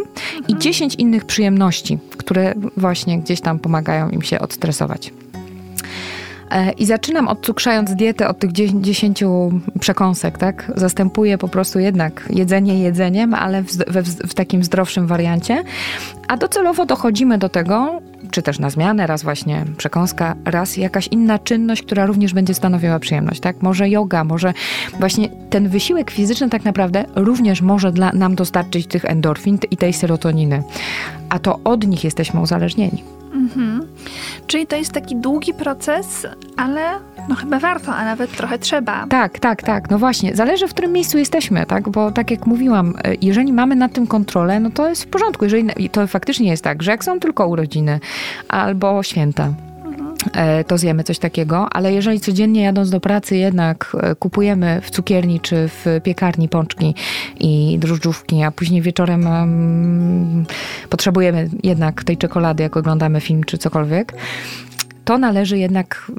i 0.47 0.58
10 0.58 0.95
innych 0.95 1.26
przyjemności, 1.26 1.99
które 2.18 2.43
właśnie 2.78 3.20
gdzieś 3.20 3.41
tam 3.41 3.60
pomagają 3.60 4.10
im 4.10 4.22
się 4.22 4.39
odstresować. 4.39 5.14
E, 6.52 6.72
I 6.72 6.86
zaczynam 6.86 7.28
odcukrzając 7.28 7.96
dietę 7.96 8.28
od 8.28 8.39
tych 8.39 8.52
10 8.52 9.24
przekąsek, 9.80 10.38
tak? 10.38 10.72
Zastępuję 10.76 11.38
po 11.38 11.48
prostu 11.48 11.80
jednak 11.80 12.24
jedzenie 12.30 12.80
jedzeniem, 12.80 13.34
ale 13.34 13.64
w, 13.64 13.68
w, 13.68 14.28
w, 14.30 14.34
takim 14.34 14.64
zdrowszym 14.64 15.08
wariancie. 15.08 15.64
A 16.28 16.38
docelowo 16.38 16.86
dochodzimy 16.86 17.38
do 17.38 17.50
tego, 17.50 18.02
czy 18.34 18.41
też 18.41 18.59
na 18.59 18.69
zmianę, 18.69 19.07
raz 19.07 19.23
właśnie 19.23 19.65
przekąska, 19.77 20.36
raz 20.45 20.77
jakaś 20.77 21.07
inna 21.07 21.39
czynność, 21.39 21.84
która 21.84 22.05
również 22.05 22.34
będzie 22.34 22.53
stanowiła 22.53 22.99
przyjemność, 22.99 23.39
tak? 23.39 23.61
Może 23.61 23.89
yoga, 23.89 24.23
może 24.23 24.53
właśnie 24.99 25.29
ten 25.49 25.69
wysiłek 25.69 26.11
fizyczny 26.11 26.49
tak 26.49 26.65
naprawdę 26.65 27.05
również 27.15 27.61
może 27.61 27.91
dla, 27.91 28.13
nam 28.13 28.36
dostarczyć 28.36 28.88
tych 28.88 29.05
endorfin 29.05 29.57
i 29.71 29.77
tej 29.77 29.93
serotoniny. 29.93 30.63
A 31.29 31.39
to 31.39 31.59
od 31.63 31.88
nich 31.88 32.03
jesteśmy 32.03 32.41
uzależnieni. 32.41 33.03
Mhm. 33.34 33.88
Czyli 34.48 34.68
to 34.68 34.76
jest 34.76 34.91
taki 34.91 35.16
długi 35.16 35.54
proces, 35.54 36.28
ale 36.58 36.82
no 37.30 37.36
chyba 37.36 37.60
warto, 37.60 37.96
a 37.96 38.06
nawet 38.06 38.32
trochę 38.32 38.60
trzeba. 38.60 39.08
Tak, 39.08 39.39
tak, 39.39 39.64
tak. 39.64 39.89
No 39.89 40.00
właśnie, 40.00 40.36
zależy 40.36 40.68
w 40.68 40.74
którym 40.74 40.91
miejscu 40.91 41.18
jesteśmy, 41.18 41.66
tak? 41.66 41.89
Bo 41.89 42.12
tak 42.12 42.32
jak 42.32 42.46
mówiłam, 42.46 42.94
e, 43.04 43.16
jeżeli 43.22 43.54
mamy 43.54 43.76
nad 43.76 43.94
tym 43.94 44.08
kontrolę, 44.08 44.60
no 44.60 44.72
to 44.72 44.89
jest 44.89 45.04
w 45.04 45.08
porządku. 45.08 45.44
Jeżeli 45.46 45.89
to 45.89 46.08
faktycznie 46.08 46.50
jest 46.50 46.64
tak, 46.64 46.84
że 46.84 46.91
jak 46.91 47.04
są 47.04 47.20
tylko 47.20 47.48
urodziny 47.48 48.00
albo 48.48 49.04
święta, 49.04 49.54
to 50.67 50.78
zjemy 50.78 51.03
coś 51.03 51.19
takiego, 51.19 51.67
ale 51.71 51.93
jeżeli 51.93 52.19
codziennie 52.19 52.61
jadąc 52.61 52.89
do 52.89 52.99
pracy 52.99 53.38
jednak 53.38 53.97
e, 53.99 54.15
kupujemy 54.15 54.82
w 54.82 54.91
cukierni 54.91 55.39
czy 55.39 55.67
w 55.67 55.86
piekarni 56.03 56.49
pączki 56.49 56.95
i 57.39 57.78
drożdżówki, 57.80 58.43
a 58.43 58.51
później 58.51 58.82
wieczorem 58.82 59.28
um, 59.28 60.45
potrzebujemy 60.89 61.49
jednak 61.63 62.03
tej 62.03 62.17
czekolady, 62.17 62.63
jak 62.63 62.78
oglądamy 62.78 63.21
film 63.21 63.43
czy 63.43 63.57
cokolwiek, 63.57 64.13
to 65.06 65.18
należy 65.18 65.58
jednak 65.58 66.12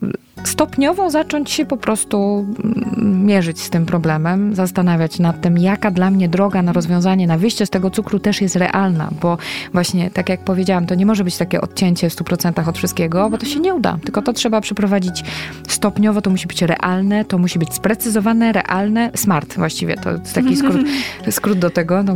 stopniowo 0.44 1.10
zacząć 1.10 1.50
się 1.50 1.66
po 1.66 1.76
prostu 1.76 2.46
mm, 2.64 3.26
mierzyć 3.26 3.60
z 3.60 3.70
tym 3.70 3.86
problemem, 3.86 4.54
zastanawiać 4.54 5.18
nad 5.18 5.40
tym, 5.40 5.58
jaka 5.58 5.90
dla 5.90 6.10
mnie 6.10 6.28
droga 6.28 6.62
na 6.62 6.72
rozwiązanie, 6.72 7.26
na 7.26 7.38
wyjście 7.38 7.66
z 7.66 7.70
tego 7.70 7.90
cukru 7.90 8.18
też 8.18 8.40
jest 8.40 8.56
realna, 8.56 9.10
bo 9.22 9.38
właśnie, 9.72 10.10
tak 10.10 10.28
jak 10.28 10.44
powiedziałam, 10.44 10.86
to 10.86 10.94
nie 10.94 11.06
może 11.06 11.24
być 11.24 11.36
takie 11.36 11.60
odcięcie 11.60 12.10
w 12.10 12.16
100% 12.16 12.68
od 12.68 12.78
wszystkiego, 12.78 13.30
bo 13.30 13.38
to 13.38 13.46
się 13.46 13.60
nie 13.60 13.74
uda, 13.74 13.98
tylko 14.04 14.22
to 14.22 14.32
trzeba 14.32 14.60
przeprowadzić 14.60 15.24
stopniowo, 15.68 16.22
to 16.22 16.30
musi 16.30 16.46
być 16.46 16.62
realne, 16.62 17.24
to 17.24 17.38
musi 17.38 17.58
być 17.58 17.74
sprecyzowane, 17.74 18.52
realne, 18.52 19.10
smart 19.14 19.54
właściwie, 19.54 19.96
to 19.96 20.10
jest 20.10 20.34
taki 20.34 20.56
skrót, 20.56 20.76
skrót 21.30 21.58
do 21.58 21.70
tego, 21.70 22.02
no, 22.02 22.14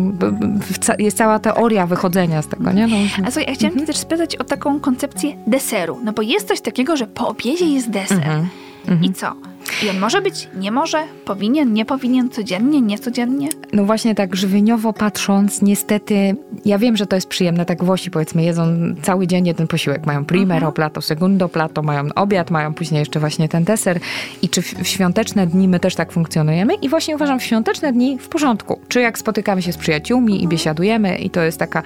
jest 0.98 1.16
cała 1.16 1.38
teoria 1.38 1.86
wychodzenia 1.86 2.42
z 2.42 2.48
tego, 2.48 2.72
nie? 2.72 2.86
No. 2.86 2.96
A 3.24 3.30
słuchaj, 3.30 3.44
ja 3.48 3.54
chciałam 3.54 3.72
mhm. 3.72 3.86
też 3.86 3.96
spytać 3.96 4.36
o 4.36 4.44
taką 4.44 4.80
koncepcję 4.80 5.36
deseru, 5.46 5.98
no 6.04 6.12
bo 6.12 6.22
jest 6.22 6.48
coś 6.48 6.57
takiego, 6.60 6.96
że 6.96 7.06
po 7.06 7.28
obiedzie 7.28 7.66
jest 7.66 7.90
deser, 7.90 8.18
deser. 8.18 8.48
Mhm. 8.88 9.04
I 9.04 9.12
co? 9.12 9.34
I 9.82 9.90
on 9.90 9.98
może 9.98 10.22
być, 10.22 10.48
nie 10.54 10.72
może, 10.72 11.04
powinien, 11.24 11.72
nie 11.72 11.84
powinien, 11.84 12.30
codziennie, 12.30 12.80
niecodziennie? 12.80 13.48
No 13.72 13.84
właśnie 13.84 14.14
tak 14.14 14.36
żywieniowo 14.36 14.92
patrząc, 14.92 15.62
niestety, 15.62 16.36
ja 16.64 16.78
wiem, 16.78 16.96
że 16.96 17.06
to 17.06 17.16
jest 17.16 17.28
przyjemne, 17.28 17.64
tak 17.66 17.84
Włosi 17.84 18.10
powiedzmy 18.10 18.42
jedzą 18.42 18.66
cały 19.02 19.26
dzień 19.26 19.46
jeden 19.46 19.66
posiłek. 19.66 20.06
Mają 20.06 20.24
primero 20.24 20.56
mhm. 20.56 20.72
plato, 20.72 21.02
segundo 21.02 21.48
plato, 21.48 21.82
mają 21.82 22.08
obiad, 22.14 22.50
mają 22.50 22.74
później 22.74 22.98
jeszcze 22.98 23.20
właśnie 23.20 23.48
ten 23.48 23.64
deser. 23.64 24.00
I 24.42 24.48
czy 24.48 24.62
w, 24.62 24.88
świąteczne 24.88 25.46
dni 25.46 25.68
my 25.68 25.80
też 25.80 25.94
tak 25.94 26.12
funkcjonujemy? 26.12 26.74
I 26.74 26.88
właśnie 26.88 27.14
uważam, 27.14 27.38
w 27.38 27.42
świąteczne 27.42 27.92
dni 27.92 28.18
w 28.18 28.28
porządku. 28.28 28.80
Czy 28.88 29.00
jak 29.00 29.18
spotykamy 29.18 29.62
się 29.62 29.72
z 29.72 29.76
przyjaciółmi 29.76 30.32
mhm. 30.32 30.44
i 30.44 30.48
biesiadujemy 30.48 31.18
i 31.18 31.30
to 31.30 31.42
jest 31.42 31.58
taka, 31.58 31.82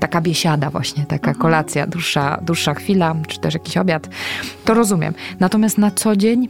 taka 0.00 0.20
biesiada 0.20 0.70
właśnie, 0.70 1.04
taka 1.08 1.30
mhm. 1.30 1.42
kolacja, 1.42 1.86
dłuższa, 1.86 2.38
dłuższa 2.42 2.74
chwila, 2.74 3.14
czy 3.28 3.40
też 3.40 3.54
jakiś 3.54 3.76
obiad, 3.76 4.08
to 4.64 4.74
rozumiem. 4.74 5.14
Natomiast 5.40 5.78
na 5.78 5.90
co 5.90 6.16
dzień 6.16 6.48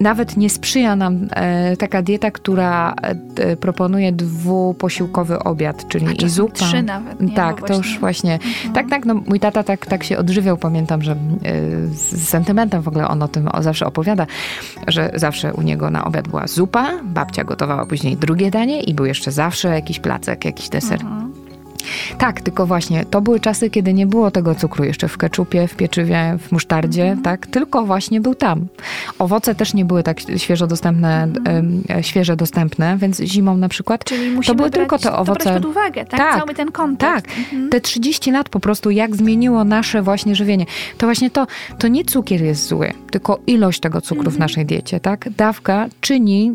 nawet 0.00 0.36
nie 0.36 0.50
sprzyja 0.50 0.96
nam 0.96 1.28
e, 1.30 1.76
taka 1.76 2.02
dieta, 2.02 2.30
która 2.30 2.94
e, 3.36 3.56
proponuje 3.56 4.12
dwuposiłkowy 4.12 5.38
obiad, 5.38 5.88
czyli 5.88 6.06
A 6.08 6.12
i 6.12 6.28
zupa. 6.28 6.54
Trzy 6.54 6.82
nawet, 6.82 7.20
nie? 7.20 7.34
Tak, 7.34 7.68
to 7.68 7.76
już 7.76 7.98
właśnie. 7.98 8.34
Mhm. 8.34 8.74
Tak, 8.74 8.90
tak, 8.90 9.06
no 9.06 9.14
mój 9.14 9.40
tata 9.40 9.62
tak, 9.62 9.86
tak 9.86 10.04
się 10.04 10.18
odżywiał, 10.18 10.56
pamiętam, 10.56 11.02
że 11.02 11.12
e, 11.12 11.16
z 11.92 12.28
sentymentem 12.28 12.82
w 12.82 12.88
ogóle 12.88 13.08
on 13.08 13.22
o 13.22 13.28
tym 13.28 13.48
zawsze 13.60 13.86
opowiada, 13.86 14.26
że 14.86 15.10
zawsze 15.14 15.54
u 15.54 15.62
niego 15.62 15.90
na 15.90 16.04
obiad 16.04 16.28
była 16.28 16.46
zupa, 16.46 16.90
babcia 17.04 17.44
gotowała 17.44 17.86
później 17.86 18.16
drugie 18.16 18.50
danie 18.50 18.80
i 18.82 18.94
był 18.94 19.06
jeszcze 19.06 19.32
zawsze 19.32 19.68
jakiś 19.68 20.00
placek, 20.00 20.44
jakiś 20.44 20.68
deser. 20.68 21.00
Mhm. 21.00 21.19
Tak, 22.20 22.40
tylko 22.40 22.66
właśnie 22.66 23.04
to 23.04 23.20
były 23.20 23.40
czasy, 23.40 23.70
kiedy 23.70 23.92
nie 23.94 24.06
było 24.06 24.30
tego 24.30 24.54
cukru 24.54 24.84
jeszcze 24.84 25.08
w 25.08 25.16
keczupie, 25.16 25.68
w 25.68 25.76
pieczywie, 25.76 26.36
w 26.38 26.52
musztardzie, 26.52 27.04
mm. 27.04 27.22
tak? 27.22 27.46
Tylko 27.46 27.86
właśnie 27.86 28.20
był 28.20 28.34
tam. 28.34 28.66
Owoce 29.18 29.54
też 29.54 29.74
nie 29.74 29.84
były 29.84 30.02
tak 30.02 30.20
świeżo 30.36 30.66
dostępne, 30.66 31.28
mm. 31.44 31.82
świeże 32.02 32.36
dostępne, 32.36 32.96
więc 32.98 33.20
zimą 33.20 33.56
na 33.56 33.68
przykład 33.68 34.04
Czyli 34.04 34.40
to 34.46 34.54
były 34.54 34.70
tylko 34.70 34.98
te 34.98 35.16
owoce. 35.16 35.44
To 35.44 35.54
pod 35.54 35.64
uwagę, 35.64 36.04
tak? 36.04 36.20
tak? 36.20 36.38
Cały 36.38 36.54
ten 36.54 36.72
kontekst. 36.72 37.26
Tak. 37.26 37.38
Mhm. 37.38 37.70
Te 37.70 37.80
30 37.80 38.30
lat 38.30 38.48
po 38.48 38.60
prostu 38.60 38.90
jak 38.90 39.16
zmieniło 39.16 39.64
nasze 39.64 40.02
właśnie 40.02 40.34
żywienie. 40.34 40.66
To 40.98 41.06
właśnie 41.06 41.30
to, 41.30 41.46
to 41.78 41.88
nie 41.88 42.04
cukier 42.04 42.42
jest 42.42 42.66
zły, 42.66 42.92
tylko 43.10 43.38
ilość 43.46 43.80
tego 43.80 44.00
cukru 44.00 44.24
w 44.24 44.26
mhm. 44.26 44.40
naszej 44.40 44.66
diecie, 44.66 45.00
tak? 45.00 45.30
Dawka 45.36 45.88
czyni 46.00 46.54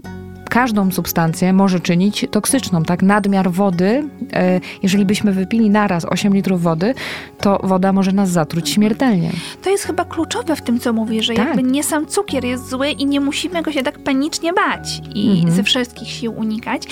każdą 0.55 0.91
substancję 0.91 1.53
może 1.53 1.79
czynić 1.79 2.25
toksyczną, 2.31 2.83
tak? 2.83 3.01
Nadmiar 3.01 3.51
wody, 3.51 4.03
e, 4.33 4.59
jeżeli 4.83 5.05
byśmy 5.05 5.31
wypili 5.31 5.69
naraz 5.69 6.05
8 6.05 6.33
litrów 6.33 6.61
wody, 6.61 6.93
to 7.37 7.59
woda 7.63 7.93
może 7.93 8.11
nas 8.11 8.29
zatruć 8.29 8.69
śmiertelnie. 8.69 9.31
To 9.63 9.69
jest 9.69 9.83
chyba 9.83 10.05
kluczowe 10.05 10.55
w 10.55 10.61
tym, 10.61 10.79
co 10.79 10.93
mówisz, 10.93 11.25
że 11.25 11.33
tak. 11.33 11.47
jakby 11.47 11.63
nie 11.63 11.83
sam 11.83 12.05
cukier 12.05 12.45
jest 12.45 12.69
zły 12.69 12.89
i 12.89 13.05
nie 13.05 13.19
musimy 13.19 13.61
go 13.61 13.71
się 13.71 13.83
tak 13.83 13.99
panicznie 13.99 14.53
bać 14.53 15.01
i 15.15 15.29
mhm. 15.29 15.55
ze 15.55 15.63
wszystkich 15.63 16.07
sił 16.07 16.33
unikać. 16.37 16.83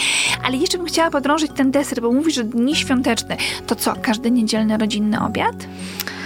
Ale 0.45 0.57
jeszcze 0.57 0.77
bym 0.77 0.87
chciała 0.87 1.09
podrążyć 1.09 1.51
ten 1.55 1.71
deser, 1.71 2.01
bo 2.01 2.11
mówisz, 2.11 2.35
że 2.35 2.43
dni 2.43 2.75
świąteczne, 2.75 3.37
to 3.67 3.75
co, 3.75 3.93
każdy 4.01 4.31
niedzielny 4.31 4.77
rodzinny 4.77 5.21
obiad? 5.25 5.55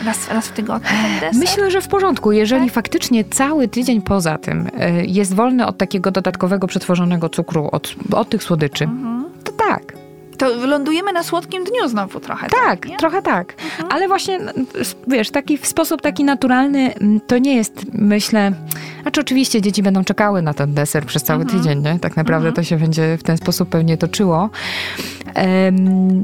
raz, 0.05 0.29
raz 0.29 0.47
w 0.47 0.51
tygodniu 0.51 0.89
ten 0.89 1.19
deser? 1.19 1.39
Myślę, 1.39 1.71
że 1.71 1.81
w 1.81 1.87
porządku. 1.87 2.31
Jeżeli 2.31 2.65
Tak? 2.65 2.73
faktycznie 2.73 3.23
cały 3.23 3.67
tydzień 3.67 4.01
poza 4.01 4.37
tym 4.37 4.69
e, 4.79 5.05
jest 5.05 5.33
wolny 5.33 5.65
od 5.65 5.77
takiego 5.77 6.11
dodatkowego 6.11 6.67
przetworzonego 6.67 7.26
cukru, 7.29 7.69
od, 7.71 7.95
od 8.13 8.29
tych 8.29 8.43
słodyczy, 8.43 8.83
Mhm. 8.83 9.25
to 9.43 9.51
tak. 9.51 9.97
To 10.37 10.55
wylądujemy 10.55 11.13
na 11.13 11.23
słodkim 11.23 11.63
dniu 11.63 11.87
znowu 11.89 12.19
trochę. 12.19 12.47
Tak, 12.65 12.85
nie? 12.85 12.97
trochę 12.97 13.21
tak. 13.21 13.53
Mhm. 13.63 13.89
Ale 13.91 14.07
właśnie, 14.07 14.35
n- 14.35 14.65
s- 14.75 14.95
wiesz, 15.07 15.31
taki 15.31 15.57
w 15.57 15.67
sposób 15.67 16.01
taki 16.01 16.23
naturalny, 16.23 16.93
to 17.27 17.37
nie 17.37 17.55
jest, 17.55 17.85
myślę, 17.93 18.51
znaczy 19.01 19.21
oczywiście 19.21 19.61
dzieci 19.61 19.83
będą 19.83 20.03
czekały 20.03 20.41
na 20.41 20.53
ten 20.53 20.73
deser 20.73 21.05
przez 21.05 21.23
cały 21.23 21.41
Mhm. 21.41 21.59
tydzień, 21.59 21.83
nie? 21.83 21.99
Tak 21.99 22.17
naprawdę 22.17 22.47
Mhm. 22.47 22.55
to 22.55 22.63
się 22.69 22.77
będzie 22.77 23.17
w 23.17 23.23
ten 23.23 23.37
sposób 23.37 23.69
pewnie 23.69 23.97
toczyło. 23.97 24.49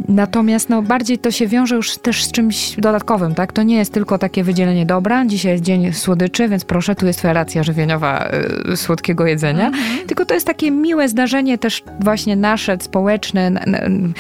Natomiast 0.08 0.70
no, 0.70 0.82
bardziej 0.82 1.18
to 1.18 1.32
się 1.32 1.47
wiąże 1.47 1.76
już 1.76 1.97
też 1.97 2.24
z 2.24 2.32
czymś 2.32 2.76
dodatkowym, 2.78 3.36
tak? 3.36 3.54
To 3.54 3.64
nie 3.64 3.76
jest 3.76 3.93
tylko 3.93 4.18
takie 4.18 4.43
wydzielenie 4.43 4.86
dobra, 4.86 5.26
dzisiaj 5.26 5.51
jest 5.51 5.64
dzień 5.64 5.93
słodyczy, 5.93 6.49
więc 6.49 6.66
proszę, 6.66 6.95
tu 6.95 7.06
jest 7.06 7.20
twoja 7.20 7.34
racja 7.34 7.64
żywieniowa 7.64 8.30
y, 8.74 8.78
słodkiego 8.78 9.26
jedzenia. 9.28 9.68
Mhm. 9.68 10.08
Tylko 10.08 10.26
to 10.26 10.34
jest 10.34 10.47
takie 10.47 10.72
miłe 10.72 11.10
zdarzenie 11.10 11.58
też 11.58 11.84
właśnie 11.99 12.36
nasze, 12.36 12.78
społeczne, 12.82 13.47
n- 13.47 13.60
n- 13.76 14.14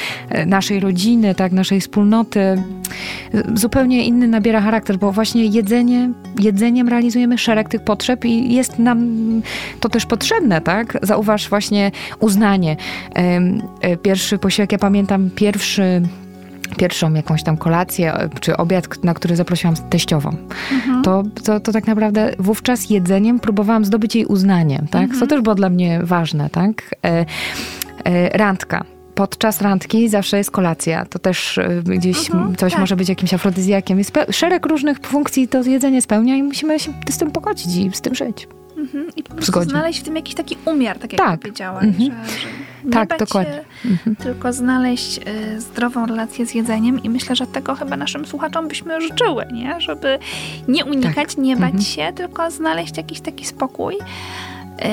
naszej 0.45 0.79
rodziny, 0.79 1.35
tak, 1.35 1.51
naszej 1.51 1.81
wspólnoty. 1.81 2.63
Zupełnie 3.55 4.05
inny 4.05 4.27
nabiera 4.27 4.61
charakter, 4.61 4.97
bo 4.97 5.11
właśnie 5.11 5.45
jedzenie, 5.45 6.09
jedzeniem 6.39 6.89
realizujemy 6.89 7.37
szereg 7.37 7.69
tych 7.69 7.81
potrzeb 7.81 8.25
i 8.25 8.53
jest 8.53 8.79
nam 8.79 9.07
to 9.79 9.89
też 9.89 10.05
potrzebne, 10.05 10.61
tak? 10.61 10.97
Zauważ 11.01 11.49
właśnie 11.49 11.91
uznanie. 12.19 12.77
Em, 13.13 13.61
e, 13.81 13.97
Pierwszy 13.97 14.37
posiłek, 14.37 14.72
ja 14.73 14.77
pamiętam 14.77 15.29
pierwszy 15.35 16.01
pierwszą 16.77 17.13
jakąś 17.13 17.43
tam 17.43 17.57
kolację 17.57 18.13
czy 18.39 18.57
obiad, 18.57 19.03
na 19.03 19.13
który 19.13 19.35
zaprosiłam 19.35 19.75
teściową. 19.89 20.35
Mhm. 20.71 21.03
To, 21.03 21.23
to, 21.43 21.59
to 21.59 21.71
tak 21.71 21.87
naprawdę 21.87 22.31
wówczas 22.39 22.89
jedzeniem 22.89 23.39
próbowałam 23.39 23.85
zdobyć 23.85 24.15
jej 24.15 24.25
uznanie, 24.25 24.83
tak? 24.91 25.01
Mhm. 25.01 25.19
To 25.19 25.27
też 25.27 25.41
było 25.41 25.55
dla 25.55 25.69
mnie 25.69 25.99
ważne, 26.03 26.49
tak? 26.49 26.95
E, 27.05 27.25
e, 28.05 28.37
randka. 28.37 28.83
Podczas 29.15 29.61
randki 29.61 30.09
zawsze 30.09 30.37
jest 30.37 30.51
kolacja. 30.51 31.05
To 31.05 31.19
też 31.19 31.57
e, 31.57 31.81
gdzieś 31.85 32.29
Mhm, 32.29 32.55
coś 32.55 32.71
tak. 32.71 32.79
może 32.79 32.95
być 32.95 33.09
jakimś 33.09 33.33
afrodyzjakiem. 33.33 33.97
Jest 33.97 34.13
szereg 34.31 34.65
różnych 34.65 34.99
funkcji 34.99 35.47
to 35.47 35.63
jedzenie 35.63 36.01
spełnia 36.01 36.35
i 36.35 36.43
musimy 36.43 36.79
się 36.79 36.93
z 37.09 37.17
tym 37.17 37.31
pogodzić 37.31 37.75
i 37.75 37.91
z 37.93 38.01
tym 38.01 38.15
żyć. 38.15 38.47
Mhm. 38.83 39.05
I 39.15 39.23
po 39.23 39.33
prostu 39.35 39.61
znaleźć 39.63 39.99
w 39.99 40.03
tym 40.03 40.15
jakiś 40.15 40.35
taki 40.35 40.57
umiar, 40.65 40.99
tak 40.99 41.13
jak 41.13 41.21
Tak. 41.21 41.39
powiedziałaś, 41.39 41.83
Mhm. 41.83 42.11
że, 42.25 42.39
że 42.39 42.47
nie 42.83 42.91
Tak, 42.91 43.09
bać 43.09 43.19
dokładnie. 43.19 43.53
się, 43.53 43.89
Mhm. 43.91 44.15
tylko 44.15 44.53
znaleźć 44.53 45.17
y, 45.55 45.61
zdrową 45.61 46.05
relację 46.05 46.45
z 46.45 46.53
jedzeniem 46.55 47.03
i 47.03 47.09
myślę, 47.09 47.35
że 47.35 47.47
tego 47.47 47.75
chyba 47.75 47.97
naszym 47.97 48.25
słuchaczom 48.25 48.67
byśmy 48.67 49.01
życzyły, 49.01 49.45
nie? 49.53 49.81
Żeby 49.81 50.19
nie 50.67 50.85
unikać, 50.85 51.37
nie 51.37 51.55
bać 51.55 51.65
Mhm. 51.73 51.83
się, 51.83 52.11
tylko 52.15 52.51
znaleźć 52.51 52.97
jakiś 52.97 53.21
taki 53.21 53.45
spokój. 53.45 53.95
Y, 54.83 54.87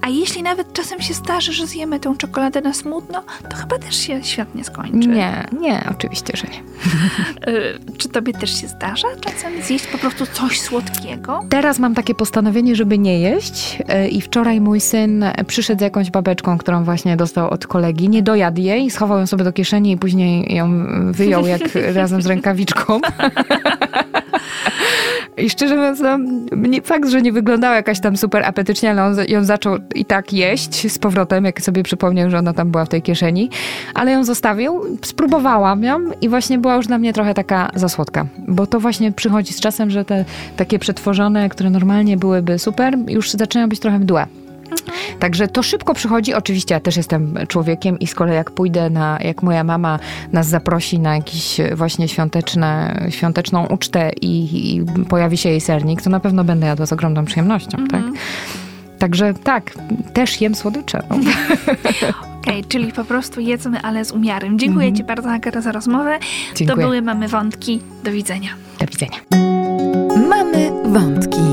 a 0.00 0.08
jeśli 0.08 0.42
nawet 0.42 0.72
czasem 0.72 1.00
się 1.00 1.14
zdarzy, 1.14 1.52
że 1.52 1.66
zjemy 1.66 2.00
tą 2.00 2.16
czekoladę 2.16 2.60
na 2.60 2.74
smutno, 2.74 3.22
to 3.50 3.56
chyba 3.56 3.78
też 3.78 3.96
się 3.96 4.24
świat 4.24 4.54
nie 4.54 4.64
skończy. 4.64 5.08
Nie, 5.08 5.44
nie, 5.60 5.84
oczywiście, 5.90 6.32
że 6.36 6.46
nie. 6.48 6.58
Y, 7.52 7.78
czy 7.98 8.08
tobie 8.08 8.32
też 8.32 8.60
się 8.60 8.68
zdarza 8.68 9.08
czasem 9.20 9.62
zjeść 9.62 9.86
po 9.86 9.98
prostu 9.98 10.26
coś 10.26 10.60
słodkiego? 10.60 11.44
Teraz 11.48 11.78
mam 11.78 11.94
takie 11.94 12.14
postanowienie, 12.14 12.76
żeby 12.76 12.98
nie 12.98 13.20
jeść 13.20 13.78
e, 13.88 14.08
i 14.08 14.20
wczoraj 14.20 14.60
mój 14.60 14.80
syn 14.80 15.24
przyszedł 15.46 15.78
z 15.78 15.82
jakąś 15.82 16.10
babeczką, 16.10 16.58
którą 16.58 16.84
właśnie 16.84 17.16
dostał 17.16 17.50
od 17.50 17.66
kolegi, 17.66 18.08
nie 18.08 18.22
dojadł 18.22 18.60
jej, 18.60 18.90
schował 18.90 19.18
ją 19.18 19.26
sobie 19.26 19.44
do 19.44 19.52
kieszeni 19.52 19.92
i 19.92 19.96
później 19.96 20.54
ją 20.54 20.86
wyjął 21.12 21.46
jak 21.46 21.62
razem 21.94 22.22
z 22.22 22.26
rękawiczką. 22.26 23.00
I 25.38 25.50
szczerze 25.50 25.76
mówiąc, 25.76 26.00
no, 26.00 26.18
nie, 26.56 26.82
fakt, 26.82 27.08
że 27.08 27.22
nie 27.22 27.32
wyglądała 27.32 27.76
jakaś 27.76 28.00
tam 28.00 28.16
super 28.16 28.44
apetycznie, 28.44 28.90
ale 28.90 29.04
on 29.04 29.16
ją 29.28 29.44
zaczął 29.44 29.76
i 29.94 30.04
tak 30.04 30.32
jeść 30.32 30.92
z 30.92 30.98
powrotem, 30.98 31.44
jak 31.44 31.60
sobie 31.60 31.82
przypomniał, 31.82 32.30
że 32.30 32.38
ona 32.38 32.52
tam 32.52 32.70
była 32.70 32.84
w 32.84 32.88
tej 32.88 33.02
kieszeni, 33.02 33.50
ale 33.94 34.12
ją 34.12 34.24
zostawił, 34.24 34.98
spróbowałam 35.02 35.82
ją 35.82 35.98
i 36.20 36.28
właśnie 36.28 36.58
była 36.58 36.76
już 36.76 36.86
dla 36.86 36.98
mnie 36.98 37.12
trochę 37.12 37.34
taka 37.34 37.70
za 37.74 37.88
słodka, 37.88 38.26
bo 38.48 38.66
to 38.66 38.80
właśnie 38.80 39.12
przychodzi 39.12 39.52
z 39.52 39.60
czasem, 39.60 39.90
że 39.90 40.04
te 40.04 40.24
takie 40.56 40.78
przetworzone, 40.78 41.48
które 41.48 41.70
normalnie 41.70 42.16
byłyby 42.16 42.58
super, 42.58 42.98
już 43.08 43.30
zaczynają 43.30 43.68
być 43.68 43.80
trochę 43.80 43.98
mdłe. 43.98 44.26
Także 45.18 45.48
to 45.48 45.62
szybko 45.62 45.94
przychodzi. 45.94 46.34
Oczywiście 46.34 46.74
ja 46.74 46.80
też 46.80 46.96
jestem 46.96 47.34
człowiekiem 47.48 47.98
i 47.98 48.06
z 48.06 48.14
kolei 48.14 48.34
jak 48.34 48.50
pójdę 48.50 48.90
na, 48.90 49.18
jak 49.20 49.42
moja 49.42 49.64
mama 49.64 49.98
nas 50.32 50.46
zaprosi 50.46 50.98
na 50.98 51.14
jakieś 51.16 51.60
właśnie 51.74 52.08
świąteczne, 52.08 53.00
świąteczną 53.10 53.66
ucztę 53.66 54.10
i, 54.20 54.76
i 54.76 54.84
pojawi 55.04 55.36
się 55.36 55.48
jej 55.48 55.60
sernik, 55.60 56.02
to 56.02 56.10
na 56.10 56.20
pewno 56.20 56.44
będę 56.44 56.66
jadła 56.66 56.86
z 56.86 56.92
ogromną 56.92 57.24
przyjemnością, 57.24 57.78
tak? 57.78 58.00
Mhm. 58.00 58.14
Także 58.98 59.34
tak, 59.34 59.74
też 60.12 60.40
jem 60.40 60.54
słodycze. 60.54 61.02
No. 61.10 61.16
Okej, 62.38 62.64
czyli 62.64 62.92
po 62.92 63.04
prostu 63.04 63.40
jedzmy, 63.40 63.80
ale 63.80 64.04
z 64.04 64.12
umiarem. 64.12 64.58
Dziękuję 64.58 64.92
Ci 64.92 65.04
bardzo, 65.04 65.30
Agata, 65.30 65.60
za 65.60 65.72
rozmowę. 65.72 66.18
To 66.18 66.54
Dziękuję. 66.54 66.86
były 66.86 67.02
Mamy 67.02 67.28
Wątki. 67.28 67.80
Do 68.04 68.12
widzenia. 68.12 68.50
Do 68.80 68.86
widzenia. 68.86 69.18
Mamy 70.28 70.70
wątki. 70.84 71.47